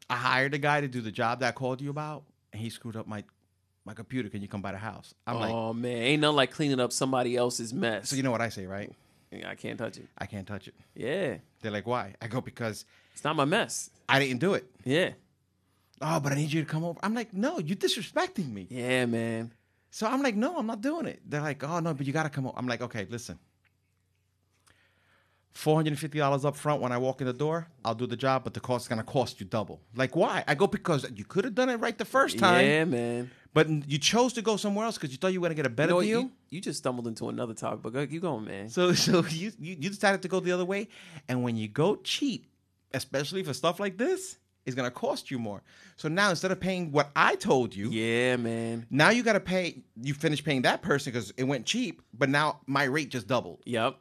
[0.08, 2.70] I hired a guy to do the job that I called you about, and he
[2.70, 3.24] screwed up my
[3.84, 4.28] my computer.
[4.28, 6.92] Can you come by the house?" I'm like, oh man, ain't nothing like cleaning up
[6.92, 8.08] somebody else's mess.
[8.08, 8.92] "So you know what I say, right?
[9.46, 10.06] I can't touch it.
[10.16, 13.90] I can't touch it." Yeah, They're like, "Why?" I go, "Because it's not my mess.
[14.08, 15.10] I didn't do it." Yeah.
[16.00, 16.98] Oh, but I need you to come over.
[17.02, 19.52] I'm like, "No, you're disrespecting me." Yeah, man.
[19.90, 21.20] So I'm like, no, I'm not doing it.
[21.26, 22.56] They're like, oh no, but you gotta come over.
[22.58, 23.38] I'm like, okay, listen.
[25.58, 27.66] Four hundred and fifty dollars up front when I walk in the door.
[27.84, 29.80] I'll do the job, but the cost is gonna cost you double.
[29.96, 30.44] Like, why?
[30.46, 33.30] I go because you could have done it right the first time, Yeah, man.
[33.54, 35.68] but you chose to go somewhere else because you thought you were gonna get a
[35.68, 36.20] You better know deal.
[36.20, 38.68] You, you just stumbled into another talk, but go, you going, man.
[38.68, 40.86] So, so you, you you decided to go the other way,
[41.28, 42.46] and when you go cheap,
[42.94, 45.64] especially for stuff like this, it's gonna cost you more.
[45.96, 48.86] So now instead of paying what I told you, Yeah, man.
[48.90, 49.82] now you gotta pay.
[50.00, 53.60] You finish paying that person because it went cheap, but now my rate just doubled.
[53.64, 53.96] Yep.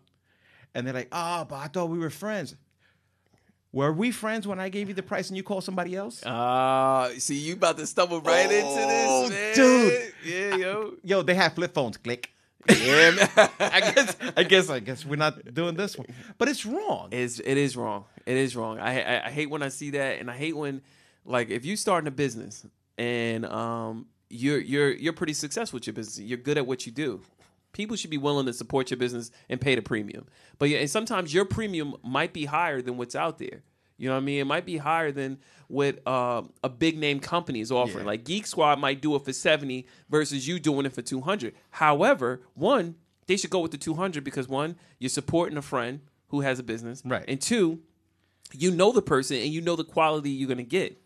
[0.78, 2.56] And they're like, oh, but I thought we were friends.
[3.74, 6.24] Were we friends when I gave you the price and you called somebody else?
[6.26, 9.56] Uh see, you about to stumble right Oh, into this, man.
[9.56, 10.14] dude.
[10.26, 10.94] Yeah, yo.
[11.04, 11.98] Yo, they have flip phones.
[11.98, 12.32] Click.
[12.70, 13.30] Yeah, man.
[13.60, 14.16] I guess.
[14.38, 14.70] I guess.
[14.70, 17.10] I guess we're not doing this one, but it's wrong.
[17.12, 18.06] It's it is wrong.
[18.26, 18.80] It is wrong.
[18.80, 20.82] I, I I hate when I see that, and I hate when
[21.26, 22.66] like if you starting a business
[22.98, 26.20] and um you're you're you're pretty successful with your business.
[26.20, 27.22] You're good at what you do.
[27.78, 30.26] People should be willing to support your business and pay the premium.
[30.58, 33.62] But yeah, and sometimes your premium might be higher than what's out there.
[34.00, 34.40] You know what I mean?
[34.40, 35.38] It might be higher than
[35.68, 38.06] what uh, a big name company is offering.
[38.06, 38.12] Yeah.
[38.12, 41.54] Like Geek Squad might do it for seventy versus you doing it for two hundred.
[41.70, 42.96] However, one
[43.28, 46.00] they should go with the two hundred because one you're supporting a friend
[46.30, 47.26] who has a business, Right.
[47.28, 47.80] And two,
[48.54, 51.00] you know the person and you know the quality you're gonna get.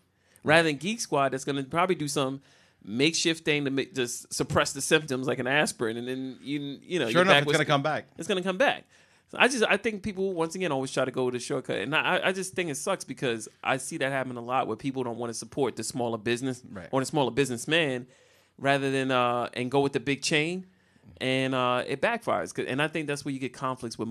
[0.43, 2.41] Rather than Geek Squad, that's gonna probably do some
[2.83, 6.99] makeshift thing to make, just suppress the symptoms like an aspirin, and then you you
[6.99, 8.05] know Sure you're enough, it's gonna come back.
[8.17, 8.85] it's gonna come back.
[9.29, 11.77] So I just I think people once again always try to go with the shortcut,
[11.77, 14.75] and I I just think it sucks because I see that happen a lot where
[14.77, 16.87] people don't want to support the smaller business Right.
[16.91, 18.07] or the smaller businessman
[18.57, 20.65] rather than uh and go with the big chain,
[21.21, 22.57] and uh it backfires.
[22.67, 24.09] And I think that's where you get conflicts with.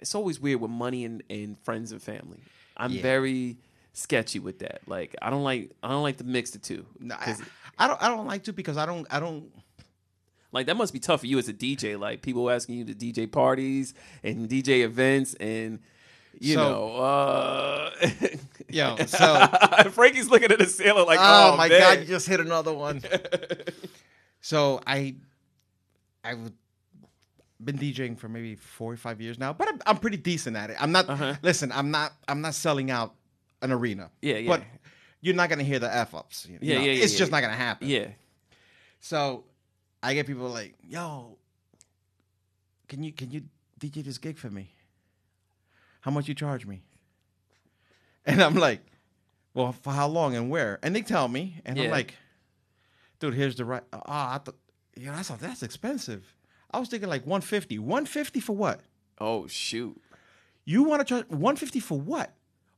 [0.00, 2.38] It's always weird with money and, and friends and family.
[2.76, 3.02] I'm Yeah.
[3.02, 3.56] very
[3.92, 4.80] sketchy with that.
[4.86, 6.86] Like I don't like I don't like to mix the two.
[6.98, 7.36] No, I,
[7.78, 8.02] I don't.
[8.02, 9.06] I don't like to because I don't.
[9.10, 9.50] I don't.
[10.52, 11.98] like that must be tough for you as a DJ.
[11.98, 15.78] Like people asking you to DJ parties and DJ events and
[16.38, 16.96] you So- know.
[16.96, 17.90] Uh,
[18.68, 19.46] Yo, so
[19.90, 21.80] Frankie's looking at the ceiling like, oh, oh, my man.
[21.80, 23.02] god, you just hit another one.
[24.40, 25.16] so I,
[26.24, 26.50] I've
[27.62, 30.70] been DJing for maybe four or five years now, but I'm, I'm pretty decent at
[30.70, 30.76] it.
[30.80, 31.08] I'm not.
[31.08, 31.34] Uh-huh.
[31.42, 32.12] Listen, I'm not.
[32.26, 33.14] I'm not selling out
[33.62, 34.10] an arena.
[34.20, 34.48] Yeah, yeah.
[34.48, 34.62] But
[35.20, 36.46] you're not gonna hear the f ups.
[36.48, 36.84] You Yeah, know?
[36.84, 37.36] yeah, yeah, It's yeah, just yeah.
[37.38, 37.88] not gonna happen.
[37.88, 38.08] Yeah,
[39.00, 39.44] So
[40.02, 41.38] I get people like, "Yo,
[42.88, 43.42] can you can you
[43.80, 44.74] DJ this gig for me?
[46.00, 46.82] How much you charge me?"
[48.26, 48.80] And I'm like,
[49.54, 52.14] "Well, for how long and where?" And they tell me, and I'm like,
[53.18, 53.82] "Dude, here's the right.
[53.92, 54.56] Ah, I thought,
[54.96, 56.24] yeah, that's that's expensive.
[56.70, 57.78] I was thinking like 150.
[57.78, 58.80] 150 for what?
[59.18, 60.00] Oh shoot.
[60.64, 62.32] You want to charge 150 for what?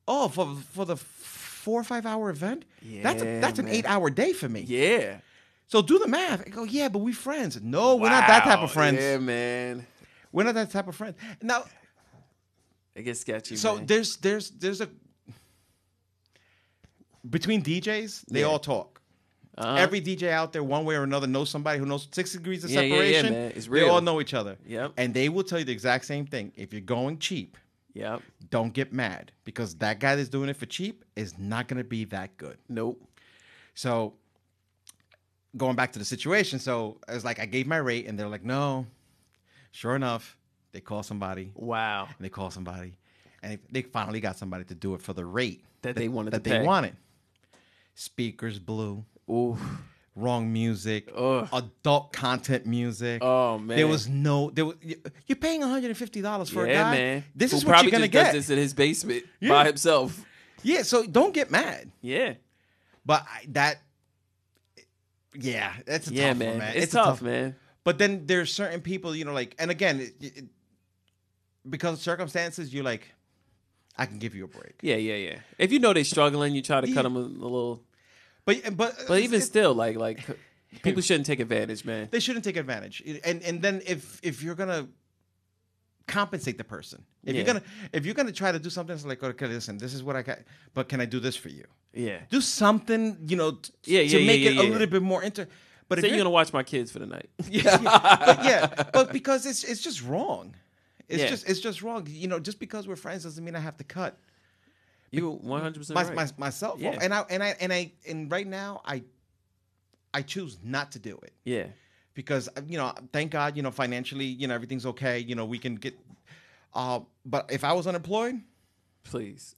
[0.06, 2.64] Oh, for for the four or five hour event?
[3.02, 4.60] that's a, Yeah, that's an eight hour day for me.
[4.60, 5.18] Yeah.
[5.66, 6.42] So do the math.
[6.46, 7.60] I go, yeah, but we friends.
[7.62, 8.98] No, we're not that type of friends.
[9.00, 9.86] Yeah, man.
[10.30, 11.16] We're not that type of friends.
[11.40, 11.64] Now,
[12.94, 13.56] It gets sketchy.
[13.56, 13.86] so man.
[13.86, 14.88] there's there's there's a
[17.28, 18.46] between DJs, they Yeah.
[18.46, 19.00] all talk.
[19.56, 19.76] Uh-huh.
[19.76, 22.70] Every DJ out there, one way or another, knows somebody who knows six degrees of
[22.70, 23.32] Yeah, yeah, yeah, separation.
[23.32, 23.52] man.
[23.54, 23.84] It's real.
[23.86, 24.56] They all know each other.
[24.66, 24.92] Yep.
[24.96, 26.52] And they will tell you the exact same thing.
[26.56, 27.56] If you're going cheap,
[27.94, 28.22] Yep.
[28.50, 31.84] don't get mad because that guy that's doing it for cheap is not going to
[31.84, 32.58] be that good.
[32.68, 33.00] Nope.
[33.74, 34.14] So
[35.56, 38.28] going back to the situation, so I was like, I gave my rate, and they're
[38.28, 38.86] like, no.
[39.70, 40.36] Sure enough,
[40.72, 42.04] they call somebody, Wow.
[42.06, 42.94] and they call somebody,
[43.42, 46.32] and they, they finally got somebody to do it for the rate That they wanted
[46.32, 46.62] that they pay.
[46.64, 46.96] wanted.
[47.94, 49.56] Speakers blew, Ooh.
[50.16, 51.48] Wrong music, Ugh.
[51.52, 53.22] adult content music.
[53.22, 53.76] Oh man.
[53.76, 54.50] There was no.
[54.50, 54.76] There was.
[55.26, 56.90] You're paying 150 dollars for a yeah, guy.
[56.94, 57.24] man.
[57.34, 58.32] This Who is what you're gonna get.
[58.32, 59.50] does this in his basement Yeah.
[59.50, 60.24] by himself.
[60.62, 60.82] Yeah.
[60.82, 61.90] So don't get mad.
[62.00, 62.34] Yeah.
[63.04, 63.78] But I, that.
[65.36, 66.48] Yeah, that's a Yeah, tough man.
[66.50, 66.76] one, man.
[66.76, 67.56] It's, a tough, man.
[67.82, 70.44] But then there's certain people, you know, like, and again, it, it,
[71.68, 73.12] because of circumstances, you're like,
[73.98, 74.74] I can give you a break.
[74.80, 75.38] Yeah, yeah, yeah.
[75.58, 76.94] If you know they're struggling, you try to Yeah.
[76.94, 77.82] cut them a, a little.
[78.44, 80.18] But but But even it- still, like like
[80.82, 82.08] people shouldn't take advantage, man.
[82.10, 83.02] they shouldn't take advantage.
[83.24, 84.88] And and then if if you're gonna
[86.06, 87.62] compensate the person, if you're gonna
[87.92, 90.22] if you're gonna try to do something, it's like, okay, listen, this is what I
[90.22, 90.38] got,
[90.74, 91.64] but can I do this for you?
[91.94, 92.18] Yeah.
[92.30, 94.70] Do something, you know, t- Yeah, to yeah, make yeah, it yeah, a yeah.
[94.70, 95.46] little bit more inter.
[95.88, 97.30] But Say if you're you're gonna watch my kids for the night.
[97.48, 100.54] yeah, yeah, but yeah, but because it's it's just wrong.
[101.08, 101.28] It's Yeah.
[101.28, 102.06] just it's just wrong.
[102.10, 104.18] You know, just because we're friends doesn't mean I have to cut
[105.16, 106.14] You 100 percent right.
[106.14, 106.80] my, myself.
[106.80, 106.98] Yeah.
[107.00, 109.02] And I and I and I and right now I
[110.12, 111.66] I choose not to do it yeah.
[112.14, 115.18] because you know thank God you know financially you know everything's okay.
[115.18, 115.98] You know we can get.
[116.72, 118.40] Uh, but if I was unemployed,
[119.04, 119.54] Please.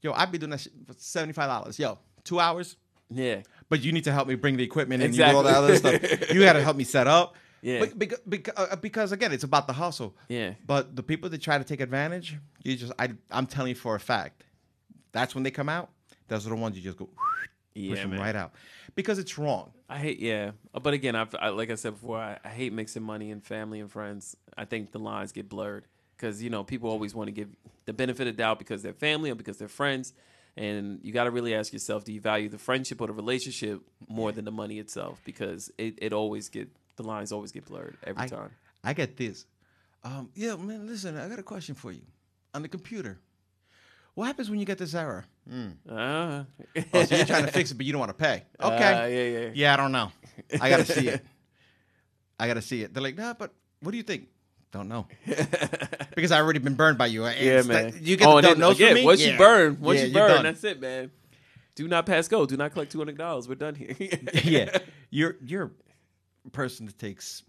[0.00, 1.78] yo, I'd be doing that shit for seventy five dollars.
[1.78, 2.76] Yo, two hours.
[3.10, 3.42] Yeah.
[3.68, 5.76] But you need to help me bring the equipment and you do all that other
[5.76, 6.32] stuff.
[6.32, 7.36] You got to help me set up.
[7.62, 7.80] Yeah.
[7.80, 10.16] But because, because, uh, because again, it's about the hustle.
[10.28, 10.54] Yeah.
[10.66, 13.94] But the people that try to take advantage, you just I I'm telling you for
[13.94, 14.44] a fact,
[15.12, 15.90] that's when they come out.
[16.28, 17.08] Those are the ones you just go
[17.74, 18.20] Yeah, push them man.
[18.20, 18.52] right out
[18.94, 19.72] because it's wrong.
[19.88, 22.72] I hate, yeah, Uh, but again, I've, I like I said before, I, I hate
[22.72, 24.36] mixing money and family and friends.
[24.56, 25.86] I think the lines get blurred
[26.16, 27.48] because you know people always want to give
[27.86, 30.12] the benefit of doubt because they're family or because they're friends,
[30.56, 33.80] and you got to really ask yourself: Do you value the friendship or the relationship
[34.06, 35.22] more than the money itself?
[35.24, 38.50] Because it, it always get the lines always get blurred every I, time.
[38.84, 39.46] I get this.
[40.04, 40.86] Um, yeah, man.
[40.86, 42.02] Listen, I got a question for you.
[42.54, 43.18] On the computer,
[44.14, 45.24] what happens when you get this error?
[45.50, 46.44] Uh,
[46.94, 48.44] Oh, so you're trying to fix it, but you don't want to pay.
[48.60, 48.92] Okay.
[48.92, 49.50] Uh, yeah, yeah.
[49.54, 50.12] Yeah, I don't know.
[50.60, 51.24] I got to see it.
[52.38, 52.92] I got to see it.
[52.94, 54.28] They're like, nah, but what do you think?
[54.72, 55.06] Don't know.
[56.14, 57.24] because I already been burned by you.
[57.24, 57.94] yeah, It's man.
[58.00, 59.04] you get oh, the don't from me?
[59.04, 59.32] once Yeah.
[59.32, 61.10] you burn, once Yeah, you burn, that's it, man.
[61.74, 62.46] Do not pass go.
[62.46, 63.48] Do not collect two hundred dollars.
[63.48, 63.94] We're done here.
[64.44, 64.78] yeah,
[65.10, 65.72] you're you're
[66.46, 67.42] a person that takes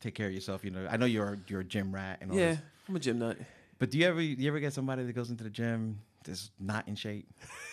[0.00, 0.64] take care of yourself.
[0.64, 2.58] You know, I know you're you're a gym rat and all Yeah, this.
[2.88, 3.36] I'm a gym nut.
[3.80, 6.86] But do you ever you ever get somebody that goes into the gym that's not
[6.86, 7.26] in shape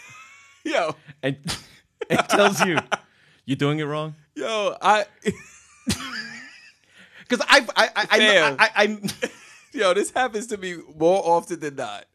[0.63, 1.37] Yo, and
[2.09, 2.77] and tells you
[3.45, 4.15] you're doing it wrong?
[4.33, 5.05] yo, I,
[7.27, 9.29] Because I I I, I, know, I, I, I
[9.73, 12.05] yo, this happens to me more often than not.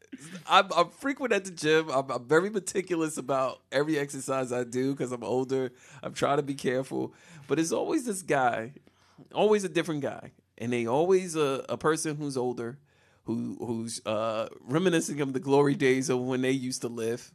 [0.46, 1.90] I'm, I'm frequent at the gym.
[1.90, 5.72] I'm, I'm very meticulous about every exercise I do because I'm older.
[6.02, 7.12] I'm trying to be careful,
[7.46, 8.72] but it's always this guy,
[9.34, 12.78] always a different guy, and they always a, a person who's older,
[13.24, 17.32] who who's uh, reminiscing of the glory days of when they used to live,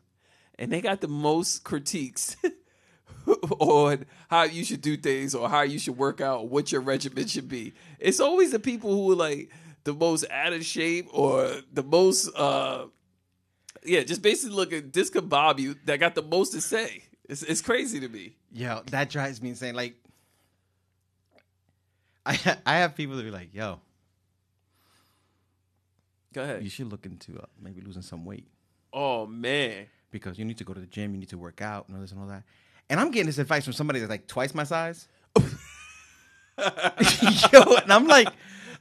[0.59, 2.35] and they got the most critiques
[3.59, 7.27] on how you should do things or how you should work out, what your regimen
[7.27, 7.73] should be.
[7.99, 9.49] It's always the people who are like
[9.83, 12.87] the most out of shape or the most, uh,
[13.85, 17.03] yeah, just basically looking discombobulated that got the most to say.
[17.29, 18.35] It's, it's crazy to me.
[18.51, 19.75] yo that drives me insane.
[19.75, 19.95] Like
[22.25, 23.79] I I have people that be like, yo,
[26.37, 26.63] Go ahead.
[26.63, 28.47] you should look into uh, maybe losing some weight.
[28.93, 31.87] Oh man, because you need to go to the gym, you need to work out,
[31.87, 32.43] and all this and all that.
[32.91, 35.07] And I'm getting this advice from somebody that's like twice my size.
[37.51, 38.29] Yo, and I'm like,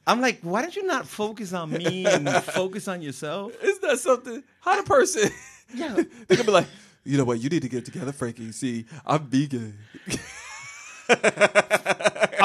[0.06, 3.52] I'm like, why don't you not focus on me and focus on yourself?
[3.62, 4.44] isn't that something?
[4.60, 5.30] How the person?
[5.74, 6.00] Yeah.
[6.28, 6.68] they could be like,
[7.04, 7.40] you know what?
[7.40, 8.52] You need to get together, Frankie.
[8.52, 9.76] See, I'm vegan.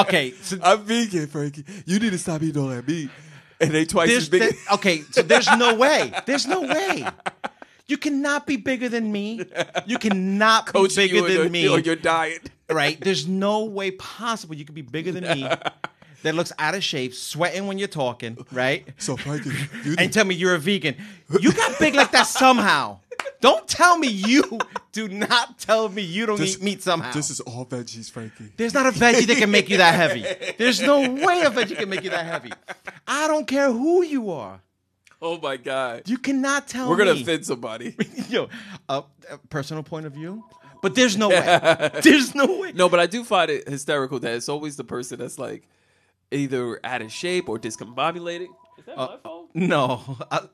[0.02, 1.64] Okay, so I'm vegan, Frankie.
[1.86, 3.12] You need to stop eating all that meat.
[3.62, 4.56] And they twice there's as big.
[4.74, 6.12] okay, so there's no way.
[6.26, 7.08] There's no way.
[7.88, 9.46] You cannot be bigger than me.
[9.86, 11.68] You cannot be bigger than your- me.
[11.68, 12.50] on your diet.
[12.70, 13.00] right?
[13.00, 15.48] There's no way possible you could be bigger than me.
[16.24, 18.88] That looks out of shape, sweating when you're talking, right?
[19.00, 19.50] So Frankie,
[19.84, 20.96] you and tell me you're a vegan.
[21.40, 23.00] You got big like that somehow.
[23.42, 24.60] Don't tell me you
[24.92, 27.12] do not tell me you don't eat meat somehow.
[27.12, 28.52] This is all veggies, Frankie.
[28.56, 30.26] There's not a veggie that can make you that heavy.
[30.58, 32.52] There's no way a veggie can make you that heavy.
[33.08, 34.62] I don't care who you are.
[35.24, 36.90] Oh my god, You cannot tell me.
[36.92, 37.22] we're gonna me.
[37.22, 37.96] offend somebody.
[38.30, 38.48] Yo,
[38.90, 40.44] a, a personal point of view,
[40.82, 41.90] but there's no way.
[42.02, 42.72] There's no way.
[42.74, 45.68] no, but I do find it hysterical that it's always the person that's like
[46.32, 48.48] either out of shape or discombobulated.
[48.80, 49.48] Is that uh, my phone?
[49.54, 50.18] No.
[50.32, 50.48] I-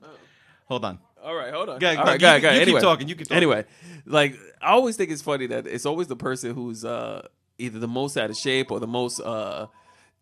[0.65, 0.99] hold on.
[1.27, 1.79] All right, hold on.
[1.97, 2.41] All right, ahead.
[2.41, 3.37] go You- you keep Anyway, talking, you keep talking.
[3.37, 3.65] Anyway,
[4.05, 7.27] like I always think it's funny that it's always the person who's uh
[7.57, 9.67] either the most out of shape or the most uh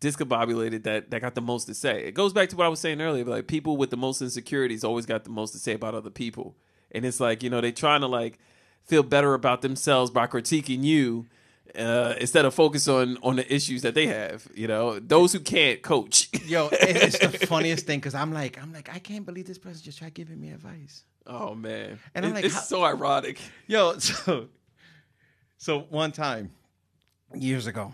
[0.00, 2.02] discombobulated that that got the most to say.
[2.04, 3.24] It goes back to what I was saying earlier.
[3.24, 6.56] Like people with the most insecurities always got the most to say about other people,
[6.90, 8.38] and it's like you know they trying to like
[8.84, 11.26] feel better about themselves by critiquing you.
[11.74, 15.40] Uh, instead of focus on on the issues that they have, you know, those who
[15.40, 16.28] can't coach.
[16.46, 19.82] Yo, it's the funniest thing because I'm like, I'm like, I can't believe this person
[19.82, 21.04] just tried giving me advice.
[21.26, 23.38] oh man, And I'm It- like, it's how- so ironic.
[23.66, 24.48] Yo, so
[25.58, 26.50] so one time
[27.34, 27.92] years ago,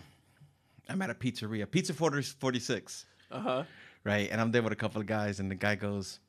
[0.87, 3.63] I'm at a pizzeria, Pizza 40, 46, Uh huh.
[4.03, 4.29] right?
[4.31, 6.19] And I'm there with a couple of guys, and the guy goes,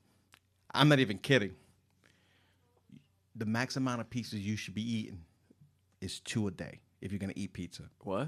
[0.72, 1.54] I'm not even kidding.
[3.36, 5.20] The max amount of pizzas you should be eating
[6.00, 7.84] is two a day if you're gonna eat pizza.
[8.00, 8.26] What?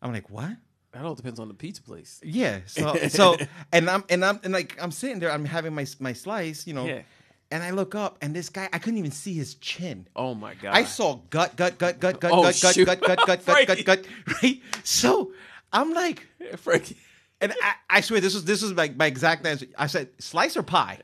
[0.00, 0.50] I'm like, what?
[0.92, 2.20] That all depends on the pizza place.
[2.22, 2.60] Yeah.
[2.66, 3.36] So so
[3.72, 6.74] and I'm and I'm and like I'm sitting there, I'm having my my slice, you
[6.74, 7.02] know, Yeah.
[7.50, 10.06] and I look up and this guy I couldn't even see his chin.
[10.14, 10.74] Oh my god!
[10.74, 12.86] I saw gut, gut, gut, gut, gut, Oh, gut, gut, shoot.
[12.86, 14.06] gut, gut, gut, gut, gut, gut,
[14.42, 14.62] right?
[14.84, 15.32] So
[15.72, 16.26] I'm like,
[16.56, 16.96] Frankie.
[17.40, 19.66] and I, I swear this was this was my, my exact answer.
[19.76, 21.00] I said, slice or pie?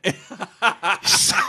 [1.03, 1.35] so,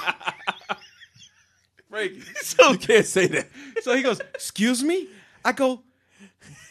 [1.91, 2.21] Frankie.
[2.43, 3.49] So you can't say that.
[3.83, 5.09] so he goes, excuse me?
[5.47, 5.83] I go,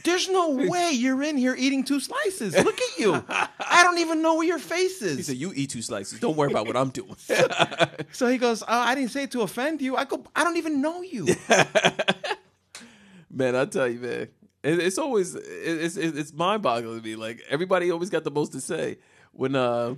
[0.03, 2.53] there's no way you're in here eating two slices.
[2.55, 3.23] Look at you.
[3.27, 5.17] I don't even know where your face is.
[5.17, 6.19] He said, "You eat two slices.
[6.19, 7.15] Don't worry about what I'm doing."
[8.11, 9.95] So he goes, oh, I didn't say it to offend you.
[9.97, 11.25] I go, I don't even know you.
[13.29, 14.21] man, I tell you, man,
[14.63, 17.15] it, it's always it, it's it's it's mind boggling to me.
[17.15, 18.97] Like everybody always got the most to say
[19.31, 19.95] when uh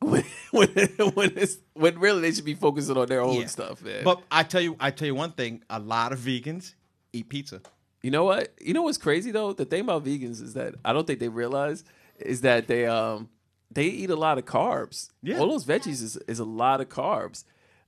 [0.00, 0.68] when when
[1.14, 3.46] when it's when really they should be focusing on their own Yeah.
[3.46, 4.04] stuff, man.
[4.04, 6.74] But I tell you, I tell you one thing: a lot of vegans
[7.12, 7.60] eat pizza.
[8.06, 8.54] You know what?
[8.60, 9.52] You know what's crazy though?
[9.52, 11.82] The thing about vegans is that I don't think they realize
[12.20, 13.30] is that they um
[13.72, 15.10] they eat a lot of carbs.
[15.24, 15.38] Yeah.
[15.38, 17.42] All those veggies is, is a lot of carbs.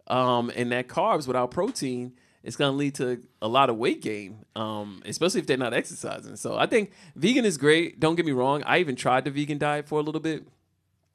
[0.09, 4.45] Um and that carbs without protein it's gonna lead to a lot of weight gain.
[4.57, 6.35] Um, especially if they're not exercising.
[6.35, 8.01] So I think vegan is great.
[8.01, 8.65] Don't get me wrong.
[8.67, 10.49] I even tried the vegan diet for a little bit.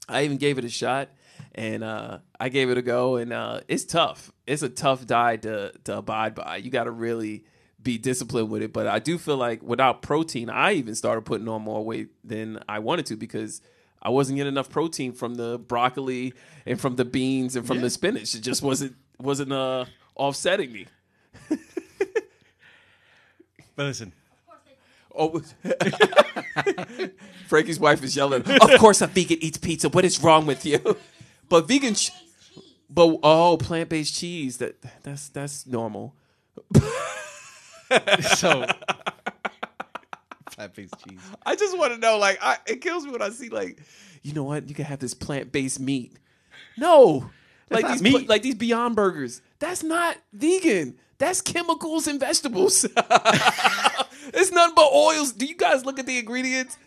[0.08, 1.10] I even gave it a shot
[1.54, 4.32] and uh, I gave it a go and uh, it's tough.
[4.48, 6.56] It's a tough diet to to abide by.
[6.56, 7.44] You got to really
[7.84, 8.74] be disciplined with it.
[8.74, 12.60] But I do feel like without protein, I even started putting on more weight than
[12.68, 13.62] I wanted to because
[14.02, 16.34] I wasn't getting enough protein from the broccoli
[16.66, 18.36] and from the beans and from the spinach.
[18.36, 19.86] It just wasn't wasn't uh,
[20.16, 20.88] offsetting me.
[23.76, 24.14] But listen,
[25.16, 25.42] Oh,
[27.48, 28.42] Frankie's wife is yelling.
[28.44, 29.90] Of course, a vegan eats pizza.
[29.90, 30.80] What is wrong with you?
[31.50, 32.12] But vegan, ch-
[32.90, 34.58] but oh, plant based cheese.
[34.58, 36.16] That that's that's normal.
[38.36, 38.66] so
[40.52, 41.20] flat based cheese.
[41.46, 42.18] I just want to know.
[42.18, 43.80] Like, I, it kills me when I see like,
[44.22, 44.70] you know what?
[44.70, 46.18] You can have this plant based meat.
[46.78, 47.30] No,
[47.70, 48.30] like these meat.
[48.30, 49.42] like these Beyond Burgers.
[49.60, 50.98] That's not vegan.
[51.18, 52.84] That's chemicals and vegetables.
[52.96, 55.32] it's nothing but oils.
[55.34, 56.78] Do you guys look at the ingredients?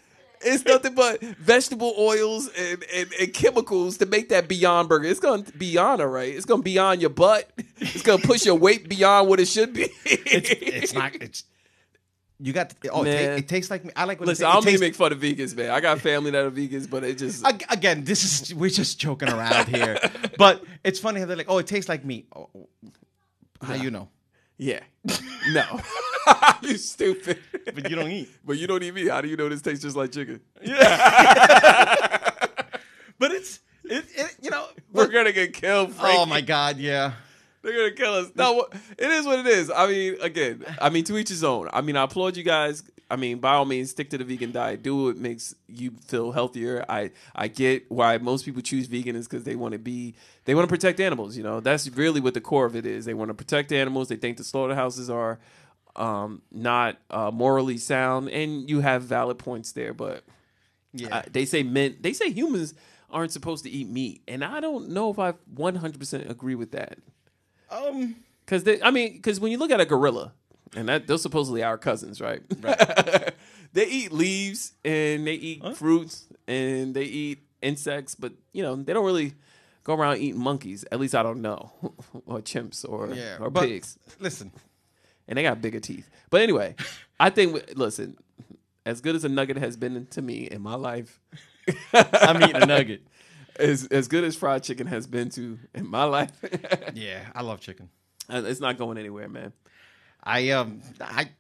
[0.43, 5.07] It's nothing but vegetable oils and, and, and chemicals to make that Beyond Burger.
[5.09, 6.35] It's going to beyond, all right.
[6.35, 7.51] It's going to beyond your butt.
[7.79, 9.89] It's going to push your weight beyond what it should be.
[10.05, 11.15] It's not.
[11.17, 11.45] It's
[12.39, 12.71] you got.
[12.71, 13.93] to, Oh, it, ta- it tastes like me.
[13.97, 14.99] I like what Listen, it, ta- it don't mean to tastes.
[15.01, 15.71] make fun of vegans, man.
[15.71, 19.31] I got family that are vegans, but it just Again, this is we're just joking
[19.31, 19.99] around here,
[20.37, 22.69] but it's funny how they're like, "Oh, it tastes like meat." Oh, oh,
[23.63, 24.09] how you know?
[24.59, 24.81] Yeah.
[25.53, 25.81] No.
[26.63, 27.39] you stupid.
[27.73, 28.29] But you don't eat.
[28.45, 29.09] But you don't eat meat.
[29.09, 30.41] How do you know this tastes just like chicken?
[30.61, 32.31] Yeah.
[33.21, 34.67] but it's it, it you know.
[34.93, 36.19] We're gonna get killed, Frankie.
[36.19, 37.13] oh my god, yeah.
[37.63, 38.33] They're gonna kill us.
[38.35, 38.67] No,
[38.99, 39.71] it is what it is.
[39.71, 41.69] I mean, again, I mean, to each his own.
[41.73, 42.83] I mean, I applaud you guys.
[43.09, 44.83] I mean, by all means, stick to the vegan diet.
[44.83, 46.85] Do what makes you feel healthier.
[46.89, 50.15] I I get why most people choose vegan is because they want to be
[50.45, 51.37] they want to protect animals.
[51.37, 53.05] You know, that's really what the core of it is.
[53.05, 54.09] They want to protect animals.
[54.09, 55.39] They think the slaughterhouses are
[55.95, 59.95] um, not uh, morally sound, and you have valid points there.
[59.95, 60.25] But
[60.93, 61.19] Yeah.
[61.19, 62.75] uh, they say men, they say humans
[63.09, 66.73] aren't supposed to eat meat, and I don't know if I 100 percent agree with
[66.73, 66.99] that.
[67.71, 68.17] um.
[68.45, 70.33] Because I mean, because when you look at a gorilla,
[70.77, 72.43] and that they're supposedly our cousins, right?
[72.61, 73.35] Right.
[73.73, 78.93] they eat leaves and they eat fruits and they eat insects, but you know they
[78.93, 79.35] don't really
[79.85, 80.85] go around eating monkeys.
[80.93, 81.73] At least I don't know,
[82.27, 83.39] or chimps or Yeah.
[83.41, 84.53] or pigs, Listen,
[85.27, 86.09] and they got bigger teeth.
[86.31, 86.75] But anyway,
[87.21, 88.17] I think listen,
[88.85, 91.19] as good as a nugget has been to me in my life,
[91.93, 93.03] I'm eating a nugget.
[93.59, 96.33] as as good as fried chicken has been to in my life,
[96.95, 97.89] Yeah, I love chicken.
[98.29, 99.53] Uh, it's not going anywhere, man.
[100.27, 101.31] I um I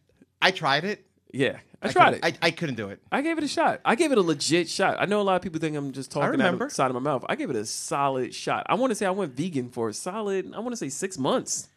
[0.41, 2.21] I tried it Yeah, I, I tried it.
[2.23, 3.01] I, I, I couldn't do it.
[3.13, 3.81] I gave it a shot.
[3.85, 4.97] I gave it a legit shot.
[4.99, 6.95] I know a lot of people think I'm just talking out of the side of
[6.95, 7.25] my mouth.
[7.29, 8.65] I gave it a solid shot.
[8.69, 10.55] I want to say I went vegan for a solid.
[10.55, 11.69] I want to say six months,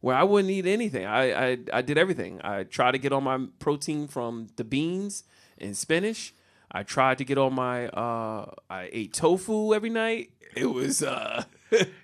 [0.00, 1.06] where I wouldn't eat anything.
[1.06, 2.40] I, I I did everything.
[2.42, 5.24] I tried to get all my protein from the beans
[5.58, 6.34] and spinach.
[6.70, 7.86] I tried to get all my.
[7.88, 10.30] Uh, I ate tofu every night.
[10.56, 11.02] It was.
[11.02, 11.44] uh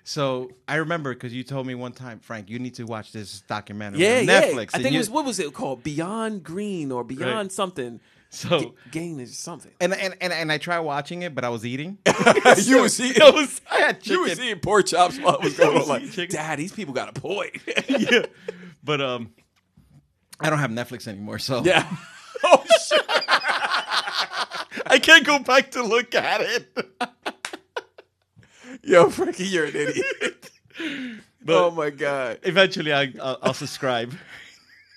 [0.03, 3.41] So I remember because you told me one time, Frank, you need to watch this
[3.41, 4.41] documentary Yeah, on yeah.
[4.41, 4.69] Netflix.
[4.73, 5.83] I and think it was what was it called?
[5.83, 7.51] Beyond Green or Beyond Right.
[7.51, 7.99] something.
[8.29, 8.59] so.
[8.59, 9.71] G- Gain is something.
[9.79, 11.97] And, and and and I tried watching it, but I was eating.
[12.63, 13.21] you was eating.
[13.21, 14.45] I was I had You was chicken.
[14.45, 15.79] eating pork chops while I was going on.
[15.79, 16.35] was Like, chicken.
[16.35, 17.55] Dad, these people got a point.
[17.87, 18.25] yeah.
[18.83, 19.31] But um,
[20.41, 21.87] I don't have Netflix anymore, so yeah.
[22.43, 23.05] Oh shit.
[24.85, 26.77] I can't go back to look at it.
[28.85, 30.51] Yo, Frankie, you're an idiot.
[31.47, 34.13] oh my god, Eventually, I I'll, I'll subscribe.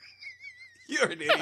[0.89, 1.39] you're an idiot.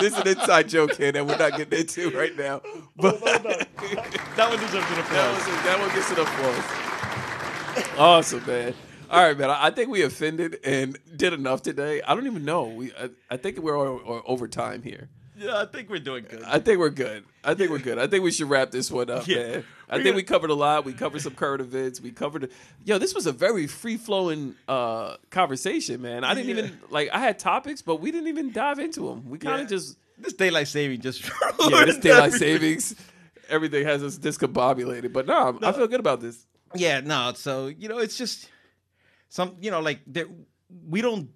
[0.00, 2.60] this is an inside joke here that we're not getting into right now.
[2.64, 5.46] Oh, but That one deserves an that, applause.
[5.46, 7.98] was, that one gets an applause.
[7.98, 8.74] Awesome, man.
[9.10, 9.50] All right, man.
[9.50, 12.02] I I think we offended and did enough today.
[12.02, 12.64] I don't even know.
[12.64, 15.08] We, I, I think we're o- o- over time here.
[15.36, 16.42] Yeah, I think we're doing good.
[16.44, 17.24] I think we're good.
[17.42, 17.98] I think we're good.
[17.98, 19.36] I think we should wrap this one up, Yeah.
[19.36, 19.64] man.
[19.88, 20.84] I think we covered a lot.
[20.84, 22.00] We covered some current events.
[22.00, 22.50] We covered.
[22.84, 26.24] Yo, this was a very free flowing uh, conversation, man.
[26.24, 26.64] I didn't Yeah.
[26.64, 27.10] even like.
[27.12, 29.28] I had topics, but we didn't even dive into them.
[29.28, 29.76] We kind of Yeah.
[29.76, 31.22] just this daylight saving just
[31.60, 32.38] yeah, this daylight everything.
[32.80, 32.94] savings.
[33.48, 36.46] Everything has us discombobulated, but no, I feel good about this.
[36.74, 37.32] Yeah, no.
[37.34, 38.48] So you know, it's just
[39.28, 39.56] some.
[39.60, 40.26] You know, like there,
[40.88, 41.28] we don't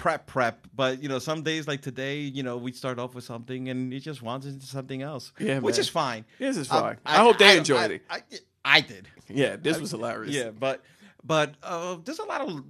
[0.00, 3.24] prep prep, but you know, some days like today, you know, we start off with
[3.24, 5.32] something and it just wants into something else.
[5.38, 5.80] Yeah, which man.
[5.80, 6.24] is fine.
[6.38, 6.96] This is Um, fine.
[7.04, 8.02] I, hope they enjoyed I- it.
[8.10, 8.22] I,
[8.64, 9.08] I did.
[9.28, 10.34] Yeah, this was hilarious.
[10.34, 10.82] Yeah, but
[11.22, 12.64] but uh, there's a lot of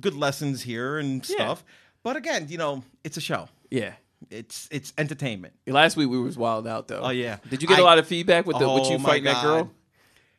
[0.00, 1.34] good lessons here and Yeah.
[1.36, 1.64] stuff.
[2.04, 3.48] But again, you know, it's a show.
[3.70, 3.92] yeah.
[4.30, 5.52] It's it's entertainment.
[5.66, 7.00] Last week we was wild out though.
[7.02, 7.36] Oh, yeah.
[7.50, 9.42] Did you get a I- lot of feedback with the with Oh, you fighting that
[9.42, 9.70] girl?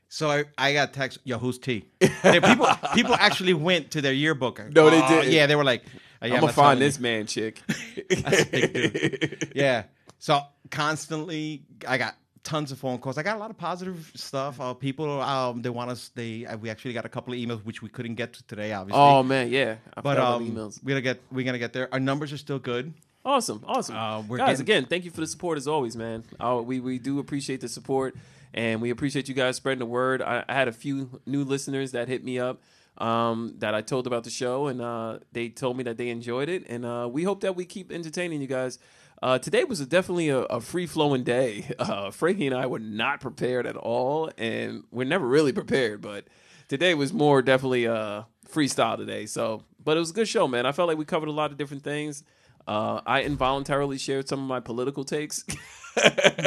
[0.09, 1.85] So I, I got text, yo, who's T?
[2.23, 4.59] People people actually went to their yearbook.
[4.73, 5.31] No, they didn't.
[5.31, 5.83] Yeah, they were like,
[6.21, 7.61] oh, yeah, I'm gonna find this man chick.
[9.53, 9.83] Yeah.
[10.19, 13.17] So constantly, I got tons of phone calls.
[13.17, 14.59] I got a lot of positive stuff.
[14.59, 16.09] Uh, people, um, they want us.
[16.15, 18.73] They uh, we actually got a couple of emails which we couldn't get to today,
[18.73, 19.01] obviously.
[19.01, 19.75] Oh man, yeah.
[19.95, 20.83] I but forgot about um, emails.
[20.83, 21.89] we're gonna get we're gonna get there.
[21.93, 22.93] Our numbers are still good.
[23.25, 23.95] Awesome, awesome.
[23.97, 26.23] Uh, we're guys, getting- again, thank you for the support as always, man.
[26.39, 28.15] Uh, we we do appreciate the support,
[28.53, 30.21] and we appreciate you guys spreading the word.
[30.21, 32.61] I, I had a few new listeners that hit me up
[32.97, 36.49] um, that I told about the show, and uh, they told me that they enjoyed
[36.49, 38.79] it, and uh, we hope that we keep entertaining you guys.
[39.21, 41.65] Uh, today was a, definitely a, a free flowing day.
[41.79, 46.25] Uh, Frankie and I were not prepared at all, and we're never really prepared, but
[46.67, 49.25] today was more definitely uh, freestyle today.
[49.25, 50.65] So, but it was a good show, man.
[50.65, 52.23] I felt like we covered a lot of different things.
[52.67, 55.45] Uh, I involuntarily shared some of my political takes.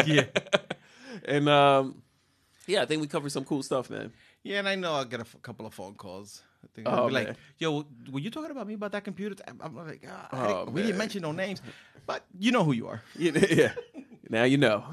[0.06, 0.26] Yeah.
[1.26, 2.02] And um,
[2.66, 4.12] yeah, I think we covered some cool stuff, man.
[4.42, 6.42] Yeah, and I know I'll get a f- couple of phone calls.
[6.64, 7.26] I think Oh, be man.
[7.26, 10.46] like, "Yo, were you talking about me about that computer?" I'm- I'm like, ah, Oh,
[10.64, 11.60] didn't- "We didn't mention no names,
[12.06, 13.72] but you know who you are." yeah.
[14.28, 14.84] Now you know.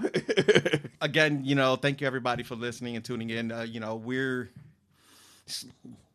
[1.02, 3.52] Again, you know, thank you everybody for listening and tuning in.
[3.52, 4.50] Uh, you know, we're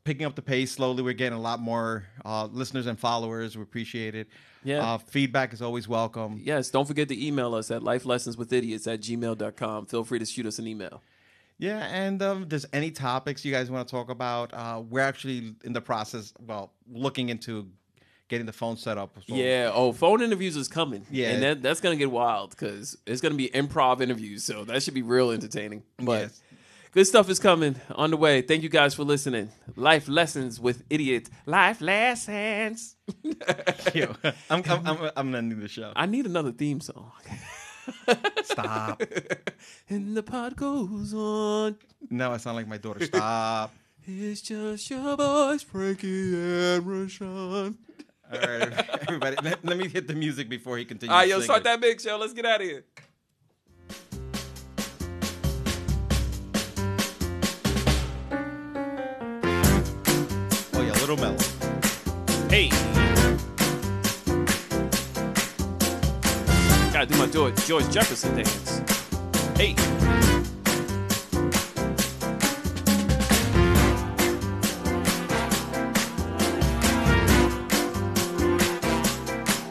[0.05, 1.02] picking up the pace slowly.
[1.02, 3.56] We're getting a lot more uh, listeners and followers.
[3.56, 4.28] We appreciate it.
[4.64, 4.94] Yeah.
[4.94, 6.40] Uh, feedback is always welcome.
[6.43, 9.86] yes, don't forget to email us at lifelessonswithidiots at gmail.com.
[9.86, 11.02] Feel free to shoot us an email.
[11.59, 15.55] Yeah, and um, there's any topics you guys want to talk about, uh, we're actually
[15.64, 17.68] in the process, well, looking into
[18.28, 19.14] getting the phone set up.
[19.28, 19.70] So- Yeah.
[19.72, 21.06] Oh, phone interviews is coming.
[21.10, 21.30] Yeah.
[21.30, 24.43] And that, that's going to get wild because it's going to be improv interviews.
[24.43, 25.82] So that should be real entertaining.
[25.98, 26.43] But Yes.
[26.93, 28.43] Good stuff is coming on the way.
[28.43, 29.51] Thank you guys for listening.
[29.77, 31.28] Life Lessons with Idiot.
[31.47, 32.97] Life Lessons.
[33.94, 34.14] Yo,
[34.48, 35.93] I'm, I'm, I'm, I'm ending the show.
[35.97, 37.12] I need another theme song.
[38.44, 39.02] Stop.
[39.89, 41.77] and the pot goes on.
[42.10, 43.05] Now I sound like my daughter.
[43.05, 43.74] Stop.
[44.05, 47.77] It's just your boys, Frankie and Rashawn.
[48.32, 49.36] All right, everybody.
[49.40, 51.12] Let, let me hit the music before he continues.
[51.12, 51.44] All right, yo, singing.
[51.44, 52.19] start that mix, yo.
[52.19, 52.85] Let's get out of here.
[61.16, 61.36] Mellow.
[62.48, 62.68] Hey.
[66.93, 68.78] Gotta do my George, George Jefferson dance.
[69.56, 69.74] Hey.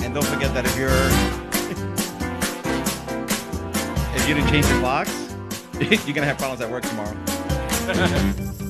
[0.03, 0.89] And don't forget that if you're
[4.15, 5.33] if you didn't change the clocks,
[6.05, 7.15] you're gonna have problems at work tomorrow.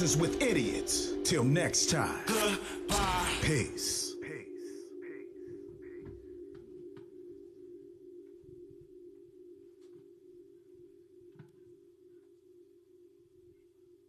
[0.00, 1.12] Lessons with Idiots.
[1.24, 2.20] Till next time.
[2.26, 3.34] Goodbye.
[3.42, 3.99] Peace.